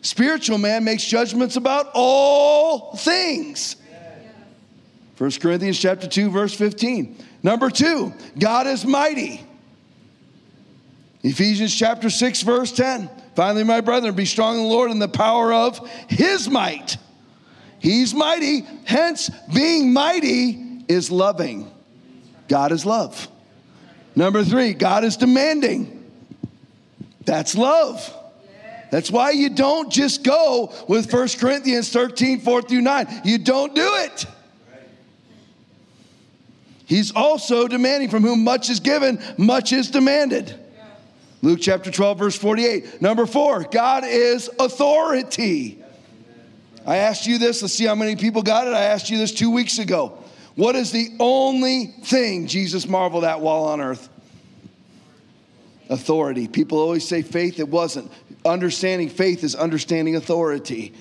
Spiritual 0.00 0.56
man 0.56 0.84
makes 0.84 1.04
judgments 1.04 1.56
about 1.56 1.90
all 1.92 2.96
things. 2.96 3.76
1 5.18 5.32
Corinthians 5.32 5.78
chapter 5.78 6.08
2 6.08 6.30
verse 6.30 6.54
15. 6.54 7.22
Number 7.42 7.68
2, 7.68 8.10
God 8.38 8.66
is 8.66 8.86
mighty. 8.86 9.46
Ephesians 11.22 11.76
chapter 11.76 12.08
6 12.08 12.40
verse 12.40 12.72
10. 12.72 13.10
Finally, 13.36 13.64
my 13.64 13.82
brethren, 13.82 14.14
be 14.14 14.24
strong 14.24 14.56
in 14.56 14.62
the 14.62 14.68
Lord 14.70 14.90
and 14.90 15.02
the 15.02 15.08
power 15.08 15.52
of 15.52 15.86
his 16.08 16.48
might. 16.48 16.96
He's 17.80 18.14
mighty, 18.14 18.62
hence, 18.86 19.28
being 19.52 19.92
mighty 19.92 20.84
is 20.88 21.10
loving. 21.10 21.70
God 22.48 22.72
is 22.72 22.86
love. 22.86 23.28
Number 24.16 24.44
three, 24.44 24.74
God 24.74 25.04
is 25.04 25.16
demanding. 25.16 25.94
That's 27.24 27.54
love. 27.54 28.14
That's 28.90 29.10
why 29.10 29.30
you 29.30 29.50
don't 29.50 29.92
just 29.92 30.24
go 30.24 30.72
with 30.88 31.12
1 31.12 31.28
Corinthians 31.38 31.90
13, 31.90 32.40
4 32.40 32.62
through 32.62 32.80
9. 32.80 33.20
You 33.24 33.38
don't 33.38 33.74
do 33.74 33.94
it. 33.96 34.26
He's 36.86 37.12
also 37.12 37.68
demanding 37.68 38.08
from 38.08 38.22
whom 38.22 38.44
much 38.44 38.70
is 38.70 38.80
given, 38.80 39.20
much 39.36 39.72
is 39.72 39.90
demanded. 39.90 40.58
Luke 41.42 41.58
chapter 41.60 41.90
12, 41.90 42.18
verse 42.18 42.36
48. 42.36 43.02
Number 43.02 43.26
four, 43.26 43.64
God 43.64 44.04
is 44.06 44.50
authority. 44.58 45.82
I 46.86 46.96
asked 46.96 47.26
you 47.26 47.36
this, 47.36 47.60
let's 47.60 47.74
see 47.74 47.84
how 47.84 47.94
many 47.94 48.16
people 48.16 48.42
got 48.42 48.66
it. 48.66 48.72
I 48.72 48.84
asked 48.84 49.10
you 49.10 49.18
this 49.18 49.32
two 49.32 49.50
weeks 49.50 49.78
ago. 49.78 50.18
What 50.58 50.74
is 50.74 50.90
the 50.90 51.08
only 51.20 51.86
thing 51.86 52.48
Jesus 52.48 52.88
marveled 52.88 53.22
at 53.22 53.40
while 53.40 53.66
on 53.66 53.80
earth? 53.80 54.08
Authority. 55.88 56.48
People 56.48 56.78
always 56.78 57.06
say 57.06 57.22
faith, 57.22 57.60
it 57.60 57.68
wasn't. 57.68 58.10
Understanding 58.44 59.08
faith 59.08 59.44
is 59.44 59.54
understanding 59.54 60.16
authority. 60.16 60.94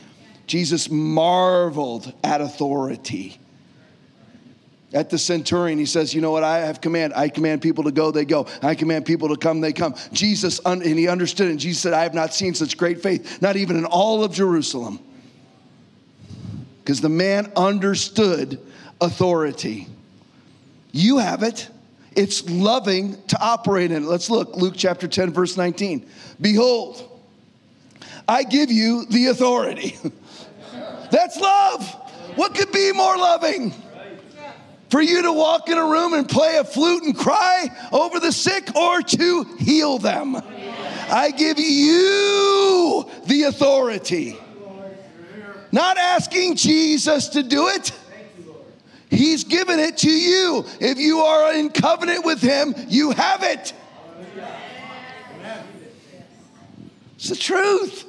Jesus 0.46 0.92
marveled 0.92 2.14
at 2.24 2.40
authority 2.40 3.40
at 4.94 5.10
the 5.10 5.18
centurion, 5.18 5.78
he 5.78 5.86
says, 5.86 6.14
You 6.14 6.22
know 6.22 6.32
what? 6.32 6.44
I 6.44 6.60
have 6.60 6.80
command. 6.80 7.14
I 7.16 7.28
command 7.28 7.62
people 7.62 7.84
to 7.86 7.92
go, 7.92 8.12
they 8.12 8.26
go. 8.26 8.48
I 8.62 8.76
command 8.76 9.06
people 9.06 9.30
to 9.30 9.36
come, 9.36 9.60
they 9.60 9.74
come. 9.74 9.96
Jesus, 10.14 10.62
and 10.66 10.84
he 10.84 11.08
understood, 11.08 11.50
and 11.50 11.60
Jesus 11.60 11.82
said, 11.82 11.94
I 11.94 12.04
have 12.04 12.14
not 12.14 12.34
seen 12.34 12.54
such 12.54 12.78
great 12.78 13.02
faith, 13.02 13.42
not 13.42 13.58
even 13.58 13.76
in 13.76 13.86
all 13.86 14.24
of 14.24 14.34
Jerusalem. 14.34 15.00
Because 16.80 17.02
the 17.02 17.10
man 17.10 17.52
understood 17.58 18.62
authority. 19.02 19.88
You 20.92 21.18
have 21.18 21.44
it. 21.44 21.70
It's 22.16 22.50
loving 22.50 23.22
to 23.28 23.40
operate 23.40 23.92
in 23.92 24.04
it. 24.04 24.08
Let's 24.08 24.30
look, 24.30 24.56
Luke 24.56 24.74
chapter 24.76 25.08
10, 25.08 25.34
verse 25.34 25.56
19. 25.56 26.08
Behold, 26.42 27.22
I 28.28 28.44
give 28.44 28.72
you 28.72 29.06
the 29.06 29.28
authority. 29.28 29.96
That's 31.12 31.40
love. 31.40 31.88
What 32.36 32.56
could 32.56 32.72
be 32.72 32.92
more 32.92 33.18
loving? 33.18 33.74
for 34.90 35.02
you 35.02 35.22
to 35.22 35.34
walk 35.34 35.70
in 35.70 35.78
a 35.78 35.86
room 35.86 36.14
and 36.14 36.28
play 36.28 36.58
a 36.58 36.64
flute 36.64 37.04
and 37.04 37.18
cry 37.18 37.70
over 37.92 38.20
the 38.20 38.32
sick 38.32 38.76
or 38.76 39.02
to 39.02 39.44
heal 39.60 39.98
them. 39.98 40.36
I 41.10 41.32
give 41.32 41.60
you 41.60 43.06
the 43.26 43.44
authority. 43.44 44.38
Not 45.72 45.98
asking 45.98 46.56
Jesus 46.56 47.30
to 47.30 47.44
do 47.44 47.68
it. 47.68 47.92
He's 49.10 49.44
given 49.44 49.80
it 49.80 49.98
to 50.00 50.12
you. 50.12 50.66
If 50.80 50.98
you 50.98 51.20
are 51.20 51.54
in 51.54 51.70
covenant 51.70 52.26
with 52.26 52.42
Him, 52.42 52.76
you 52.88 53.12
have 53.12 53.44
it. 53.44 53.74
It's 57.16 57.30
the 57.30 57.36
truth. 57.36 58.06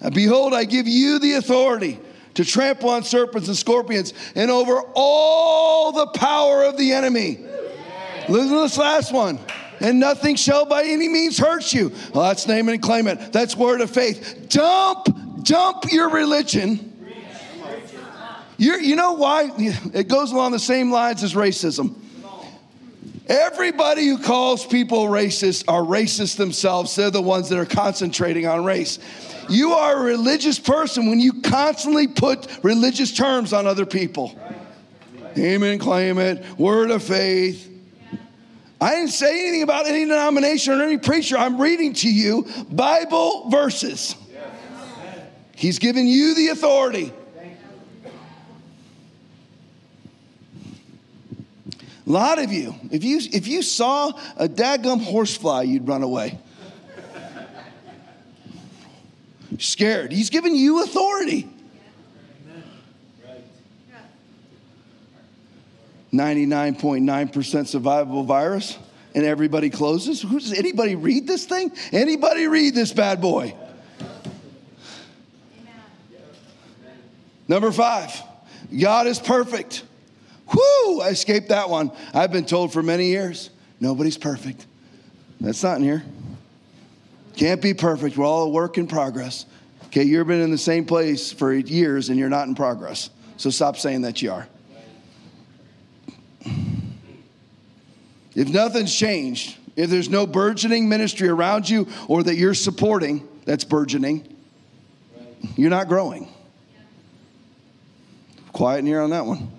Now, 0.00 0.10
behold, 0.10 0.54
I 0.54 0.64
give 0.64 0.88
you 0.88 1.18
the 1.18 1.34
authority 1.34 2.00
to 2.34 2.44
trample 2.44 2.90
on 2.90 3.02
serpents 3.02 3.48
and 3.48 3.56
scorpions 3.56 4.12
and 4.34 4.50
over 4.50 4.82
all 4.94 5.92
the 5.92 6.06
power 6.08 6.64
of 6.64 6.76
the 6.76 6.92
enemy. 6.92 7.38
Listen 8.28 8.50
to 8.50 8.62
this 8.62 8.76
last 8.76 9.12
one. 9.12 9.38
And 9.78 10.00
nothing 10.00 10.36
shall 10.36 10.64
by 10.64 10.84
any 10.84 11.08
means 11.08 11.36
hurt 11.38 11.72
you. 11.72 11.92
Well, 12.14 12.24
that's 12.24 12.48
name 12.48 12.68
and 12.70 12.80
claim 12.80 13.08
it. 13.08 13.32
That's 13.32 13.54
word 13.54 13.82
of 13.82 13.90
faith. 13.90 14.46
Dump, 14.48 15.44
dump 15.44 15.84
your 15.92 16.08
religion. 16.08 16.95
You're, 18.58 18.80
you 18.80 18.96
know 18.96 19.12
why? 19.12 19.50
It 19.56 20.08
goes 20.08 20.32
along 20.32 20.52
the 20.52 20.58
same 20.58 20.90
lines 20.90 21.22
as 21.22 21.34
racism. 21.34 21.94
Everybody 23.28 24.06
who 24.06 24.18
calls 24.18 24.64
people 24.64 25.06
racist 25.06 25.64
are 25.66 25.82
racist 25.82 26.36
themselves. 26.36 26.94
They're 26.94 27.10
the 27.10 27.20
ones 27.20 27.48
that 27.48 27.58
are 27.58 27.66
concentrating 27.66 28.46
on 28.46 28.64
race. 28.64 29.00
You 29.48 29.72
are 29.72 29.96
a 29.96 30.02
religious 30.02 30.58
person 30.58 31.08
when 31.08 31.18
you 31.18 31.42
constantly 31.42 32.06
put 32.06 32.46
religious 32.62 33.12
terms 33.12 33.52
on 33.52 33.66
other 33.66 33.84
people. 33.84 34.38
Amen, 35.36 35.78
claim 35.78 36.18
it, 36.18 36.44
word 36.58 36.90
of 36.90 37.02
faith. 37.02 37.72
I 38.80 38.90
didn't 38.94 39.10
say 39.10 39.40
anything 39.42 39.62
about 39.62 39.86
any 39.86 40.04
denomination 40.04 40.80
or 40.80 40.82
any 40.82 40.98
preacher. 40.98 41.36
I'm 41.36 41.60
reading 41.60 41.94
to 41.94 42.10
you 42.10 42.46
Bible 42.70 43.50
verses. 43.50 44.14
He's 45.54 45.78
given 45.78 46.06
you 46.06 46.34
the 46.34 46.48
authority. 46.48 47.12
A 52.06 52.10
lot 52.10 52.38
of 52.38 52.52
you, 52.52 52.74
if 52.92 53.02
you 53.02 53.18
if 53.32 53.48
you 53.48 53.62
saw 53.62 54.12
a 54.36 54.48
daggum 54.48 55.02
horsefly, 55.02 55.62
you'd 55.62 55.88
run 55.88 56.02
away. 56.02 56.38
scared. 59.58 60.12
He's 60.12 60.30
given 60.30 60.54
you 60.54 60.82
authority. 60.82 61.48
99.9% 66.12 67.04
survivable 67.04 68.24
virus 68.24 68.78
and 69.14 69.24
everybody 69.24 69.68
closes. 69.68 70.22
Who 70.22 70.38
does 70.38 70.52
anybody 70.52 70.94
read 70.94 71.26
this 71.26 71.44
thing? 71.44 71.72
Anybody 71.92 72.46
read 72.46 72.74
this 72.74 72.92
bad 72.92 73.20
boy? 73.20 73.54
Number 77.48 77.70
five, 77.70 78.22
God 78.76 79.06
is 79.06 79.18
perfect. 79.18 79.84
Whoo, 80.52 81.00
I 81.00 81.08
escaped 81.08 81.48
that 81.48 81.68
one. 81.68 81.90
I've 82.14 82.32
been 82.32 82.46
told 82.46 82.72
for 82.72 82.82
many 82.82 83.06
years, 83.06 83.50
nobody's 83.80 84.18
perfect. 84.18 84.66
That's 85.40 85.62
not 85.62 85.78
in 85.78 85.82
here. 85.82 86.04
Can't 87.36 87.60
be 87.60 87.74
perfect. 87.74 88.16
We're 88.16 88.24
all 88.24 88.44
a 88.44 88.48
work 88.48 88.78
in 88.78 88.86
progress. 88.86 89.44
Okay, 89.86 90.04
you've 90.04 90.26
been 90.26 90.40
in 90.40 90.50
the 90.50 90.58
same 90.58 90.84
place 90.84 91.32
for 91.32 91.52
years 91.52 92.08
and 92.08 92.18
you're 92.18 92.28
not 92.28 92.48
in 92.48 92.54
progress. 92.54 93.10
So 93.36 93.50
stop 93.50 93.76
saying 93.76 94.02
that 94.02 94.22
you 94.22 94.32
are. 94.32 94.48
If 98.34 98.48
nothing's 98.48 98.94
changed, 98.94 99.56
if 99.76 99.90
there's 99.90 100.10
no 100.10 100.26
burgeoning 100.26 100.88
ministry 100.88 101.28
around 101.28 101.68
you 101.68 101.88
or 102.08 102.22
that 102.22 102.36
you're 102.36 102.54
supporting 102.54 103.26
that's 103.44 103.64
burgeoning, 103.64 104.26
you're 105.56 105.70
not 105.70 105.88
growing. 105.88 106.28
Quiet 108.52 108.80
in 108.80 108.86
here 108.86 109.00
on 109.00 109.10
that 109.10 109.24
one. 109.24 109.50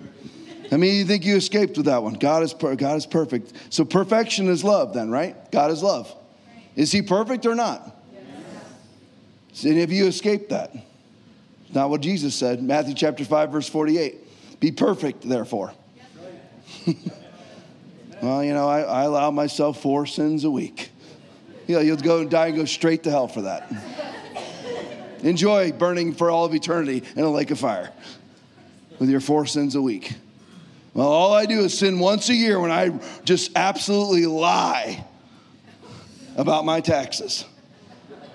I 0.72 0.78
mean, 0.78 0.95
you 0.95 1.05
think 1.05 1.26
you 1.26 1.36
escaped 1.36 1.78
with 1.78 1.86
that 1.86 2.03
one? 2.03 2.13
God 2.13 2.43
is 2.43 2.53
per- 2.53 2.76
God 2.76 2.97
is 2.97 3.05
perfect. 3.05 3.53
So 3.70 3.86
perfection 3.86 4.47
is 4.47 4.63
love, 4.63 4.93
then, 4.93 5.09
right? 5.09 5.36
God 5.51 5.72
is 5.72 5.82
love. 5.82 6.13
Is 6.76 6.91
He 6.91 7.01
perfect 7.01 7.45
or 7.45 7.55
not? 7.55 7.95
Yes. 8.13 9.63
And 9.63 9.78
have 9.78 9.91
you 9.91 10.07
escaped 10.07 10.49
that? 10.49 10.74
It's 11.65 11.76
not 11.76 11.89
what 11.89 12.01
Jesus 12.01 12.36
said. 12.36 12.61
Matthew 12.61 12.93
chapter 12.93 13.24
five, 13.24 13.51
verse 13.51 13.70
forty-eight. 13.70 14.59
Be 14.59 14.72
perfect, 14.72 15.28
therefore. 15.28 15.74
well, 18.22 18.43
you 18.43 18.53
know, 18.53 18.68
I, 18.68 18.82
I, 18.82 19.03
allow 19.03 19.32
myself 19.32 19.82
four 19.82 20.05
sins 20.05 20.43
a 20.43 20.51
week. 20.51 20.89
You 21.68 21.76
know, 21.76 21.82
you'll 21.82 21.97
go 21.97 22.22
and 22.22 22.30
die 22.30 22.47
and 22.47 22.55
go 22.55 22.65
straight 22.65 23.03
to 23.03 23.11
hell 23.11 23.28
for 23.28 23.43
that. 23.43 23.72
Enjoy 25.24 25.72
burning 25.72 26.13
for 26.13 26.30
all 26.30 26.45
of 26.45 26.53
eternity 26.53 27.03
in 27.15 27.24
a 27.24 27.30
lake 27.30 27.51
of 27.51 27.59
fire 27.59 27.91
with 28.99 29.09
your 29.09 29.20
four 29.20 29.45
sins 29.45 29.76
a 29.76 29.82
week. 29.82 30.13
Well, 30.98 31.10
all 31.10 31.32
I 31.32 31.45
do 31.45 31.60
is 31.60 31.78
sin 31.78 32.00
once 32.00 32.28
a 32.30 32.34
year 32.34 32.60
when 32.60 32.72
I 32.72 32.89
just 33.24 33.52
absolutely 33.56 34.26
lie 34.26 35.06
about 36.36 36.66
my 36.66 36.82
taxes. 36.82 37.45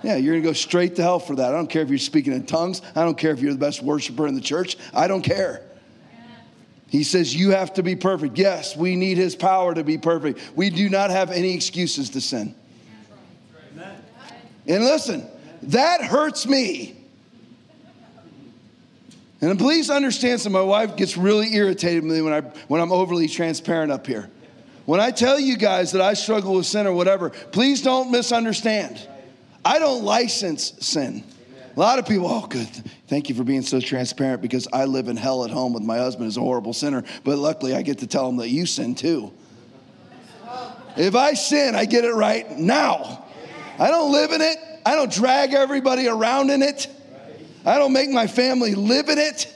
Yeah, 0.05 0.15
you're 0.15 0.35
gonna 0.35 0.45
go 0.45 0.53
straight 0.53 0.95
to 0.95 1.03
hell 1.03 1.19
for 1.19 1.35
that. 1.35 1.49
I 1.49 1.57
don't 1.57 1.67
care 1.67 1.83
if 1.83 1.89
you're 1.89 1.99
speaking 1.99 2.33
in 2.33 2.47
tongues. 2.47 2.81
I 2.95 3.03
don't 3.03 3.19
care 3.19 3.33
if 3.33 3.41
you're 3.41 3.51
the 3.53 3.59
best 3.59 3.83
worshiper 3.83 4.29
in 4.29 4.37
the 4.37 4.41
church. 4.41 4.77
I 4.95 5.09
don't 5.09 5.23
care. 5.23 5.65
He 6.89 7.03
says, 7.03 7.35
You 7.35 7.51
have 7.51 7.75
to 7.75 7.83
be 7.83 7.97
perfect. 7.97 8.39
Yes, 8.39 8.77
we 8.77 8.95
need 8.95 9.19
His 9.19 9.35
power 9.35 9.75
to 9.75 9.83
be 9.83 9.99
perfect. 9.99 10.39
We 10.55 10.71
do 10.71 10.89
not 10.89 11.11
have 11.11 11.33
any 11.33 11.55
excuses 11.55 12.11
to 12.11 12.21
sin. 12.21 12.55
And 14.69 14.85
listen, 14.85 15.27
that 15.63 16.01
hurts 16.01 16.47
me. 16.47 17.02
And 19.43 19.59
please 19.59 19.91
understand 19.91 20.41
so 20.41 20.51
my 20.51 20.63
wife 20.63 20.97
gets 20.97 21.17
really 21.17 21.53
irritated 21.55 22.05
with 22.05 22.13
me 22.13 22.23
when, 22.23 22.33
I, 22.33 22.41
when 22.69 22.81
I'm 22.81 22.93
overly 22.93 23.27
transparent 23.29 23.91
up 23.91 24.07
here. 24.07 24.31
When 24.87 25.01
I 25.01 25.11
tell 25.11 25.39
you 25.39 25.57
guys 25.57 25.93
that 25.93 26.01
I 26.01 26.15
struggle 26.15 26.55
with 26.55 26.67
sin 26.67 26.87
or 26.87 26.93
whatever, 26.93 27.31
please 27.31 27.83
don't 27.83 28.11
misunderstand. 28.13 29.07
I 29.65 29.81
don't 29.81 30.05
license 30.05 30.73
sin. 30.81 31.25
A 31.77 31.81
lot 31.81 31.99
of 31.99 32.07
people, 32.07 32.27
oh, 32.29 32.47
good. 32.47 32.69
Thank 33.09 33.29
you 33.29 33.35
for 33.35 33.45
being 33.45 33.63
so 33.63 33.81
transparent 33.81 34.43
because 34.43 34.69
I 34.73 34.85
live 34.85 35.09
in 35.09 35.17
hell 35.17 35.45
at 35.45 35.51
home 35.51 35.73
with 35.73 35.83
my 35.83 35.99
husband 35.99 36.29
as 36.29 36.37
a 36.37 36.41
horrible 36.41 36.73
sinner, 36.73 37.03
but 37.25 37.39
luckily 37.39 37.75
I 37.75 37.83
get 37.83 37.99
to 37.99 38.07
tell 38.07 38.29
him 38.29 38.37
that 38.37 38.49
you 38.49 38.67
sin 38.67 38.95
too. 38.95 39.33
If 40.97 41.15
I 41.15 41.35
sin, 41.35 41.75
I 41.75 41.87
get 41.87 42.05
it 42.05 42.13
right 42.13 42.51
now. 42.59 43.25
I 43.79 43.89
don't 43.89 44.13
live 44.13 44.33
in 44.33 44.41
it, 44.41 44.59
I 44.85 44.95
don't 44.95 45.11
drag 45.11 45.55
everybody 45.55 46.07
around 46.07 46.51
in 46.51 46.61
it, 46.61 46.89
I 47.65 47.79
don't 47.79 47.93
make 47.93 48.11
my 48.11 48.27
family 48.27 48.75
live 48.75 49.09
in 49.09 49.19
it. 49.19 49.53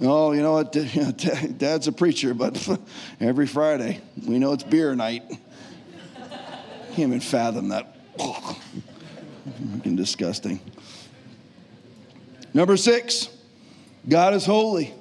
Oh, 0.00 0.32
you 0.32 0.42
know 0.42 0.52
what? 0.52 0.72
Dad's 1.58 1.88
a 1.88 1.92
preacher, 1.92 2.34
but 2.34 2.68
every 3.20 3.46
Friday 3.46 4.00
we 4.26 4.38
know 4.38 4.52
it's 4.52 4.64
beer 4.64 4.94
night. 4.94 5.22
Can't 6.88 7.08
even 7.08 7.20
fathom 7.20 7.68
that. 7.68 7.96
Fucking 8.18 9.96
disgusting. 9.96 10.60
Number 12.52 12.76
six, 12.76 13.28
God 14.08 14.34
is 14.34 14.44
holy. 14.44 14.94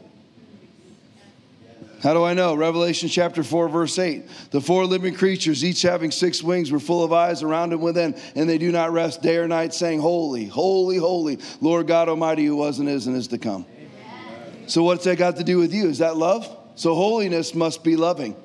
How 2.06 2.14
do 2.14 2.24
I 2.24 2.36
know? 2.36 2.54
Revelation 2.54 3.10
chapter 3.10 3.42
4, 3.42 3.68
verse 3.68 3.98
8. 3.98 4.52
The 4.52 4.62
four 4.62 4.86
living 4.86 5.16
creatures, 5.16 5.66
each 5.66 5.82
having 5.82 6.12
six 6.12 6.44
wings, 6.44 6.72
were 6.72 6.80
full 6.80 7.04
of 7.04 7.12
eyes 7.12 7.42
around 7.42 7.74
and 7.74 7.82
within, 7.82 8.16
and 8.36 8.48
they 8.48 8.60
do 8.60 8.72
not 8.72 8.92
rest 8.92 9.24
day 9.24 9.38
or 9.38 9.48
night, 9.48 9.74
saying, 9.74 10.02
Holy, 10.02 10.46
holy, 10.46 10.98
holy, 10.98 11.40
Lord 11.62 11.88
God 11.88 12.08
Almighty, 12.08 12.46
who 12.46 12.58
was 12.58 12.78
and 12.78 12.88
is 12.88 13.08
and 13.08 13.18
is 13.18 13.30
to 13.30 13.40
come. 13.40 13.66
Amen. 13.76 14.68
So, 14.68 14.84
what's 14.84 15.04
that 15.06 15.18
got 15.18 15.38
to 15.38 15.44
do 15.44 15.58
with 15.58 15.74
you? 15.74 15.90
Is 15.90 15.98
that 15.98 16.16
love? 16.16 16.48
So, 16.76 16.94
holiness 16.94 17.56
must 17.56 17.84
be 17.84 17.96
loving. 17.96 18.36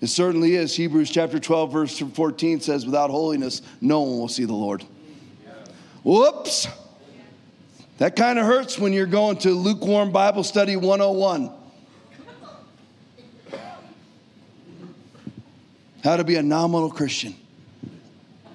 It 0.00 0.08
certainly 0.08 0.56
is. 0.56 0.74
Hebrews 0.74 1.08
chapter 1.08 1.38
12, 1.38 1.72
verse 1.72 1.98
14 2.00 2.62
says, 2.62 2.84
Without 2.84 3.10
holiness, 3.10 3.62
no 3.80 4.00
one 4.00 4.18
will 4.18 4.26
see 4.26 4.44
the 4.44 4.54
Lord. 4.54 4.84
Whoops. 6.02 6.66
That 7.98 8.16
kind 8.16 8.40
of 8.40 8.46
hurts 8.46 8.76
when 8.76 8.92
you're 8.92 9.06
going 9.06 9.36
to 9.40 9.50
lukewarm 9.50 10.10
Bible 10.10 10.42
study 10.42 10.74
101. 10.74 11.58
How 16.02 16.16
to 16.16 16.24
be 16.24 16.36
a 16.36 16.42
nominal 16.42 16.90
Christian. 16.90 17.34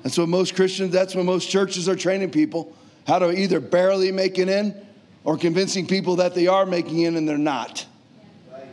That's 0.03 0.17
what 0.17 0.29
most 0.29 0.55
Christians, 0.55 0.91
that's 0.91 1.15
what 1.15 1.25
most 1.25 1.49
churches 1.49 1.89
are 1.89 1.95
training 1.95 2.31
people. 2.31 2.75
How 3.07 3.19
to 3.19 3.31
either 3.31 3.59
barely 3.59 4.11
make 4.11 4.37
it 4.37 4.49
in 4.49 4.75
or 5.23 5.37
convincing 5.37 5.87
people 5.87 6.17
that 6.17 6.35
they 6.35 6.47
are 6.47 6.65
making 6.65 6.99
it 6.99 7.13
and 7.13 7.27
they're 7.27 7.37
not. 7.37 7.85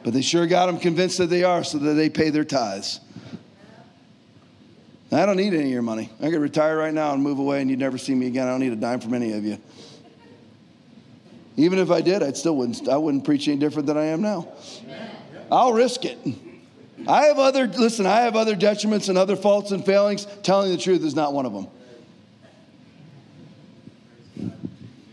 But 0.04 0.12
they 0.12 0.22
sure 0.22 0.46
got 0.46 0.66
them 0.66 0.78
convinced 0.78 1.18
that 1.18 1.28
they 1.28 1.44
are 1.44 1.64
so 1.64 1.78
that 1.78 1.94
they 1.94 2.10
pay 2.10 2.30
their 2.30 2.44
tithes. 2.44 3.00
I 5.10 5.26
don't 5.26 5.36
need 5.36 5.52
any 5.52 5.64
of 5.64 5.70
your 5.70 5.82
money. 5.82 6.10
I 6.20 6.30
could 6.30 6.40
retire 6.40 6.78
right 6.78 6.94
now 6.94 7.12
and 7.12 7.22
move 7.22 7.38
away 7.38 7.60
and 7.60 7.68
you'd 7.68 7.78
never 7.78 7.98
see 7.98 8.14
me 8.14 8.26
again. 8.26 8.48
I 8.48 8.50
don't 8.50 8.60
need 8.60 8.72
a 8.72 8.76
dime 8.76 9.00
from 9.00 9.12
any 9.14 9.32
of 9.32 9.44
you. 9.44 9.58
Even 11.56 11.78
if 11.78 11.90
I 11.90 12.00
did, 12.00 12.22
I 12.22 12.32
still 12.32 12.56
wouldn't, 12.56 12.88
I 12.88 12.96
wouldn't 12.96 13.24
preach 13.24 13.46
any 13.48 13.58
different 13.58 13.86
than 13.86 13.98
I 13.98 14.06
am 14.06 14.22
now. 14.22 14.48
I'll 15.50 15.74
risk 15.74 16.04
it. 16.06 16.18
I 17.06 17.24
have 17.24 17.38
other, 17.38 17.66
listen, 17.66 18.06
I 18.06 18.20
have 18.20 18.36
other 18.36 18.54
detriments 18.54 19.08
and 19.08 19.18
other 19.18 19.36
faults 19.36 19.70
and 19.70 19.84
failings. 19.84 20.26
Telling 20.42 20.70
the 20.70 20.78
truth 20.78 21.02
is 21.02 21.14
not 21.14 21.32
one 21.32 21.46
of 21.46 21.52
them. 21.52 21.68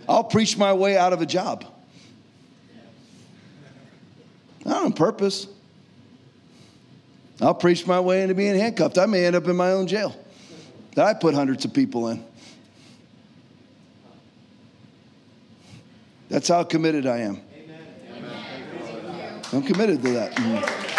I'll 0.07 0.23
preach 0.23 0.57
my 0.57 0.73
way 0.73 0.97
out 0.97 1.13
of 1.13 1.21
a 1.21 1.25
job. 1.25 1.65
Not 4.65 4.83
on 4.83 4.93
purpose. 4.93 5.47
I'll 7.41 7.55
preach 7.55 7.87
my 7.87 7.99
way 7.99 8.21
into 8.21 8.35
being 8.35 8.55
handcuffed. 8.55 8.97
I 8.97 9.05
may 9.05 9.25
end 9.25 9.35
up 9.35 9.47
in 9.47 9.55
my 9.55 9.71
own 9.71 9.87
jail 9.87 10.15
that 10.95 11.05
I 11.05 11.13
put 11.13 11.33
hundreds 11.33 11.63
of 11.65 11.73
people 11.73 12.09
in. 12.09 12.23
That's 16.27 16.47
how 16.47 16.63
committed 16.63 17.07
I 17.07 17.19
am. 17.19 17.41
Amen. 17.55 19.41
I'm 19.53 19.63
committed 19.63 20.01
to 20.03 20.11
that. 20.11 20.35
Mm-hmm. 20.35 20.98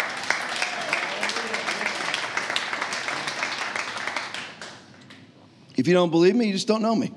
If 5.81 5.87
you 5.87 5.95
don't 5.95 6.11
believe 6.11 6.35
me, 6.35 6.45
you 6.45 6.53
just 6.53 6.67
don't 6.67 6.83
know 6.83 6.95
me. 6.95 7.11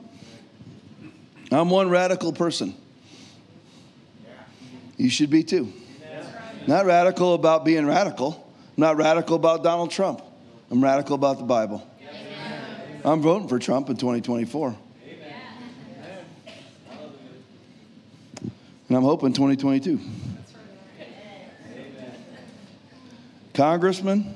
I'm 1.53 1.69
one 1.69 1.91
radical 1.91 2.33
person. 2.33 2.75
You 4.97 5.11
should 5.11 5.29
be 5.29 5.43
too. 5.43 5.71
Not 6.67 6.87
radical 6.87 7.35
about 7.35 7.67
being 7.67 7.85
radical. 7.85 8.51
I'm 8.75 8.81
not 8.81 8.97
radical 8.97 9.37
about 9.37 9.63
Donald 9.63 9.91
Trump. 9.91 10.23
I'm 10.71 10.83
radical 10.83 11.15
about 11.15 11.37
the 11.37 11.45
Bible. 11.45 11.87
I'm 13.05 13.21
voting 13.21 13.49
for 13.49 13.59
Trump 13.59 13.91
in 13.91 13.99
2024. 13.99 14.75
And 18.89 18.97
I'm 18.97 19.03
hoping 19.03 19.35
2022. 19.35 20.01
Congressman, 23.53 24.35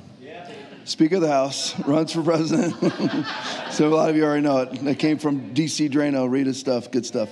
Speaker 0.88 1.16
of 1.16 1.20
the 1.20 1.28
House, 1.28 1.78
runs 1.80 2.14
for 2.14 2.22
president. 2.22 2.74
so 3.70 3.88
a 3.88 3.94
lot 3.94 4.08
of 4.08 4.16
you 4.16 4.24
already 4.24 4.40
know 4.40 4.62
it. 4.62 4.86
It 4.86 4.98
came 4.98 5.18
from 5.18 5.54
DC 5.54 5.90
Draino. 5.90 6.30
Read 6.30 6.46
his 6.46 6.58
stuff, 6.58 6.90
good 6.90 7.04
stuff. 7.04 7.28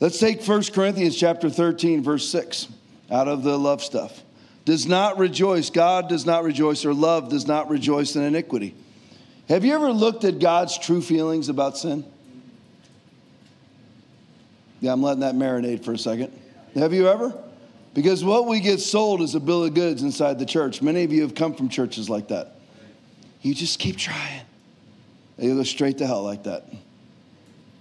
Let's 0.00 0.18
take 0.18 0.44
1 0.44 0.64
Corinthians 0.74 1.16
chapter 1.16 1.48
13, 1.48 2.02
verse 2.02 2.28
6 2.28 2.66
out 3.08 3.28
of 3.28 3.44
the 3.44 3.56
love 3.56 3.84
stuff. 3.84 4.24
Does 4.64 4.88
not 4.88 5.16
rejoice. 5.16 5.70
God 5.70 6.08
does 6.08 6.26
not 6.26 6.42
rejoice, 6.42 6.84
or 6.84 6.92
love 6.92 7.28
does 7.30 7.46
not 7.46 7.70
rejoice 7.70 8.16
in 8.16 8.24
iniquity. 8.24 8.74
Have 9.48 9.64
you 9.64 9.74
ever 9.74 9.92
looked 9.92 10.24
at 10.24 10.40
God's 10.40 10.76
true 10.76 11.00
feelings 11.00 11.48
about 11.48 11.78
sin? 11.78 12.04
Yeah, 14.80 14.92
I'm 14.92 15.04
letting 15.04 15.20
that 15.20 15.36
marinate 15.36 15.84
for 15.84 15.92
a 15.92 15.98
second. 15.98 16.36
Have 16.74 16.92
you 16.92 17.06
ever? 17.06 17.32
Because 17.98 18.22
what 18.22 18.46
we 18.46 18.60
get 18.60 18.78
sold 18.78 19.22
is 19.22 19.34
a 19.34 19.40
bill 19.40 19.64
of 19.64 19.74
goods 19.74 20.04
inside 20.04 20.38
the 20.38 20.46
church. 20.46 20.80
Many 20.80 21.02
of 21.02 21.10
you 21.10 21.22
have 21.22 21.34
come 21.34 21.52
from 21.52 21.68
churches 21.68 22.08
like 22.08 22.28
that. 22.28 22.52
You 23.42 23.52
just 23.56 23.80
keep 23.80 23.96
trying. 23.96 24.42
You 25.36 25.56
go 25.56 25.64
straight 25.64 25.98
to 25.98 26.06
hell 26.06 26.22
like 26.22 26.44
that. 26.44 26.62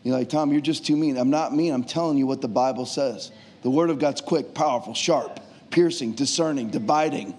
You're 0.01 0.17
like, 0.17 0.29
Tom, 0.29 0.51
you're 0.51 0.59
just 0.59 0.87
too 0.87 0.97
mean. 0.97 1.17
I'm 1.17 1.29
not 1.29 1.53
mean. 1.53 1.71
I'm 1.71 1.83
telling 1.83 2.17
you 2.17 2.25
what 2.25 2.41
the 2.41 2.47
Bible 2.47 2.87
says. 2.87 3.31
The 3.61 3.69
Word 3.69 3.91
of 3.91 3.99
God's 3.99 4.19
quick, 4.19 4.55
powerful, 4.55 4.95
sharp, 4.95 5.39
piercing, 5.69 6.13
discerning, 6.13 6.71
dividing. 6.71 7.35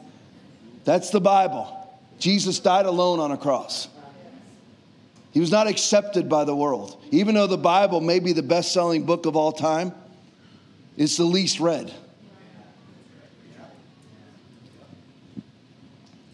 That's 0.85 1.11
the 1.11 1.21
Bible. 1.21 1.99
Jesus 2.21 2.61
died 2.61 2.87
alone 2.87 3.19
on 3.19 3.33
a 3.33 3.37
cross. 3.37 3.89
He 5.33 5.41
was 5.41 5.51
not 5.51 5.67
accepted 5.67 6.29
by 6.29 6.45
the 6.45 6.55
world. 6.55 6.97
Even 7.11 7.35
though 7.35 7.49
the 7.49 7.59
Bible 7.59 8.01
may 8.01 8.21
be 8.21 8.33
the 8.33 8.45
best 8.45 8.71
selling 8.71 9.03
book 9.03 9.27
of 9.27 9.35
all 9.35 9.51
time, 9.51 9.93
it's 10.97 11.17
the 11.17 11.25
least 11.25 11.59
read. 11.59 11.93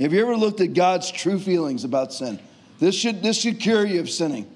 Have 0.01 0.13
you 0.13 0.21
ever 0.23 0.37
looked 0.37 0.61
at 0.61 0.75
God's 0.75 1.11
true 1.11 1.39
feelings 1.39 1.85
about 1.85 2.13
sin? 2.13 2.41
This 2.81 2.95
should, 2.95 3.23
this 3.23 3.41
should 3.41 3.61
cure 3.61 3.87
you 3.87 4.01
of 4.01 4.11
sinning. 4.11 4.51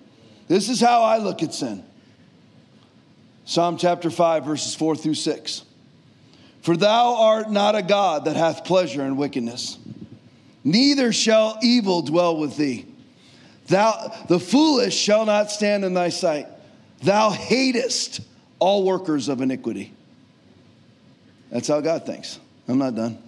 This 0.48 0.68
is 0.68 0.80
how 0.80 1.02
I 1.02 1.18
look 1.18 1.42
at 1.42 1.54
sin. 1.54 1.84
Psalm 3.44 3.78
chapter 3.78 4.10
5, 4.10 4.44
verses 4.44 4.74
4 4.74 4.96
through 4.96 5.14
6. 5.14 5.62
For 6.62 6.76
thou 6.76 7.14
art 7.16 7.50
not 7.50 7.76
a 7.76 7.82
God 7.82 8.24
that 8.24 8.36
hath 8.36 8.64
pleasure 8.64 9.02
in 9.02 9.16
wickedness, 9.16 9.78
neither 10.64 11.12
shall 11.12 11.58
evil 11.62 12.02
dwell 12.02 12.36
with 12.36 12.56
thee. 12.56 12.86
Thou, 13.68 14.14
the 14.28 14.40
foolish 14.40 14.96
shall 14.96 15.24
not 15.24 15.50
stand 15.50 15.84
in 15.84 15.94
thy 15.94 16.08
sight. 16.08 16.46
Thou 17.02 17.30
hatest 17.30 18.20
all 18.58 18.84
workers 18.84 19.28
of 19.28 19.40
iniquity. 19.40 19.92
That's 21.50 21.68
how 21.68 21.80
God 21.80 22.04
thinks. 22.04 22.40
I'm 22.66 22.78
not 22.78 22.94
done. 22.94 23.18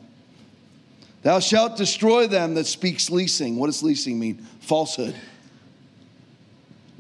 Thou 1.23 1.39
shalt 1.41 1.77
destroy 1.77 2.27
them 2.27 2.55
that 2.55 2.67
speaks 2.67 3.11
leasing. 3.11 3.57
What 3.57 3.67
does 3.67 3.83
leasing 3.83 4.19
mean? 4.19 4.37
Falsehood. 4.61 5.15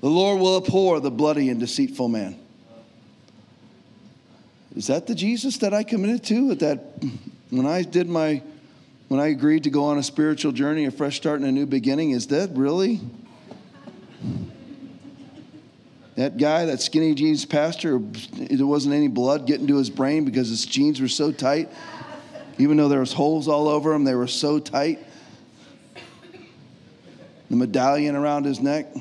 The 0.01 0.09
Lord 0.09 0.41
will 0.41 0.57
abhor 0.57 1.01
the 1.01 1.11
bloody 1.11 1.49
and 1.49 1.61
deceitful 1.61 2.09
man. 2.09 2.39
is 4.77 4.87
that 4.87 5.07
the 5.07 5.15
Jesus 5.15 5.59
that 5.59 5.75
I 5.75 5.83
committed 5.83 6.25
to? 6.25 6.51
At 6.53 6.61
that, 6.61 6.79
when 7.51 7.67
I 7.67 7.83
did 7.83 8.09
my, 8.09 8.43
when 9.09 9.21
I 9.21 9.29
agreed 9.29 9.65
to 9.65 9.71
go 9.71 9.85
on 9.85 9.99
a 9.99 10.03
spiritual 10.03 10.53
journey, 10.53 10.85
a 10.87 10.91
fresh 10.91 11.17
start 11.17 11.41
and 11.41 11.49
a 11.49 11.53
new 11.53 11.67
beginning, 11.67 12.13
is 12.13 12.27
that 12.29 12.51
really? 12.55 13.01
That 16.17 16.37
guy, 16.37 16.67
that 16.67 16.83
skinny 16.83 17.15
jeans 17.15 17.47
pastor, 17.47 17.99
there 17.99 18.67
wasn't 18.67 18.95
any 18.95 19.09
blood 19.09 19.47
getting 19.47 19.67
to 19.69 19.79
his 19.79 19.89
brain 19.89 20.27
because 20.27 20.49
his 20.49 20.67
jeans 20.67 21.01
were 21.01 21.09
so 21.09 21.33
tight. 21.33 21.71
Even 22.61 22.77
though 22.77 22.89
there 22.89 23.01
was 23.01 23.15
holes 23.15 23.49
all 23.49 23.69
over 23.69 23.91
them, 23.91 24.05
they 24.05 24.15
were 24.15 24.27
so 24.27 24.59
tight. 24.59 24.99
The 27.49 27.57
medallion 27.57 28.15
around 28.15 28.45
his 28.45 28.61
neck. 28.61 28.95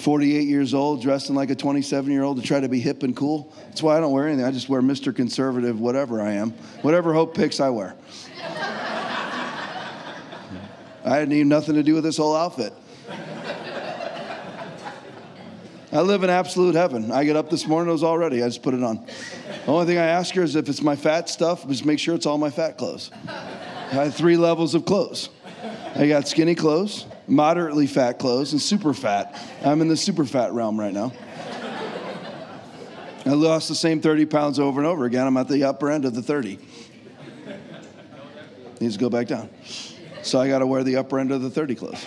48 0.00 0.48
years 0.48 0.74
old, 0.74 1.02
dressing 1.02 1.36
like 1.36 1.50
a 1.50 1.54
27 1.54 2.10
year 2.10 2.24
old 2.24 2.40
to 2.40 2.42
try 2.42 2.58
to 2.58 2.68
be 2.68 2.80
hip 2.80 3.04
and 3.04 3.14
cool. 3.16 3.54
That's 3.66 3.80
why 3.82 3.96
I 3.96 4.00
don't 4.00 4.12
wear 4.12 4.26
anything. 4.26 4.44
I 4.44 4.50
just 4.50 4.68
wear 4.68 4.82
Mr. 4.82 5.14
Conservative, 5.14 5.78
whatever 5.78 6.20
I 6.20 6.32
am. 6.32 6.50
Whatever 6.82 7.14
Hope 7.14 7.34
picks, 7.34 7.60
I 7.60 7.70
wear. 7.70 7.94
I 11.04 11.20
didn't 11.20 11.28
need 11.28 11.46
nothing 11.46 11.76
to 11.76 11.84
do 11.84 11.94
with 11.94 12.02
this 12.04 12.16
whole 12.16 12.34
outfit. 12.34 12.72
I 15.90 16.02
live 16.02 16.22
in 16.22 16.28
absolute 16.28 16.74
heaven. 16.74 17.10
I 17.10 17.24
get 17.24 17.36
up 17.36 17.48
this 17.48 17.66
morning, 17.66 17.88
it 17.88 17.92
was 17.92 18.02
all 18.02 18.18
ready. 18.18 18.42
I 18.42 18.46
just 18.46 18.62
put 18.62 18.74
it 18.74 18.82
on. 18.82 19.06
The 19.64 19.72
only 19.72 19.86
thing 19.86 19.96
I 19.96 20.06
ask 20.06 20.34
her 20.34 20.42
is 20.42 20.54
if 20.54 20.68
it's 20.68 20.82
my 20.82 20.96
fat 20.96 21.30
stuff, 21.30 21.66
just 21.66 21.86
make 21.86 21.98
sure 21.98 22.14
it's 22.14 22.26
all 22.26 22.36
my 22.36 22.50
fat 22.50 22.76
clothes. 22.76 23.10
I 23.26 23.94
have 23.94 24.14
three 24.14 24.36
levels 24.36 24.74
of 24.74 24.84
clothes. 24.84 25.30
I 25.94 26.06
got 26.06 26.28
skinny 26.28 26.54
clothes, 26.54 27.06
moderately 27.26 27.86
fat 27.86 28.18
clothes, 28.18 28.52
and 28.52 28.60
super 28.60 28.92
fat. 28.92 29.42
I'm 29.64 29.80
in 29.80 29.88
the 29.88 29.96
super 29.96 30.26
fat 30.26 30.52
realm 30.52 30.78
right 30.78 30.92
now. 30.92 31.12
I 33.24 33.30
lost 33.30 33.68
the 33.68 33.74
same 33.74 34.00
30 34.00 34.26
pounds 34.26 34.58
over 34.58 34.80
and 34.80 34.86
over 34.86 35.06
again. 35.06 35.26
I'm 35.26 35.36
at 35.38 35.48
the 35.48 35.64
upper 35.64 35.90
end 35.90 36.04
of 36.04 36.14
the 36.14 36.22
30. 36.22 36.58
Needs 38.80 38.94
to 38.94 39.00
go 39.00 39.10
back 39.10 39.26
down. 39.26 39.48
So 40.22 40.38
I 40.38 40.48
got 40.48 40.58
to 40.58 40.66
wear 40.66 40.84
the 40.84 40.96
upper 40.96 41.18
end 41.18 41.32
of 41.32 41.40
the 41.40 41.50
30 41.50 41.74
clothes. 41.74 42.06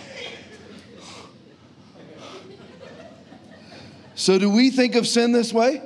So, 4.21 4.37
do 4.37 4.51
we 4.51 4.69
think 4.69 4.93
of 4.93 5.07
sin 5.07 5.31
this 5.31 5.51
way? 5.51 5.81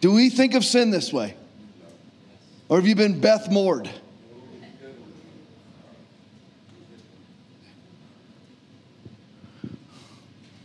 Do 0.00 0.12
we 0.12 0.30
think 0.30 0.54
of 0.54 0.64
sin 0.64 0.90
this 0.90 1.12
way? 1.12 1.36
Or 2.70 2.78
have 2.78 2.86
you 2.86 2.94
been 2.94 3.20
Beth 3.20 3.50
Moored? 3.50 3.90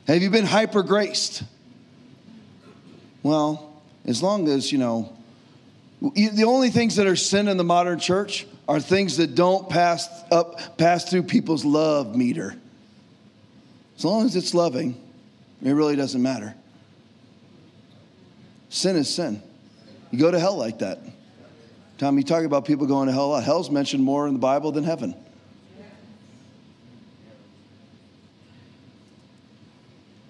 Have 0.07 0.21
you 0.21 0.29
been 0.29 0.45
hyper 0.45 0.83
graced? 0.83 1.43
Well, 3.23 3.81
as 4.05 4.23
long 4.23 4.47
as, 4.47 4.71
you 4.71 4.77
know, 4.77 5.17
the 6.01 6.45
only 6.45 6.69
things 6.69 6.95
that 6.95 7.07
are 7.07 7.17
sin 7.17 7.49
in 7.49 7.57
the 7.57 7.65
modern 7.65 7.99
church 7.99 8.47
are 8.69 8.79
things 8.79 9.17
that 9.17 9.35
don't 9.35 9.69
pass 9.69 10.07
up 10.31 10.77
pass 10.77 11.09
through 11.09 11.23
people's 11.23 11.65
love 11.65 12.15
meter. 12.15 12.55
As 13.97 14.05
long 14.05 14.25
as 14.25 14.37
it's 14.37 14.53
loving, 14.53 14.95
it 15.62 15.72
really 15.72 15.95
doesn't 15.95 16.22
matter. 16.22 16.55
Sin 18.70 18.95
is 18.95 19.14
sin. 19.14 19.41
You 20.12 20.20
go 20.20 20.32
to 20.32 20.39
hell 20.39 20.58
like 20.58 20.80
that. 20.80 20.99
Tom, 21.97 22.18
you 22.18 22.24
talk 22.24 22.43
about 22.43 22.66
people 22.66 22.86
going 22.86 23.08
to 23.08 23.14
hell. 23.14 23.39
Hell's 23.39 23.72
mentioned 23.72 24.03
more 24.03 24.28
in 24.28 24.34
the 24.34 24.39
Bible 24.39 24.72
than 24.72 24.84
heaven. 24.84 25.16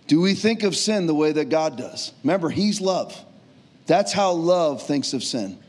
Do 0.07 0.21
we 0.21 0.33
think 0.33 0.63
of 0.63 0.75
sin 0.75 1.05
the 1.05 1.13
way 1.13 1.33
that 1.33 1.49
God 1.49 1.77
does? 1.77 2.13
Remember, 2.23 2.49
He's 2.49 2.79
love. 2.79 3.13
That's 3.85 4.13
how 4.13 4.31
love 4.31 4.81
thinks 4.81 5.13
of 5.13 5.23
sin. 5.23 5.59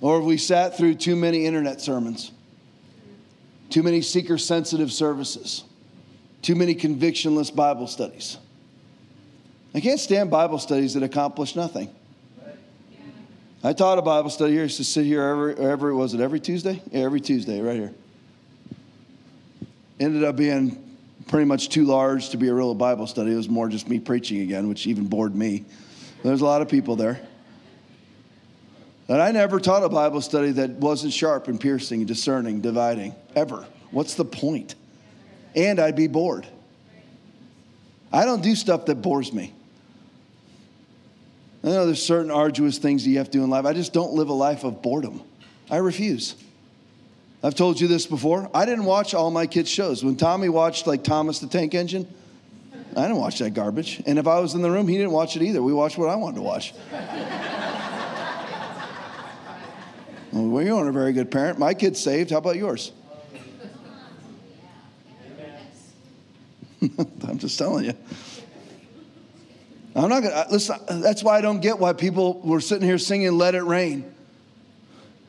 Or 0.00 0.16
have 0.16 0.24
we 0.24 0.38
sat 0.38 0.76
through 0.76 0.94
too 0.94 1.16
many 1.16 1.46
internet 1.46 1.80
sermons, 1.80 2.30
too 3.68 3.82
many 3.82 4.00
seeker 4.00 4.38
sensitive 4.38 4.92
services, 4.92 5.64
too 6.42 6.54
many 6.54 6.74
convictionless 6.74 7.50
Bible 7.54 7.86
studies? 7.86 8.38
I 9.74 9.80
can't 9.80 10.00
stand 10.00 10.30
Bible 10.30 10.58
studies 10.58 10.94
that 10.94 11.02
accomplish 11.02 11.54
nothing. 11.54 11.94
I 13.62 13.74
taught 13.74 13.98
a 13.98 14.02
Bible 14.02 14.30
study 14.30 14.52
here. 14.52 14.62
I 14.62 14.64
used 14.64 14.78
to 14.78 14.84
sit 14.84 15.04
here 15.04 15.22
every, 15.22 15.54
every 15.56 15.94
was 15.94 16.14
it 16.14 16.20
every 16.20 16.40
Tuesday? 16.40 16.82
Yeah, 16.90 17.00
every 17.00 17.20
Tuesday, 17.20 17.60
right 17.60 17.76
here. 17.76 17.92
Ended 19.98 20.24
up 20.24 20.36
being 20.36 20.96
pretty 21.28 21.44
much 21.44 21.68
too 21.68 21.84
large 21.84 22.30
to 22.30 22.38
be 22.38 22.48
a 22.48 22.54
real 22.54 22.74
Bible 22.74 23.06
study. 23.06 23.32
It 23.32 23.36
was 23.36 23.50
more 23.50 23.68
just 23.68 23.86
me 23.88 24.00
preaching 24.00 24.40
again, 24.40 24.66
which 24.68 24.86
even 24.86 25.06
bored 25.06 25.34
me. 25.34 25.66
There's 26.22 26.40
a 26.40 26.44
lot 26.44 26.62
of 26.62 26.68
people 26.68 26.96
there. 26.96 27.20
And 29.08 29.20
I 29.20 29.30
never 29.30 29.60
taught 29.60 29.84
a 29.84 29.88
Bible 29.88 30.20
study 30.20 30.52
that 30.52 30.70
wasn't 30.70 31.12
sharp 31.12 31.48
and 31.48 31.60
piercing, 31.60 32.06
discerning, 32.06 32.60
dividing, 32.60 33.14
ever. 33.36 33.66
What's 33.90 34.14
the 34.14 34.24
point? 34.24 34.74
And 35.54 35.80
I'd 35.80 35.96
be 35.96 36.06
bored. 36.06 36.46
I 38.12 38.24
don't 38.24 38.42
do 38.42 38.54
stuff 38.54 38.86
that 38.86 38.96
bores 38.96 39.32
me. 39.32 39.52
I 41.62 41.68
know 41.68 41.86
there's 41.86 42.02
certain 42.02 42.30
arduous 42.30 42.78
things 42.78 43.04
that 43.04 43.10
you 43.10 43.18
have 43.18 43.30
to 43.30 43.38
do 43.38 43.44
in 43.44 43.50
life. 43.50 43.66
I 43.66 43.72
just 43.72 43.92
don't 43.92 44.14
live 44.14 44.30
a 44.30 44.34
life 44.34 44.64
of 44.64 44.80
boredom. 44.82 45.22
I 45.70 45.76
refuse. 45.76 46.34
I've 47.42 47.54
told 47.54 47.80
you 47.80 47.86
this 47.86 48.06
before. 48.06 48.50
I 48.54 48.64
didn't 48.66 48.84
watch 48.84 49.14
all 49.14 49.30
my 49.30 49.46
kids' 49.46 49.70
shows. 49.70 50.02
When 50.04 50.16
Tommy 50.16 50.48
watched 50.48 50.86
like 50.86 51.04
Thomas 51.04 51.38
the 51.38 51.46
Tank 51.46 51.74
Engine, 51.74 52.06
I 52.96 53.02
didn't 53.02 53.18
watch 53.18 53.38
that 53.38 53.54
garbage. 53.54 54.02
And 54.04 54.18
if 54.18 54.26
I 54.26 54.40
was 54.40 54.54
in 54.54 54.62
the 54.62 54.70
room, 54.70 54.88
he 54.88 54.96
didn't 54.96 55.12
watch 55.12 55.36
it 55.36 55.42
either. 55.42 55.62
We 55.62 55.72
watched 55.72 55.96
what 55.96 56.08
I 56.08 56.16
wanted 56.16 56.36
to 56.36 56.42
watch. 56.42 56.74
well, 60.32 60.64
you 60.64 60.76
aren't 60.76 60.88
a 60.88 60.92
very 60.92 61.12
good 61.12 61.30
parent. 61.30 61.58
My 61.58 61.72
kid's 61.72 62.00
saved. 62.00 62.30
How 62.30 62.38
about 62.38 62.56
yours? 62.56 62.90
Just 67.40 67.58
telling 67.58 67.86
you. 67.86 67.94
I'm 69.96 70.08
not 70.08 70.22
gonna 70.22 70.46
listen. 70.50 70.76
That's 70.88 71.24
why 71.24 71.38
I 71.38 71.40
don't 71.40 71.60
get 71.60 71.78
why 71.78 71.92
people 71.92 72.40
were 72.40 72.60
sitting 72.60 72.86
here 72.86 72.98
singing 72.98 73.32
"Let 73.32 73.54
It 73.54 73.62
Rain." 73.62 74.14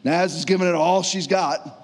Naz 0.03 0.36
is 0.36 0.45
giving 0.45 0.68
it 0.68 0.76
all 0.76 1.03
she's 1.03 1.28
got. 1.28 1.80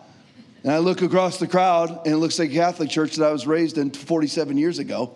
And 0.63 0.71
I 0.71 0.79
look 0.79 1.01
across 1.01 1.37
the 1.37 1.47
crowd, 1.47 2.05
and 2.05 2.13
it 2.13 2.17
looks 2.17 2.39
like 2.39 2.51
a 2.51 2.53
Catholic 2.53 2.89
church 2.89 3.15
that 3.15 3.27
I 3.27 3.31
was 3.31 3.47
raised 3.47 3.77
in 3.77 3.91
47 3.91 4.57
years 4.57 4.79
ago. 4.79 5.13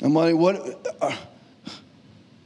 I'm 0.00 0.14
like, 0.14 0.34
what? 0.34 0.86
Uh, 1.00 1.16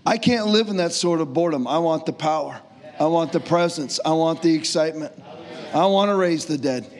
I 0.06 0.16
can't 0.16 0.46
live 0.46 0.68
in 0.68 0.78
that 0.78 0.92
sort 0.92 1.20
of 1.20 1.34
boredom. 1.34 1.66
I 1.66 1.78
want 1.78 2.06
the 2.06 2.12
power. 2.12 2.60
I 2.98 3.06
want 3.06 3.32
the 3.32 3.40
presence. 3.40 4.00
I 4.04 4.12
want 4.12 4.42
the 4.42 4.54
excitement. 4.54 5.12
I 5.74 5.86
want 5.86 6.08
to 6.08 6.16
raise 6.16 6.46
the 6.46 6.56
dead. 6.56 6.90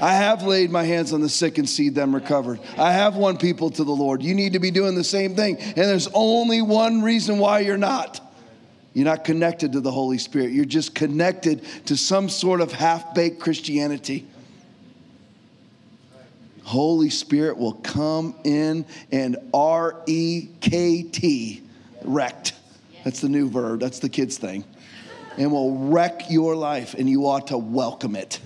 I 0.00 0.12
have 0.14 0.42
laid 0.42 0.70
my 0.70 0.84
hands 0.84 1.12
on 1.12 1.20
the 1.20 1.28
sick 1.28 1.58
and 1.58 1.68
see 1.68 1.88
them 1.88 2.14
recovered. 2.14 2.60
I 2.76 2.92
have 2.92 3.16
won 3.16 3.36
people 3.36 3.70
to 3.70 3.84
the 3.84 3.92
Lord. 3.92 4.22
You 4.22 4.34
need 4.34 4.52
to 4.52 4.60
be 4.60 4.70
doing 4.70 4.94
the 4.94 5.04
same 5.04 5.34
thing. 5.34 5.58
And 5.58 5.74
there's 5.76 6.08
only 6.14 6.62
one 6.62 7.02
reason 7.02 7.38
why 7.38 7.60
you're 7.60 7.76
not. 7.76 8.20
You're 8.94 9.04
not 9.04 9.24
connected 9.24 9.72
to 9.72 9.80
the 9.80 9.90
Holy 9.90 10.18
Spirit. 10.18 10.52
You're 10.52 10.64
just 10.64 10.94
connected 10.94 11.64
to 11.86 11.96
some 11.96 12.28
sort 12.28 12.60
of 12.60 12.72
half 12.72 13.14
baked 13.14 13.40
Christianity. 13.40 14.26
Holy 16.64 17.08
Spirit 17.08 17.56
will 17.56 17.74
come 17.74 18.34
in 18.44 18.84
and 19.10 19.36
R 19.54 20.02
E 20.06 20.48
K 20.60 21.02
T, 21.02 21.62
wrecked. 22.02 22.52
That's 23.04 23.20
the 23.20 23.28
new 23.28 23.48
verb, 23.48 23.80
that's 23.80 24.00
the 24.00 24.08
kids' 24.08 24.36
thing. 24.36 24.64
And 25.38 25.50
will 25.50 25.88
wreck 25.88 26.30
your 26.30 26.56
life, 26.56 26.94
and 26.94 27.08
you 27.08 27.26
ought 27.26 27.46
to 27.46 27.58
welcome 27.58 28.16
it. 28.16 28.40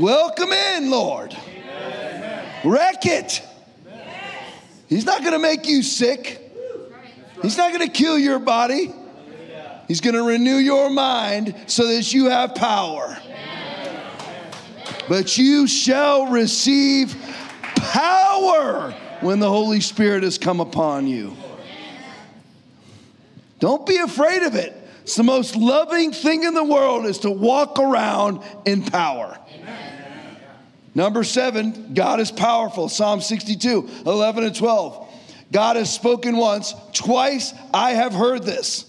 Welcome 0.00 0.50
in, 0.50 0.90
Lord. 0.90 1.36
Amen. 1.46 2.54
Wreck 2.64 3.04
it. 3.04 3.42
He's 4.88 5.04
not 5.04 5.20
going 5.20 5.34
to 5.34 5.38
make 5.38 5.68
you 5.68 5.82
sick, 5.82 6.40
He's 7.42 7.58
not 7.58 7.70
going 7.70 7.86
to 7.86 7.92
kill 7.92 8.18
your 8.18 8.38
body. 8.38 8.94
He's 9.88 10.00
going 10.00 10.14
to 10.14 10.22
renew 10.22 10.56
your 10.56 10.88
mind 10.88 11.54
so 11.66 11.88
that 11.88 12.14
you 12.14 12.30
have 12.30 12.54
power. 12.54 13.18
But 15.08 15.36
you 15.36 15.66
shall 15.66 16.30
receive 16.30 17.16
power 17.74 18.94
when 19.20 19.40
the 19.40 19.48
Holy 19.48 19.80
Spirit 19.80 20.22
has 20.22 20.38
come 20.38 20.60
upon 20.60 21.08
you. 21.08 21.36
Don't 23.58 23.84
be 23.84 23.96
afraid 23.96 24.44
of 24.44 24.54
it. 24.54 24.74
It's 25.02 25.16
the 25.16 25.24
most 25.24 25.56
loving 25.56 26.12
thing 26.12 26.44
in 26.44 26.54
the 26.54 26.64
world 26.64 27.04
is 27.04 27.18
to 27.18 27.30
walk 27.30 27.78
around 27.78 28.42
in 28.64 28.82
power. 28.82 29.36
Number 30.94 31.22
seven, 31.22 31.94
God 31.94 32.20
is 32.20 32.30
powerful. 32.32 32.88
Psalm 32.88 33.20
62, 33.20 33.88
11 34.06 34.44
and 34.44 34.54
12. 34.54 35.08
God 35.52 35.76
has 35.76 35.92
spoken 35.92 36.36
once, 36.36 36.74
twice 36.92 37.52
I 37.72 37.92
have 37.92 38.12
heard 38.12 38.42
this. 38.42 38.86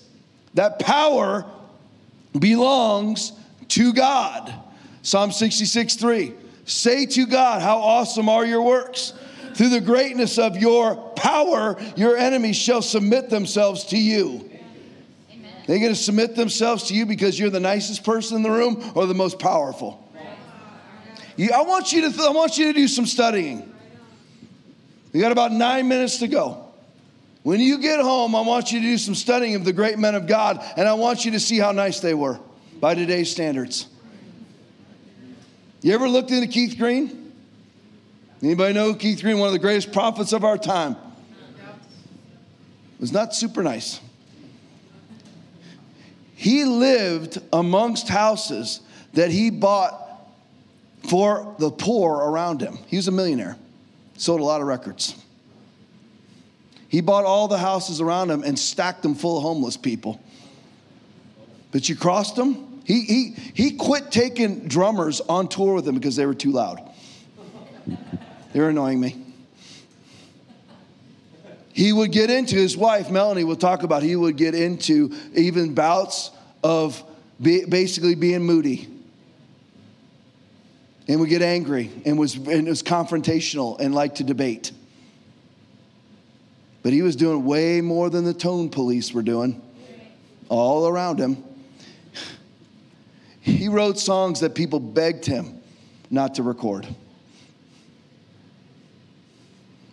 That 0.53 0.79
power 0.79 1.45
belongs 2.37 3.31
to 3.69 3.93
God. 3.93 4.53
Psalm 5.01 5.31
66 5.31 5.95
3. 5.95 6.33
Say 6.65 7.05
to 7.07 7.25
God, 7.25 7.61
How 7.61 7.77
awesome 7.79 8.29
are 8.29 8.45
your 8.45 8.61
works! 8.61 9.13
Through 9.55 9.69
the 9.69 9.81
greatness 9.81 10.37
of 10.37 10.57
your 10.57 10.95
power, 10.95 11.77
your 11.95 12.15
enemies 12.15 12.55
shall 12.55 12.81
submit 12.81 13.29
themselves 13.29 13.85
to 13.85 13.97
you. 13.97 14.49
They're 15.67 15.79
going 15.79 15.93
to 15.93 15.95
submit 15.95 16.35
themselves 16.35 16.83
to 16.83 16.95
you 16.95 17.05
because 17.05 17.39
you're 17.39 17.49
the 17.49 17.59
nicest 17.59 18.03
person 18.03 18.37
in 18.37 18.43
the 18.43 18.51
room 18.51 18.91
or 18.95 19.05
the 19.05 19.13
most 19.13 19.39
powerful. 19.39 20.03
You, 21.37 21.51
I, 21.53 21.61
want 21.61 21.93
you 21.93 22.01
to 22.01 22.09
th- 22.09 22.21
I 22.21 22.31
want 22.31 22.57
you 22.57 22.67
to 22.67 22.73
do 22.73 22.87
some 22.87 23.05
studying. 23.05 23.73
We 25.13 25.19
got 25.19 25.31
about 25.31 25.51
nine 25.51 25.87
minutes 25.87 26.19
to 26.19 26.27
go. 26.27 26.67
When 27.43 27.59
you 27.59 27.79
get 27.79 27.99
home, 27.99 28.35
I 28.35 28.41
want 28.41 28.71
you 28.71 28.79
to 28.79 28.85
do 28.85 28.97
some 28.97 29.15
studying 29.15 29.55
of 29.55 29.65
the 29.65 29.73
great 29.73 29.97
men 29.97 30.15
of 30.15 30.27
God, 30.27 30.63
and 30.77 30.87
I 30.87 30.93
want 30.93 31.25
you 31.25 31.31
to 31.31 31.39
see 31.39 31.57
how 31.57 31.71
nice 31.71 31.99
they 31.99 32.13
were 32.13 32.39
by 32.79 32.93
today's 32.93 33.31
standards. 33.31 33.87
You 35.81 35.93
ever 35.93 36.07
looked 36.07 36.29
into 36.29 36.47
Keith 36.47 36.77
Green? 36.77 37.33
Anybody 38.43 38.73
know 38.73 38.93
Keith 38.93 39.21
Green, 39.21 39.39
one 39.39 39.47
of 39.47 39.53
the 39.53 39.59
greatest 39.59 39.91
prophets 39.91 40.33
of 40.33 40.43
our 40.43 40.57
time? 40.57 40.95
Was 42.99 43.11
not 43.11 43.33
super 43.33 43.63
nice. 43.63 43.99
He 46.35 46.65
lived 46.65 47.39
amongst 47.51 48.07
houses 48.07 48.81
that 49.13 49.31
he 49.31 49.49
bought 49.49 50.00
for 51.03 51.55
the 51.59 51.71
poor 51.71 52.15
around 52.15 52.61
him. 52.61 52.77
He 52.87 52.97
was 52.97 53.07
a 53.07 53.11
millionaire, 53.11 53.57
sold 54.17 54.39
a 54.39 54.43
lot 54.43 54.61
of 54.61 54.67
records. 54.67 55.15
He 56.89 57.01
bought 57.01 57.25
all 57.25 57.47
the 57.47 57.57
houses 57.57 58.01
around 58.01 58.29
him 58.31 58.43
and 58.43 58.57
stacked 58.59 59.01
them 59.01 59.15
full 59.15 59.37
of 59.37 59.43
homeless 59.43 59.77
people. 59.77 60.21
But 61.71 61.87
you 61.87 61.95
crossed 61.95 62.35
them? 62.35 62.81
He, 62.83 63.01
he, 63.01 63.35
he 63.53 63.71
quit 63.77 64.11
taking 64.11 64.67
drummers 64.67 65.21
on 65.21 65.47
tour 65.47 65.75
with 65.75 65.87
him 65.87 65.95
because 65.95 66.17
they 66.17 66.25
were 66.25 66.33
too 66.33 66.51
loud. 66.51 66.81
They 68.51 68.59
were 68.59 68.69
annoying 68.69 68.99
me. 68.99 69.15
He 71.71 71.93
would 71.93 72.11
get 72.11 72.29
into, 72.29 72.55
his 72.55 72.75
wife, 72.75 73.09
Melanie, 73.09 73.45
we'll 73.45 73.55
talk 73.55 73.83
about, 73.83 74.03
he 74.03 74.17
would 74.17 74.35
get 74.35 74.53
into 74.53 75.15
even 75.33 75.73
bouts 75.73 76.31
of 76.61 77.01
be, 77.41 77.63
basically 77.65 78.15
being 78.15 78.43
moody 78.43 78.90
and 81.11 81.19
would 81.19 81.27
get 81.27 81.41
angry 81.41 81.91
and 82.05 82.17
was, 82.17 82.35
and 82.35 82.69
was 82.69 82.81
confrontational 82.81 83.77
and 83.81 83.93
liked 83.93 84.17
to 84.17 84.23
debate. 84.23 84.71
But 86.83 86.93
he 86.93 87.01
was 87.01 87.17
doing 87.17 87.43
way 87.43 87.81
more 87.81 88.09
than 88.09 88.23
the 88.23 88.33
tone 88.33 88.69
police 88.69 89.11
were 89.11 89.21
doing 89.21 89.61
all 90.47 90.87
around 90.87 91.19
him. 91.19 91.43
He 93.41 93.67
wrote 93.67 93.99
songs 93.99 94.39
that 94.39 94.55
people 94.55 94.79
begged 94.79 95.25
him 95.25 95.59
not 96.09 96.35
to 96.35 96.43
record. 96.43 96.87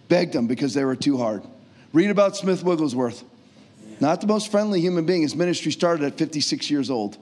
Begged 0.06 0.36
him 0.36 0.46
because 0.46 0.72
they 0.72 0.84
were 0.84 0.94
too 0.94 1.16
hard. 1.16 1.42
Read 1.92 2.10
about 2.10 2.36
Smith 2.36 2.62
Wigglesworth. 2.62 3.24
Not 3.98 4.20
the 4.20 4.28
most 4.28 4.52
friendly 4.52 4.80
human 4.80 5.04
being. 5.04 5.22
His 5.22 5.34
ministry 5.34 5.72
started 5.72 6.04
at 6.04 6.16
56 6.16 6.70
years 6.70 6.90
old. 6.90 7.18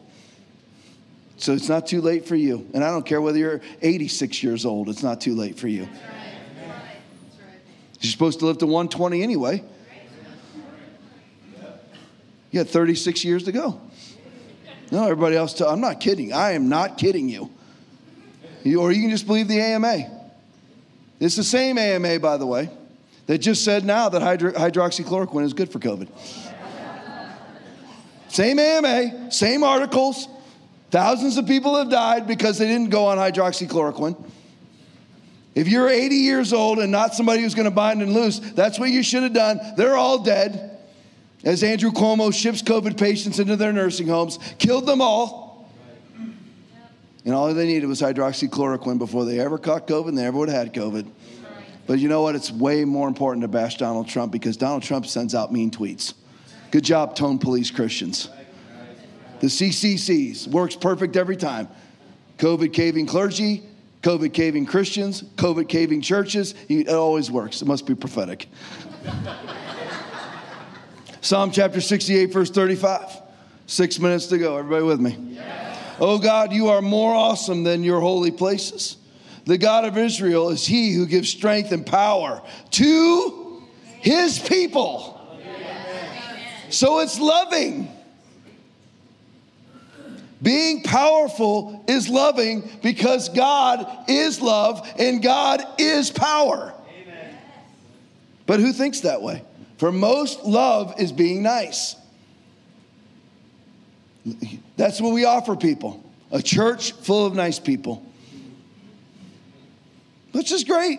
So 1.39 1.53
it's 1.53 1.68
not 1.68 1.87
too 1.87 2.01
late 2.01 2.26
for 2.26 2.37
you. 2.37 2.66
And 2.72 2.82
I 2.82 2.91
don't 2.91 3.05
care 3.05 3.20
whether 3.20 3.39
you're 3.39 3.61
86 3.82 4.43
years 4.43 4.64
old, 4.64 4.89
it's 4.89 5.03
not 5.03 5.20
too 5.20 5.34
late 5.34 5.59
for 5.59 5.68
you. 5.68 5.89
You're 8.01 8.11
supposed 8.12 8.41
to 8.41 8.47
live 8.47 8.59
to 8.59 8.66
120 8.66 9.22
anyway. 9.22 9.62
You 12.51 12.62
got 12.62 12.68
36 12.68 13.24
years 13.24 13.45
to 13.45 13.53
go. 13.53 13.80
No, 14.91 15.05
everybody 15.05 15.37
else, 15.37 15.61
i 15.61 15.70
I'm 15.70 15.80
not 15.80 16.01
kidding. 16.01 16.32
I 16.32 16.53
am 16.53 16.68
not 16.68 16.97
kidding 16.97 17.28
you. 17.28 17.51
you. 18.62 18.80
Or 18.80 18.93
you 18.93 19.03
can 19.03 19.11
just 19.11 19.26
believe 19.26 19.49
the 19.49 19.61
AMA. 19.61 20.11
It's 21.18 21.37
the 21.37 21.45
same 21.45 21.76
AMA, 21.76 22.20
by 22.20 22.37
the 22.37 22.47
way, 22.47 22.70
that 23.26 23.39
just 23.39 23.64
said 23.64 23.84
now 23.84 24.09
that 24.09 24.22
hydro- 24.22 24.53
hydroxychloroquine 24.53 25.45
is 25.45 25.55
good 25.55 25.72
for 25.72 25.80
COVID. 25.80 26.09
same 28.28 28.59
AMA, 28.59 29.32
same 29.32 29.64
articles. 29.64 30.28
Thousands 30.91 31.37
of 31.37 31.47
people 31.47 31.76
have 31.76 31.91
died 31.91 32.26
because 32.26 32.59
they 32.59 32.66
didn't 32.66 32.91
go 32.91 33.07
on 33.07 33.18
hydroxychloroquine. 33.18 34.16
If 35.55 35.68
you're 35.68 35.89
80 35.89 36.14
years 36.16 36.53
old 36.53 36.78
and 36.78 36.93
not 36.93 37.14
somebody 37.14 37.43
who's 37.43 37.55
going 37.55 37.64
to 37.64 37.70
bind 37.70 38.03
and 38.03 38.12
loose, 38.12 38.39
that's 38.39 38.78
what 38.78 38.91
you 38.91 39.03
should 39.03 39.22
have 39.22 39.32
done. 39.32 39.59
They're 39.76 39.97
all 39.97 40.22
dead 40.22 40.78
as 41.45 41.62
Andrew 41.62 41.91
Cuomo 41.93 42.32
ships 42.32 42.61
COVID 42.61 42.99
patients 42.99 43.39
into 43.39 43.57
their 43.57 43.72
nursing 43.72 44.07
homes, 44.07 44.39
killed 44.59 44.87
them 44.87 45.01
all. 45.01 45.70
And 47.24 47.34
all 47.34 47.53
they 47.53 47.66
needed 47.66 47.87
was 47.87 48.01
hydroxychloroquine 48.01 48.99
before 48.99 49.24
they 49.24 49.41
ever 49.41 49.59
caught 49.59 49.87
COVID 49.87 50.09
and 50.09 50.18
they 50.18 50.26
ever 50.26 50.39
would 50.39 50.49
have 50.49 50.66
had 50.66 50.74
COVID. 50.74 51.11
But 51.87 52.01
you 52.01 52.09
know 52.09 52.22
what? 52.22 52.34
It's 52.34 52.51
way 52.51 52.84
more 52.84 53.09
important 53.09 53.43
to 53.43 53.49
bash 53.49 53.76
Donald 53.76 54.09
Trump 54.09 54.32
because 54.32 54.57
Donald 54.57 54.82
Trump 54.82 55.07
sends 55.07 55.34
out 55.34 55.53
mean 55.53 55.70
tweets. 55.70 56.14
Good 56.70 56.84
job, 56.84 57.16
Tone 57.16 57.39
Police 57.39 57.70
Christians. 57.70 58.28
The 59.41 59.49
CCCs 59.49 60.49
works 60.49 60.76
perfect 60.76 61.16
every 61.16 61.37
time. 61.37 61.68
COVID 62.39 62.72
caving 62.72 63.07
clergy, 63.07 63.62
COVID 64.03 64.32
caving 64.32 64.66
Christians, 64.66 65.22
COVID 65.37 65.68
caving 65.68 66.01
churches. 66.01 66.55
It 66.68 66.89
always 66.89 67.30
works. 67.30 67.62
It 67.62 67.66
must 67.66 67.87
be 67.87 67.95
prophetic. 67.95 68.49
Psalm 71.20 71.51
chapter 71.51 71.80
68, 71.80 72.32
verse 72.32 72.51
35. 72.51 73.22
Six 73.66 73.99
minutes 73.99 74.26
to 74.28 74.39
go. 74.39 74.57
Everybody 74.57 74.84
with 74.84 75.01
me? 75.01 75.41
Oh 75.99 76.18
God, 76.18 76.53
you 76.53 76.68
are 76.68 76.82
more 76.82 77.14
awesome 77.14 77.64
than 77.64 77.82
your 77.82 78.01
holy 78.01 78.30
places. 78.30 78.97
The 79.45 79.59
God 79.59 79.84
of 79.84 79.97
Israel 79.97 80.51
is 80.51 80.66
he 80.66 80.93
who 80.93 81.07
gives 81.07 81.28
strength 81.28 81.72
and 81.72 81.84
power 81.87 82.43
to 82.72 83.62
his 84.01 84.39
people. 84.39 85.14
So 86.68 87.01
it's 87.01 87.18
loving. 87.18 87.95
Being 90.43 90.82
powerful 90.82 91.84
is 91.89 92.09
loving 92.09 92.68
because 92.82 93.28
God 93.30 94.09
is 94.09 94.41
love 94.41 94.87
and 94.99 95.22
God 95.22 95.62
is 95.78 96.11
power. 96.11 96.74
Amen. 97.03 97.39
But 98.45 98.61
who 98.61 98.72
thinks 98.72 99.01
that 99.01 99.22
way? 99.22 99.43
For 99.78 99.91
most, 99.91 100.45
love 100.45 101.01
is 101.01 101.12
being 101.12 101.43
nice. 101.43 101.97
That's 104.76 105.01
what 105.01 105.12
we 105.12 105.24
offer 105.24 105.57
people 105.57 106.03
a 106.32 106.43
church 106.43 106.93
full 106.93 107.24
of 107.24 107.34
nice 107.34 107.59
people. 107.59 108.05
Which 110.32 110.51
is 110.53 110.64
great. 110.64 110.99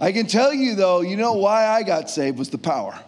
I 0.00 0.12
can 0.12 0.26
tell 0.26 0.52
you, 0.52 0.74
though, 0.74 1.02
you 1.02 1.16
know 1.16 1.34
why 1.34 1.68
I 1.68 1.82
got 1.82 2.10
saved 2.10 2.38
was 2.38 2.48
the 2.48 2.58
power. 2.58 2.98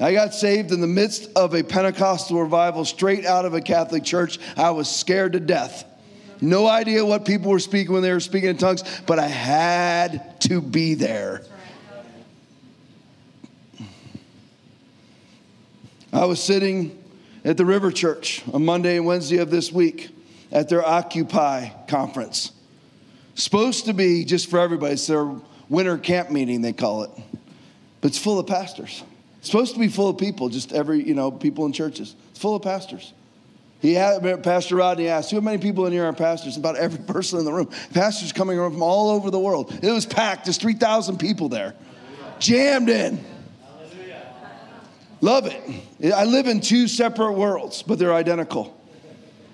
I 0.00 0.12
got 0.12 0.34
saved 0.34 0.70
in 0.70 0.80
the 0.80 0.86
midst 0.86 1.28
of 1.34 1.54
a 1.54 1.62
Pentecostal 1.62 2.40
revival 2.40 2.84
straight 2.84 3.24
out 3.24 3.44
of 3.44 3.54
a 3.54 3.60
Catholic 3.60 4.04
church. 4.04 4.38
I 4.56 4.70
was 4.70 4.88
scared 4.88 5.32
to 5.32 5.40
death. 5.40 5.84
No 6.40 6.68
idea 6.68 7.04
what 7.04 7.24
people 7.24 7.50
were 7.50 7.58
speaking 7.58 7.92
when 7.92 8.02
they 8.02 8.12
were 8.12 8.20
speaking 8.20 8.50
in 8.50 8.56
tongues, 8.56 8.84
but 9.06 9.18
I 9.18 9.26
had 9.26 10.40
to 10.42 10.60
be 10.60 10.94
there. 10.94 11.42
I 16.12 16.24
was 16.24 16.42
sitting 16.42 17.02
at 17.44 17.56
the 17.56 17.64
River 17.64 17.90
Church 17.90 18.42
on 18.52 18.64
Monday 18.64 18.96
and 18.96 19.04
Wednesday 19.04 19.38
of 19.38 19.50
this 19.50 19.72
week 19.72 20.10
at 20.52 20.68
their 20.68 20.86
Occupy 20.86 21.70
conference. 21.86 22.52
Supposed 23.34 23.84
to 23.86 23.92
be 23.92 24.24
just 24.24 24.48
for 24.48 24.58
everybody, 24.58 24.94
it's 24.94 25.06
their 25.06 25.30
winter 25.68 25.98
camp 25.98 26.30
meeting, 26.30 26.62
they 26.62 26.72
call 26.72 27.02
it. 27.02 27.10
But 28.00 28.08
it's 28.08 28.18
full 28.18 28.38
of 28.38 28.46
pastors. 28.46 29.02
It's 29.38 29.50
supposed 29.50 29.74
to 29.74 29.80
be 29.80 29.88
full 29.88 30.08
of 30.08 30.18
people, 30.18 30.48
just 30.48 30.72
every, 30.72 31.02
you 31.02 31.14
know, 31.14 31.30
people 31.30 31.64
in 31.66 31.72
churches. 31.72 32.14
It's 32.30 32.38
full 32.38 32.56
of 32.56 32.62
pastors. 32.62 33.12
He 33.80 33.94
had, 33.94 34.42
Pastor 34.42 34.76
Rodney 34.76 35.06
asked, 35.06 35.30
How 35.30 35.40
many 35.40 35.58
people 35.58 35.86
in 35.86 35.92
here 35.92 36.04
are 36.04 36.12
pastors? 36.12 36.56
About 36.56 36.76
every 36.76 36.98
person 37.12 37.38
in 37.38 37.44
the 37.44 37.52
room. 37.52 37.70
Pastors 37.94 38.32
coming 38.32 38.58
from 38.58 38.82
all 38.82 39.10
over 39.10 39.30
the 39.30 39.38
world. 39.38 39.72
It 39.82 39.90
was 39.90 40.06
packed. 40.06 40.46
There's 40.46 40.58
3,000 40.58 41.18
people 41.18 41.48
there, 41.48 41.74
jammed 42.40 42.88
in. 42.88 43.24
Love 45.20 45.46
it. 45.46 46.14
I 46.14 46.24
live 46.24 46.46
in 46.46 46.60
two 46.60 46.86
separate 46.86 47.32
worlds, 47.32 47.82
but 47.82 47.98
they're 47.98 48.14
identical. 48.14 48.76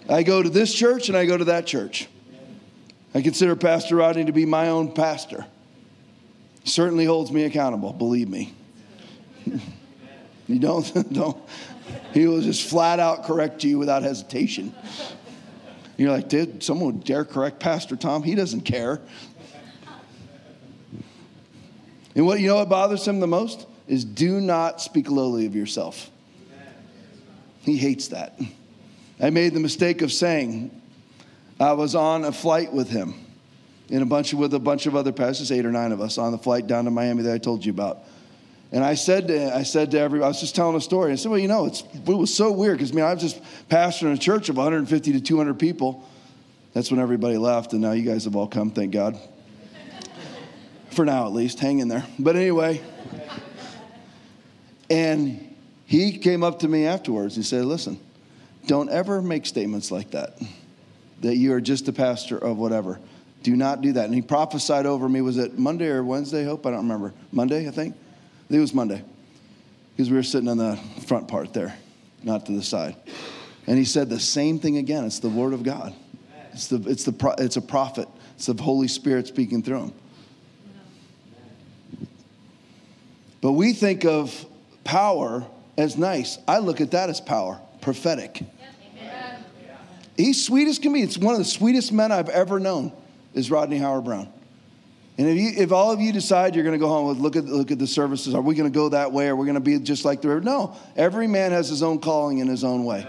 I 0.08 0.22
go 0.22 0.42
to 0.42 0.50
this 0.50 0.74
church 0.74 1.08
and 1.08 1.16
I 1.16 1.24
go 1.24 1.38
to 1.38 1.46
that 1.46 1.66
church. 1.66 2.06
I 3.14 3.22
consider 3.22 3.56
Pastor 3.56 3.96
Rodney 3.96 4.26
to 4.26 4.32
be 4.32 4.44
my 4.44 4.68
own 4.68 4.92
pastor. 4.92 5.46
He 6.62 6.68
certainly 6.68 7.06
holds 7.06 7.30
me 7.30 7.44
accountable, 7.44 7.92
believe 7.92 8.28
me. 8.28 8.52
you 10.46 10.58
don't, 10.58 11.12
don't. 11.12 11.36
He 12.12 12.26
will 12.26 12.40
just 12.40 12.68
flat 12.68 13.00
out 13.00 13.24
correct 13.24 13.64
you 13.64 13.78
without 13.78 14.02
hesitation. 14.02 14.74
You're 15.96 16.10
like, 16.10 16.28
did 16.28 16.62
someone 16.62 17.00
dare 17.00 17.24
correct 17.24 17.60
Pastor 17.60 17.96
Tom? 17.96 18.22
He 18.22 18.34
doesn't 18.34 18.62
care. 18.62 19.00
And 22.16 22.26
what 22.26 22.40
you 22.40 22.48
know 22.48 22.56
what 22.56 22.68
bothers 22.68 23.06
him 23.06 23.20
the 23.20 23.26
most? 23.26 23.66
is 23.86 24.04
do 24.04 24.40
not 24.40 24.80
speak 24.80 25.10
lowly 25.10 25.46
of 25.46 25.54
yourself. 25.54 26.10
He 27.60 27.76
hates 27.76 28.08
that. 28.08 28.38
I 29.20 29.30
made 29.30 29.54
the 29.54 29.60
mistake 29.60 30.02
of 30.02 30.12
saying 30.12 30.70
I 31.58 31.72
was 31.72 31.94
on 31.94 32.24
a 32.24 32.32
flight 32.32 32.72
with 32.72 32.90
him 32.90 33.14
in 33.88 34.02
a 34.02 34.06
bunch 34.06 34.32
of, 34.32 34.38
with 34.38 34.54
a 34.54 34.58
bunch 34.58 34.86
of 34.86 34.96
other 34.96 35.12
pastors, 35.12 35.52
eight 35.52 35.64
or 35.64 35.72
nine 35.72 35.92
of 35.92 36.00
us, 36.00 36.18
on 36.18 36.32
the 36.32 36.38
flight 36.38 36.66
down 36.66 36.84
to 36.86 36.90
Miami 36.90 37.22
that 37.22 37.34
I 37.34 37.38
told 37.38 37.64
you 37.64 37.72
about. 37.72 38.04
And 38.74 38.82
I 38.82 38.94
said 38.94 39.28
to, 39.28 39.54
I 39.54 39.62
said 39.62 39.92
to 39.92 40.00
everybody, 40.00 40.24
I 40.24 40.28
was 40.28 40.40
just 40.40 40.56
telling 40.56 40.74
a 40.74 40.80
story. 40.80 41.12
I 41.12 41.14
said, 41.14 41.30
well, 41.30 41.38
you 41.38 41.46
know, 41.46 41.66
it's, 41.66 41.84
it 41.94 42.08
was 42.08 42.34
so 42.34 42.50
weird 42.50 42.78
because, 42.78 42.90
I 42.90 42.94
mean, 42.96 43.04
I 43.04 43.14
was 43.14 43.22
just 43.22 43.40
pastoring 43.68 44.12
a 44.12 44.18
church 44.18 44.48
of 44.48 44.56
150 44.56 45.12
to 45.12 45.20
200 45.20 45.60
people. 45.60 46.04
That's 46.72 46.90
when 46.90 46.98
everybody 46.98 47.38
left, 47.38 47.72
and 47.72 47.80
now 47.80 47.92
you 47.92 48.02
guys 48.02 48.24
have 48.24 48.34
all 48.34 48.48
come, 48.48 48.72
thank 48.72 48.92
God. 48.92 49.16
For 50.90 51.04
now, 51.04 51.24
at 51.26 51.32
least. 51.32 51.60
Hang 51.60 51.78
in 51.78 51.86
there. 51.86 52.04
But 52.18 52.34
anyway, 52.34 52.82
and 54.90 55.54
he 55.86 56.18
came 56.18 56.42
up 56.42 56.58
to 56.58 56.68
me 56.68 56.84
afterwards. 56.84 57.36
He 57.36 57.44
said, 57.44 57.64
listen, 57.66 58.00
don't 58.66 58.90
ever 58.90 59.22
make 59.22 59.46
statements 59.46 59.92
like 59.92 60.10
that, 60.10 60.36
that 61.20 61.36
you 61.36 61.52
are 61.52 61.60
just 61.60 61.86
a 61.86 61.92
pastor 61.92 62.38
of 62.38 62.58
whatever. 62.58 62.98
Do 63.44 63.54
not 63.54 63.82
do 63.82 63.92
that. 63.92 64.06
And 64.06 64.14
he 64.16 64.20
prophesied 64.20 64.84
over 64.84 65.08
me, 65.08 65.20
was 65.20 65.38
it 65.38 65.56
Monday 65.56 65.86
or 65.86 66.02
Wednesday, 66.02 66.44
Hope? 66.44 66.66
I 66.66 66.70
don't 66.70 66.80
remember. 66.80 67.14
Monday, 67.30 67.68
I 67.68 67.70
think? 67.70 67.94
I 68.44 68.48
think 68.48 68.58
it 68.58 68.60
was 68.60 68.74
Monday. 68.74 69.02
Because 69.96 70.10
we 70.10 70.16
were 70.16 70.22
sitting 70.22 70.48
on 70.48 70.58
the 70.58 70.78
front 71.06 71.28
part 71.28 71.54
there, 71.54 71.76
not 72.22 72.46
to 72.46 72.52
the 72.52 72.62
side. 72.62 72.96
And 73.66 73.78
he 73.78 73.84
said 73.84 74.10
the 74.10 74.20
same 74.20 74.58
thing 74.58 74.76
again. 74.76 75.04
It's 75.04 75.20
the 75.20 75.28
word 75.30 75.54
of 75.54 75.62
God. 75.62 75.94
It's, 76.52 76.68
the, 76.68 76.76
it's, 76.88 77.04
the, 77.04 77.34
it's 77.38 77.56
a 77.56 77.62
prophet. 77.62 78.08
It's 78.36 78.46
the 78.46 78.60
Holy 78.60 78.88
Spirit 78.88 79.26
speaking 79.26 79.62
through 79.62 79.84
him. 79.84 79.92
But 83.40 83.52
we 83.52 83.72
think 83.72 84.04
of 84.04 84.44
power 84.84 85.46
as 85.78 85.96
nice. 85.96 86.38
I 86.46 86.58
look 86.58 86.80
at 86.80 86.90
that 86.90 87.10
as 87.10 87.20
power, 87.20 87.60
prophetic. 87.80 88.42
He's 90.16 90.44
sweet 90.44 90.68
as 90.68 90.78
can 90.78 90.92
be. 90.92 91.02
It's 91.02 91.18
one 91.18 91.34
of 91.34 91.38
the 91.38 91.44
sweetest 91.44 91.92
men 91.92 92.12
I've 92.12 92.28
ever 92.28 92.60
known 92.60 92.92
is 93.32 93.50
Rodney 93.50 93.78
Howard-Browne. 93.78 94.32
And 95.16 95.28
if, 95.28 95.36
you, 95.36 95.62
if 95.62 95.70
all 95.70 95.92
of 95.92 96.00
you 96.00 96.12
decide 96.12 96.56
you're 96.56 96.64
going 96.64 96.78
to 96.78 96.84
go 96.84 96.88
home, 96.88 97.06
with, 97.06 97.18
look 97.18 97.36
at, 97.36 97.44
look 97.44 97.70
at 97.70 97.78
the 97.78 97.86
services, 97.86 98.34
are 98.34 98.40
we 98.40 98.56
going 98.56 98.70
to 98.70 98.74
go 98.74 98.88
that 98.88 99.12
way? 99.12 99.28
Are 99.28 99.36
we 99.36 99.46
going 99.46 99.54
to 99.54 99.60
be 99.60 99.78
just 99.78 100.04
like 100.04 100.20
the 100.20 100.26
river? 100.28 100.40
No. 100.40 100.76
Every 100.96 101.28
man 101.28 101.52
has 101.52 101.68
his 101.68 101.84
own 101.84 102.00
calling 102.00 102.38
in 102.38 102.48
his 102.48 102.64
own 102.64 102.84
way. 102.84 103.06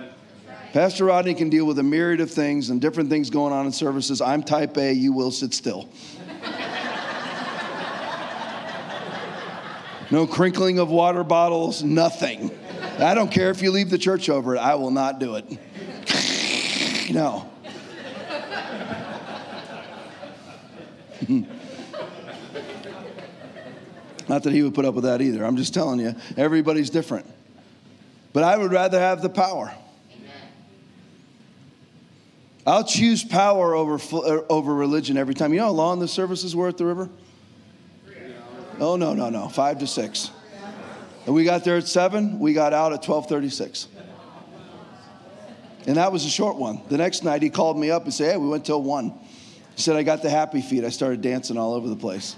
Pastor 0.72 1.06
Rodney 1.06 1.34
can 1.34 1.49
deal 1.49 1.66
with 1.66 1.80
a 1.80 1.84
myriad 1.84 2.20
of 2.20 2.30
things 2.30 2.70
and 2.70 2.80
different 2.80 3.10
things 3.10 3.32
going 3.32 3.53
on 3.53 3.66
in 3.66 3.72
services. 3.72 4.22
I'm 4.22 4.43
type 4.43 4.78
A, 4.78 4.93
you 4.93 5.14
will 5.14 5.32
sit 5.32 5.51
still. 5.53 5.89
no 10.12 10.28
crinkling 10.28 10.78
of 10.78 10.91
water 10.91 11.24
bottles, 11.24 11.82
nothing. 11.82 12.51
I 12.99 13.16
don't 13.16 13.32
care 13.32 13.49
if 13.49 13.64
you 13.64 13.72
leave 13.72 13.89
the 13.89 13.97
church 13.97 14.30
over 14.30 14.56
it, 14.56 14.60
I 14.60 14.76
will 14.76 14.91
not 14.91 15.20
do 15.20 15.38
it. 15.38 15.49
no. 17.12 17.49
Not 24.28 24.44
that 24.44 24.54
he 24.54 24.64
would 24.64 24.74
put 24.74 24.86
up 24.86 24.96
with 24.96 25.04
that 25.04 25.22
either. 25.22 25.44
I'm 25.44 25.58
just 25.58 25.74
telling 25.74 26.00
you, 26.00 26.16
everybody's 26.38 26.90
different. 26.90 27.26
But 28.34 28.44
I 28.44 28.58
would 28.58 28.72
rather 28.72 29.00
have 29.00 29.22
the 29.22 29.30
power. 29.30 29.74
I'll 32.68 32.84
choose 32.84 33.24
power 33.24 33.76
over, 33.76 33.96
uh, 33.96 34.42
over 34.50 34.74
religion 34.74 35.18
every 35.18 35.36
time. 35.36 35.54
You 35.54 35.60
know 35.60 35.66
how 35.66 35.72
long 35.72 36.00
the 36.00 36.08
services 36.08 36.56
were 36.56 36.68
at 36.68 36.78
the 36.78 36.86
river? 36.86 37.10
Oh, 38.80 38.96
no, 38.96 39.14
no, 39.14 39.30
no. 39.30 39.48
Five 39.48 39.80
to 39.80 39.88
six. 39.88 40.32
And 41.26 41.34
we 41.34 41.44
got 41.44 41.64
there 41.64 41.78
at 41.78 41.88
seven. 41.88 42.40
We 42.40 42.54
got 42.54 42.74
out 42.74 42.92
at 42.92 43.08
1236. 43.08 43.88
And 45.88 45.98
that 45.98 46.12
was 46.12 46.26
a 46.26 46.30
short 46.30 46.56
one. 46.58 46.82
The 46.90 46.98
next 46.98 47.24
night 47.24 47.44
he 47.44 47.50
called 47.50 47.78
me 47.78 47.92
up 47.92 48.06
and 48.06 48.14
said, 48.14 48.32
hey, 48.32 48.38
we 48.38 48.48
went 48.48 48.66
till 48.66 48.82
one. 48.82 49.14
He 49.76 49.82
said, 49.82 49.96
I 49.96 50.04
got 50.04 50.24
the 50.24 50.30
happy 50.30 50.62
feet. 50.62 50.84
I 50.84 50.90
started 50.90 51.22
dancing 51.22 51.58
all 51.58 51.74
over 51.74 51.88
the 51.88 51.96
place. 51.96 52.36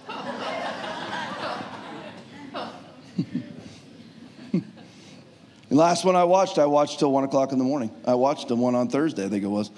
Last 5.69 6.05
one 6.05 6.15
I 6.15 6.23
watched, 6.23 6.59
I 6.59 6.65
watched 6.65 6.99
till 6.99 7.11
one 7.11 7.23
o'clock 7.23 7.51
in 7.51 7.57
the 7.57 7.63
morning. 7.63 7.91
I 8.05 8.15
watched 8.15 8.47
the 8.47 8.55
one 8.55 8.73
on 8.73 8.87
Thursday, 8.87 9.25
I 9.25 9.29
think 9.29 9.43
it 9.43 9.47
was. 9.47 9.69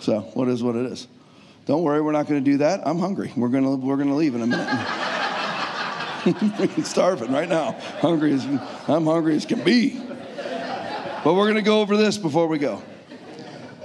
So 0.00 0.20
what 0.20 0.48
is 0.48 0.62
what 0.62 0.74
it 0.76 0.86
is. 0.86 1.06
Don't 1.66 1.82
worry, 1.82 2.00
we're 2.00 2.12
not 2.12 2.26
going 2.26 2.42
to 2.42 2.50
do 2.50 2.58
that. 2.58 2.86
I'm 2.86 2.98
hungry. 2.98 3.30
We're 3.36 3.48
going 3.48 3.64
to 3.64 3.76
we're 3.76 3.96
to 3.96 4.14
leave 4.14 4.34
in 4.34 4.42
a 4.42 4.46
minute. 4.46 4.68
We're 6.76 6.84
starving 6.84 7.30
right 7.30 7.48
now. 7.48 7.72
Hungry 8.00 8.32
as 8.32 8.44
I'm 8.44 9.04
hungry 9.04 9.36
as 9.36 9.46
can 9.46 9.62
be. 9.62 10.00
But 11.24 11.34
we're 11.34 11.44
going 11.44 11.56
to 11.56 11.62
go 11.62 11.80
over 11.80 11.96
this 11.96 12.18
before 12.18 12.46
we 12.48 12.58
go. 12.58 12.82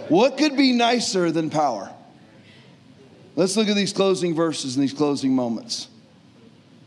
What 0.10 0.38
could 0.38 0.58
be 0.58 0.74
nicer 0.74 1.32
than 1.32 1.50
power? 1.50 1.92
Let's 3.36 3.58
look 3.58 3.68
at 3.68 3.76
these 3.76 3.94
closing 3.94 4.36
verses 4.36 4.76
and 4.76 4.84
these 4.84 4.94
closing 4.94 5.36
moments. 5.36 5.88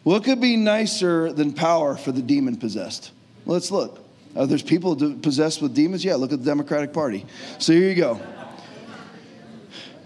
What 0.02 0.24
could 0.24 0.40
be 0.40 0.56
nicer 0.56 1.32
than 1.32 1.52
power 1.52 1.96
for 1.96 2.12
the 2.12 2.22
demon 2.22 2.56
possessed? 2.56 3.10
Let's 3.44 3.70
look. 3.70 4.05
Uh, 4.36 4.44
there's 4.44 4.62
people 4.62 4.94
possessed 5.20 5.62
with 5.62 5.74
demons. 5.74 6.04
Yeah, 6.04 6.16
look 6.16 6.32
at 6.32 6.40
the 6.40 6.44
Democratic 6.44 6.92
Party. 6.92 7.24
So 7.58 7.72
here 7.72 7.88
you 7.88 7.94
go. 7.94 8.20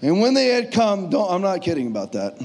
And 0.03 0.21
when 0.21 0.35
they 0.35 0.47
had 0.47 0.73
come, 0.73 1.11
don't, 1.11 1.31
I'm 1.31 1.43
not 1.43 1.61
kidding 1.63 1.89
about 1.89 2.13
that. 2.13 2.41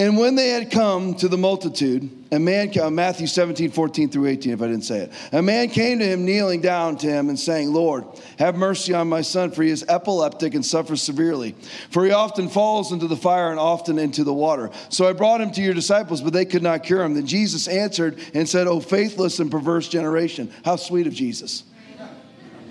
And 0.00 0.16
when 0.16 0.34
they 0.34 0.48
had 0.48 0.70
come 0.70 1.12
to 1.16 1.28
the 1.28 1.36
multitude, 1.36 2.10
a 2.32 2.38
man, 2.38 2.72
Matthew 2.94 3.26
17, 3.26 3.70
14 3.70 4.08
through 4.08 4.28
18, 4.28 4.54
if 4.54 4.62
I 4.62 4.66
didn't 4.68 4.84
say 4.84 5.00
it, 5.00 5.12
a 5.30 5.42
man 5.42 5.68
came 5.68 5.98
to 5.98 6.06
him, 6.06 6.24
kneeling 6.24 6.62
down 6.62 6.96
to 6.96 7.06
him 7.06 7.28
and 7.28 7.38
saying, 7.38 7.70
Lord, 7.70 8.06
have 8.38 8.56
mercy 8.56 8.94
on 8.94 9.10
my 9.10 9.20
son, 9.20 9.50
for 9.50 9.62
he 9.62 9.68
is 9.68 9.84
epileptic 9.90 10.54
and 10.54 10.64
suffers 10.64 11.02
severely. 11.02 11.54
For 11.90 12.06
he 12.06 12.12
often 12.12 12.48
falls 12.48 12.92
into 12.92 13.08
the 13.08 13.16
fire 13.16 13.50
and 13.50 13.60
often 13.60 13.98
into 13.98 14.24
the 14.24 14.32
water. 14.32 14.70
So 14.88 15.06
I 15.06 15.12
brought 15.12 15.42
him 15.42 15.50
to 15.50 15.60
your 15.60 15.74
disciples, 15.74 16.22
but 16.22 16.32
they 16.32 16.46
could 16.46 16.62
not 16.62 16.82
cure 16.82 17.02
him. 17.02 17.12
Then 17.12 17.26
Jesus 17.26 17.68
answered 17.68 18.18
and 18.32 18.48
said, 18.48 18.66
O 18.66 18.80
faithless 18.80 19.38
and 19.38 19.50
perverse 19.50 19.86
generation. 19.86 20.50
How 20.64 20.76
sweet 20.76 21.08
of 21.08 21.12
Jesus. 21.12 21.64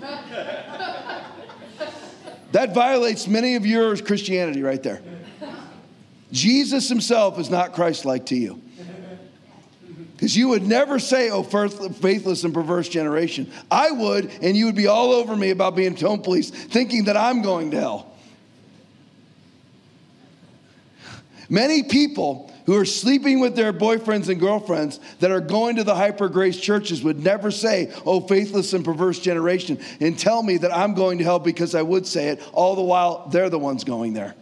that 2.50 2.74
violates 2.74 3.28
many 3.28 3.54
of 3.54 3.64
your 3.64 3.96
Christianity 3.98 4.64
right 4.64 4.82
there. 4.82 5.00
Jesus 6.32 6.88
himself 6.88 7.38
is 7.38 7.50
not 7.50 7.72
Christ 7.72 8.04
like 8.04 8.26
to 8.26 8.36
you. 8.36 8.62
Because 10.20 10.36
you 10.36 10.48
would 10.48 10.66
never 10.66 10.98
say, 10.98 11.30
oh, 11.30 11.42
faithless 11.42 12.44
and 12.44 12.52
perverse 12.52 12.90
generation. 12.90 13.50
I 13.70 13.90
would, 13.90 14.30
and 14.42 14.54
you 14.54 14.66
would 14.66 14.74
be 14.74 14.86
all 14.86 15.12
over 15.12 15.34
me 15.34 15.48
about 15.48 15.74
being 15.74 15.94
tone 15.94 16.20
police, 16.20 16.50
thinking 16.50 17.04
that 17.04 17.16
I'm 17.16 17.40
going 17.40 17.70
to 17.70 17.80
hell. 17.80 18.10
Many 21.48 21.82
people 21.84 22.52
who 22.66 22.76
are 22.76 22.84
sleeping 22.84 23.40
with 23.40 23.56
their 23.56 23.72
boyfriends 23.72 24.28
and 24.28 24.38
girlfriends 24.38 25.00
that 25.20 25.30
are 25.30 25.40
going 25.40 25.76
to 25.76 25.84
the 25.84 25.94
hyper 25.94 26.28
grace 26.28 26.60
churches 26.60 27.02
would 27.02 27.18
never 27.18 27.50
say, 27.50 27.92
Oh, 28.04 28.20
faithless 28.20 28.74
and 28.74 28.84
perverse 28.84 29.18
generation, 29.18 29.80
and 30.00 30.18
tell 30.18 30.42
me 30.42 30.58
that 30.58 30.76
I'm 30.76 30.94
going 30.94 31.18
to 31.18 31.24
hell 31.24 31.38
because 31.38 31.74
I 31.74 31.82
would 31.82 32.06
say 32.06 32.28
it, 32.28 32.42
all 32.52 32.76
the 32.76 32.82
while 32.82 33.28
they're 33.28 33.50
the 33.50 33.58
ones 33.58 33.84
going 33.84 34.12
there. 34.12 34.34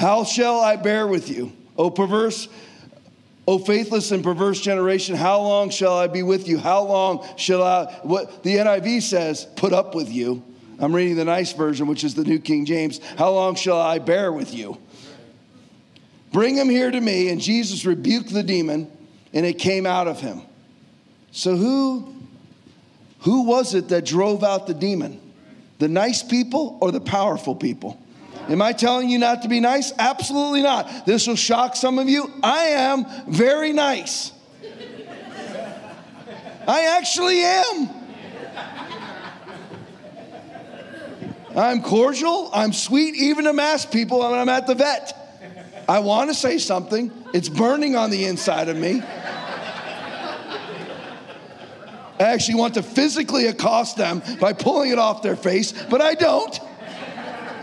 How 0.00 0.24
shall 0.24 0.60
I 0.60 0.76
bear 0.76 1.06
with 1.06 1.28
you, 1.28 1.52
O 1.76 1.90
perverse, 1.90 2.48
O 3.46 3.58
faithless 3.58 4.12
and 4.12 4.24
perverse 4.24 4.58
generation? 4.58 5.14
How 5.14 5.42
long 5.42 5.68
shall 5.68 5.94
I 5.94 6.06
be 6.06 6.22
with 6.22 6.48
you? 6.48 6.56
How 6.56 6.84
long 6.84 7.28
shall 7.36 7.62
I, 7.62 7.92
what 8.02 8.42
the 8.42 8.56
NIV 8.56 9.02
says, 9.02 9.46
put 9.56 9.74
up 9.74 9.94
with 9.94 10.10
you? 10.10 10.42
I'm 10.78 10.96
reading 10.96 11.16
the 11.16 11.26
nice 11.26 11.52
version, 11.52 11.86
which 11.86 12.02
is 12.02 12.14
the 12.14 12.24
New 12.24 12.38
King 12.38 12.64
James. 12.64 12.98
How 13.18 13.30
long 13.32 13.56
shall 13.56 13.78
I 13.78 13.98
bear 13.98 14.32
with 14.32 14.54
you? 14.54 14.78
Bring 16.32 16.56
him 16.56 16.70
here 16.70 16.90
to 16.90 16.98
me. 16.98 17.28
And 17.28 17.38
Jesus 17.38 17.84
rebuked 17.84 18.32
the 18.32 18.42
demon, 18.42 18.90
and 19.34 19.44
it 19.44 19.58
came 19.58 19.84
out 19.84 20.08
of 20.08 20.18
him. 20.18 20.40
So 21.30 21.56
who, 21.56 22.14
who 23.18 23.42
was 23.42 23.74
it 23.74 23.90
that 23.90 24.06
drove 24.06 24.44
out 24.44 24.66
the 24.66 24.72
demon? 24.72 25.20
The 25.78 25.88
nice 25.88 26.22
people 26.22 26.78
or 26.80 26.90
the 26.90 27.02
powerful 27.02 27.54
people? 27.54 28.02
Am 28.48 28.62
I 28.62 28.72
telling 28.72 29.08
you 29.08 29.18
not 29.18 29.42
to 29.42 29.48
be 29.48 29.60
nice? 29.60 29.92
Absolutely 29.98 30.62
not. 30.62 31.06
This 31.06 31.26
will 31.26 31.36
shock 31.36 31.76
some 31.76 31.98
of 31.98 32.08
you. 32.08 32.32
I 32.42 32.64
am 32.66 33.06
very 33.28 33.72
nice. 33.72 34.32
I 36.66 36.96
actually 36.98 37.40
am. 37.40 37.88
I'm 41.56 41.82
cordial, 41.82 42.48
I'm 42.52 42.72
sweet, 42.72 43.16
even 43.16 43.44
to 43.44 43.52
mass 43.52 43.84
people 43.84 44.20
when 44.20 44.38
I'm 44.38 44.48
at 44.48 44.66
the 44.68 44.74
vet. 44.74 45.16
I 45.88 45.98
want 45.98 46.30
to 46.30 46.34
say 46.34 46.58
something, 46.58 47.10
it's 47.34 47.48
burning 47.48 47.96
on 47.96 48.10
the 48.10 48.26
inside 48.26 48.68
of 48.68 48.76
me. 48.76 49.02
I 52.20 52.24
actually 52.24 52.56
want 52.56 52.74
to 52.74 52.82
physically 52.82 53.46
accost 53.46 53.96
them 53.96 54.22
by 54.38 54.52
pulling 54.52 54.92
it 54.92 54.98
off 54.98 55.22
their 55.22 55.36
face, 55.36 55.72
but 55.72 56.00
I 56.00 56.14
don't. 56.14 56.60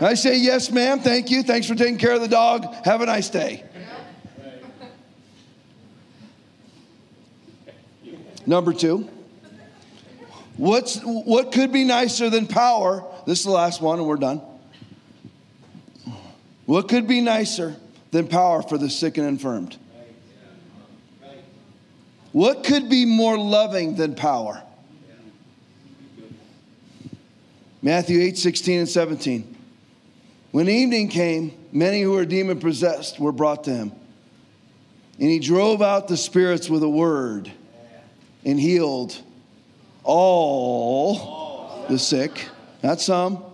I 0.00 0.14
say, 0.14 0.38
Yes, 0.38 0.70
ma'am, 0.70 1.00
thank 1.00 1.30
you. 1.30 1.42
Thanks 1.42 1.66
for 1.66 1.74
taking 1.74 1.98
care 1.98 2.12
of 2.12 2.20
the 2.20 2.28
dog. 2.28 2.66
Have 2.84 3.00
a 3.00 3.06
nice 3.06 3.28
day. 3.28 3.64
Number 8.46 8.72
two, 8.72 9.08
what's, 10.56 11.00
what 11.02 11.52
could 11.52 11.70
be 11.70 11.84
nicer 11.84 12.30
than 12.30 12.46
power 12.46 13.04
This 13.26 13.40
is 13.40 13.44
the 13.44 13.50
last 13.50 13.82
one, 13.82 13.98
and 13.98 14.08
we're 14.08 14.16
done. 14.16 14.40
What 16.64 16.88
could 16.88 17.06
be 17.06 17.20
nicer 17.20 17.76
than 18.10 18.26
power 18.26 18.62
for 18.62 18.78
the 18.78 18.88
sick 18.88 19.18
and 19.18 19.26
infirmed? 19.26 19.76
What 22.32 22.64
could 22.64 22.88
be 22.88 23.04
more 23.04 23.36
loving 23.36 23.96
than 23.96 24.14
power? 24.14 24.62
Matthew 27.82 28.20
8, 28.20 28.38
16 28.38 28.78
and 28.80 28.88
17. 28.88 29.57
When 30.50 30.68
evening 30.68 31.08
came, 31.08 31.52
many 31.72 32.02
who 32.02 32.12
were 32.12 32.24
demon 32.24 32.58
possessed 32.58 33.20
were 33.20 33.32
brought 33.32 33.64
to 33.64 33.70
him. 33.70 33.92
And 35.20 35.28
he 35.28 35.40
drove 35.40 35.82
out 35.82 36.08
the 36.08 36.16
spirits 36.16 36.70
with 36.70 36.82
a 36.82 36.88
word 36.88 37.50
and 38.44 38.58
healed 38.58 39.20
all 40.04 41.84
the 41.88 41.98
sick, 41.98 42.48
not 42.82 43.00
some. 43.00 43.44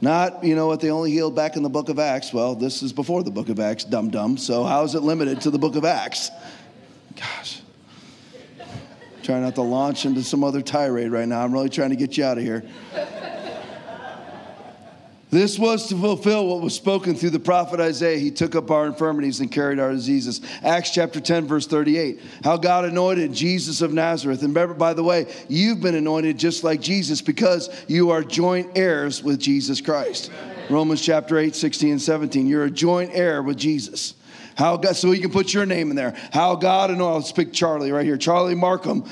Not, 0.00 0.44
you 0.44 0.54
know 0.54 0.66
what, 0.66 0.80
they 0.80 0.90
only 0.90 1.10
healed 1.10 1.34
back 1.34 1.56
in 1.56 1.62
the 1.62 1.70
book 1.70 1.88
of 1.88 1.98
Acts. 1.98 2.32
Well, 2.32 2.54
this 2.54 2.82
is 2.82 2.92
before 2.92 3.22
the 3.22 3.30
book 3.30 3.48
of 3.48 3.58
Acts, 3.58 3.84
dum 3.84 4.10
dum. 4.10 4.36
So, 4.36 4.64
how 4.64 4.84
is 4.84 4.94
it 4.94 5.00
limited 5.00 5.40
to 5.42 5.50
the 5.50 5.58
book 5.58 5.74
of 5.74 5.86
Acts? 5.86 6.30
Gosh. 7.14 7.62
Trying 9.22 9.42
not 9.42 9.54
to 9.54 9.62
launch 9.62 10.04
into 10.04 10.22
some 10.22 10.44
other 10.44 10.60
tirade 10.60 11.10
right 11.10 11.26
now. 11.26 11.42
I'm 11.42 11.52
really 11.52 11.70
trying 11.70 11.90
to 11.90 11.96
get 11.96 12.18
you 12.18 12.24
out 12.24 12.36
of 12.36 12.44
here. 12.44 12.62
This 15.28 15.58
was 15.58 15.88
to 15.88 15.96
fulfill 15.96 16.46
what 16.46 16.60
was 16.60 16.74
spoken 16.74 17.16
through 17.16 17.30
the 17.30 17.40
prophet 17.40 17.80
Isaiah. 17.80 18.18
He 18.18 18.30
took 18.30 18.54
up 18.54 18.70
our 18.70 18.86
infirmities 18.86 19.40
and 19.40 19.50
carried 19.50 19.80
our 19.80 19.90
diseases. 19.90 20.40
Acts 20.62 20.90
chapter 20.90 21.20
10, 21.20 21.46
verse 21.46 21.66
38. 21.66 22.20
How 22.44 22.56
God 22.56 22.84
anointed 22.84 23.32
Jesus 23.32 23.82
of 23.82 23.92
Nazareth. 23.92 24.42
And 24.42 24.54
remember, 24.54 24.74
by 24.74 24.94
the 24.94 25.02
way, 25.02 25.26
you've 25.48 25.80
been 25.80 25.96
anointed 25.96 26.38
just 26.38 26.62
like 26.62 26.80
Jesus 26.80 27.20
because 27.20 27.68
you 27.88 28.10
are 28.10 28.22
joint 28.22 28.78
heirs 28.78 29.20
with 29.20 29.40
Jesus 29.40 29.80
Christ. 29.80 30.30
Romans 30.70 31.02
chapter 31.02 31.38
8, 31.38 31.56
16 31.56 31.90
and 31.90 32.02
17. 32.02 32.46
You're 32.46 32.64
a 32.64 32.70
joint 32.70 33.10
heir 33.12 33.42
with 33.42 33.56
Jesus. 33.56 34.14
How 34.54 34.76
God, 34.76 34.94
so 34.94 35.10
you 35.10 35.20
can 35.20 35.32
put 35.32 35.52
your 35.52 35.66
name 35.66 35.90
in 35.90 35.96
there. 35.96 36.14
How 36.32 36.54
God 36.54 36.90
anointed, 36.90 37.14
I'll 37.14 37.22
speak 37.22 37.52
Charlie 37.52 37.90
right 37.90 38.06
here. 38.06 38.16
Charlie 38.16 38.54
Markham 38.54 39.04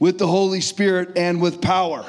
with 0.00 0.18
the 0.18 0.26
Holy 0.26 0.60
Spirit 0.60 1.16
and 1.16 1.40
with 1.40 1.60
power 1.60 2.04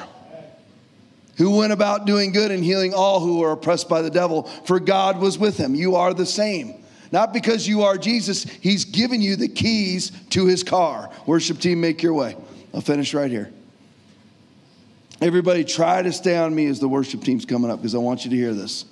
who 1.36 1.56
went 1.56 1.72
about 1.72 2.06
doing 2.06 2.32
good 2.32 2.50
and 2.50 2.62
healing 2.62 2.94
all 2.94 3.20
who 3.20 3.38
were 3.38 3.52
oppressed 3.52 3.88
by 3.88 4.02
the 4.02 4.10
devil, 4.10 4.44
for 4.64 4.80
God 4.80 5.20
was 5.20 5.38
with 5.38 5.56
him. 5.56 5.74
You 5.74 5.96
are 5.96 6.14
the 6.14 6.26
same. 6.26 6.84
Not 7.14 7.32
because 7.32 7.68
you 7.68 7.82
are 7.82 7.96
Jesus, 7.96 8.42
He's 8.42 8.84
given 8.84 9.20
you 9.20 9.36
the 9.36 9.46
keys 9.46 10.10
to 10.30 10.46
His 10.46 10.64
car. 10.64 11.10
Worship 11.26 11.60
team, 11.60 11.80
make 11.80 12.02
your 12.02 12.12
way. 12.12 12.36
I'll 12.74 12.80
finish 12.80 13.14
right 13.14 13.30
here. 13.30 13.52
Everybody, 15.20 15.62
try 15.62 16.02
to 16.02 16.12
stay 16.12 16.36
on 16.36 16.52
me 16.52 16.66
as 16.66 16.80
the 16.80 16.88
worship 16.88 17.22
team's 17.22 17.44
coming 17.44 17.70
up 17.70 17.78
because 17.78 17.94
I 17.94 17.98
want 17.98 18.24
you 18.24 18.32
to 18.32 18.36
hear 18.36 18.52
this. 18.52 18.84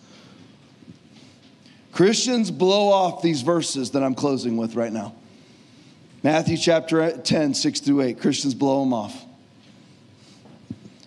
Christians 1.90 2.52
blow 2.52 2.92
off 2.92 3.22
these 3.22 3.42
verses 3.42 3.90
that 3.90 4.04
I'm 4.04 4.14
closing 4.14 4.56
with 4.56 4.76
right 4.76 4.92
now. 4.92 5.14
Matthew 6.22 6.56
chapter 6.56 7.18
10, 7.18 7.54
6 7.54 7.80
through 7.80 8.02
8. 8.02 8.20
Christians 8.20 8.54
blow 8.54 8.84
them 8.84 8.94
off. 8.94 9.24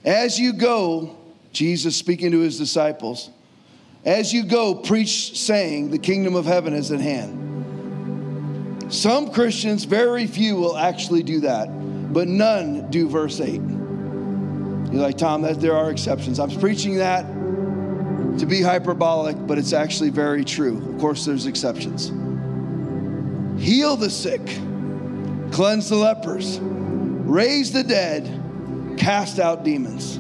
As 0.04 0.38
you 0.38 0.52
go, 0.52 1.18
Jesus 1.56 1.96
speaking 1.96 2.32
to 2.32 2.42
his 2.42 2.58
disciples, 2.58 3.30
as 4.04 4.34
you 4.34 4.44
go, 4.44 4.76
preach, 4.76 5.40
saying, 5.40 5.90
The 5.90 5.98
kingdom 5.98 6.36
of 6.36 6.46
heaven 6.46 6.74
is 6.74 6.92
at 6.92 7.00
hand. 7.00 8.94
Some 8.94 9.32
Christians, 9.32 9.86
very 9.86 10.28
few, 10.28 10.58
will 10.58 10.78
actually 10.78 11.24
do 11.24 11.40
that, 11.40 11.68
but 12.14 12.28
none 12.28 12.92
do 12.92 13.08
verse 13.08 13.40
8. 13.40 13.54
You're 13.54 15.02
like, 15.02 15.18
Tom, 15.18 15.42
that, 15.44 15.62
there 15.62 15.76
are 15.76 15.90
exceptions. 15.90 16.40
I'm 16.40 16.52
preaching 16.60 16.98
that 16.98 17.26
to 18.38 18.46
be 18.46 18.62
hyperbolic, 18.62 19.48
but 19.48 19.58
it's 19.58 19.72
actually 19.72 20.10
very 20.10 20.44
true. 20.44 20.78
Of 20.94 21.00
course, 21.00 21.24
there's 21.26 21.46
exceptions. 21.46 22.10
Heal 23.64 23.96
the 23.96 24.10
sick, 24.10 24.46
cleanse 25.52 25.88
the 25.88 25.96
lepers, 25.96 26.60
raise 26.60 27.72
the 27.72 27.84
dead, 27.84 28.98
cast 28.98 29.40
out 29.40 29.64
demons. 29.64 30.20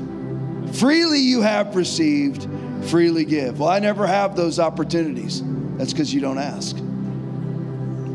Freely 0.73 1.19
you 1.19 1.41
have 1.41 1.75
received, 1.75 2.47
freely 2.89 3.25
give. 3.25 3.59
Well, 3.59 3.69
I 3.69 3.79
never 3.79 4.05
have 4.05 4.35
those 4.35 4.59
opportunities. 4.59 5.41
That's 5.77 5.93
because 5.93 6.13
you 6.13 6.21
don't 6.21 6.37
ask. 6.37 6.77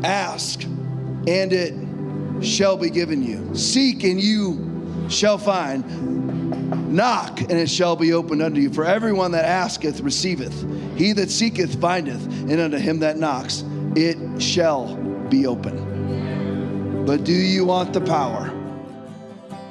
Ask, 0.03 0.63
and 0.63 1.53
it 1.53 2.43
shall 2.43 2.77
be 2.77 2.89
given 2.89 3.23
you. 3.23 3.55
Seek, 3.55 4.03
and 4.03 4.19
you 4.19 5.07
shall 5.09 5.37
find. 5.37 6.91
Knock, 6.91 7.41
and 7.41 7.53
it 7.53 7.69
shall 7.69 7.95
be 7.95 8.13
opened 8.13 8.41
unto 8.41 8.59
you. 8.59 8.71
For 8.71 8.85
everyone 8.85 9.31
that 9.31 9.45
asketh 9.45 10.01
receiveth. 10.01 10.65
He 10.97 11.13
that 11.13 11.29
seeketh 11.29 11.79
findeth, 11.79 12.25
and 12.25 12.59
unto 12.59 12.77
him 12.77 12.99
that 12.99 13.17
knocks 13.17 13.63
it 13.95 14.41
shall 14.41 14.95
be 15.29 15.47
open. 15.47 17.05
But 17.05 17.23
do 17.23 17.33
you 17.33 17.65
want 17.65 17.93
the 17.93 18.01
power? 18.01 18.60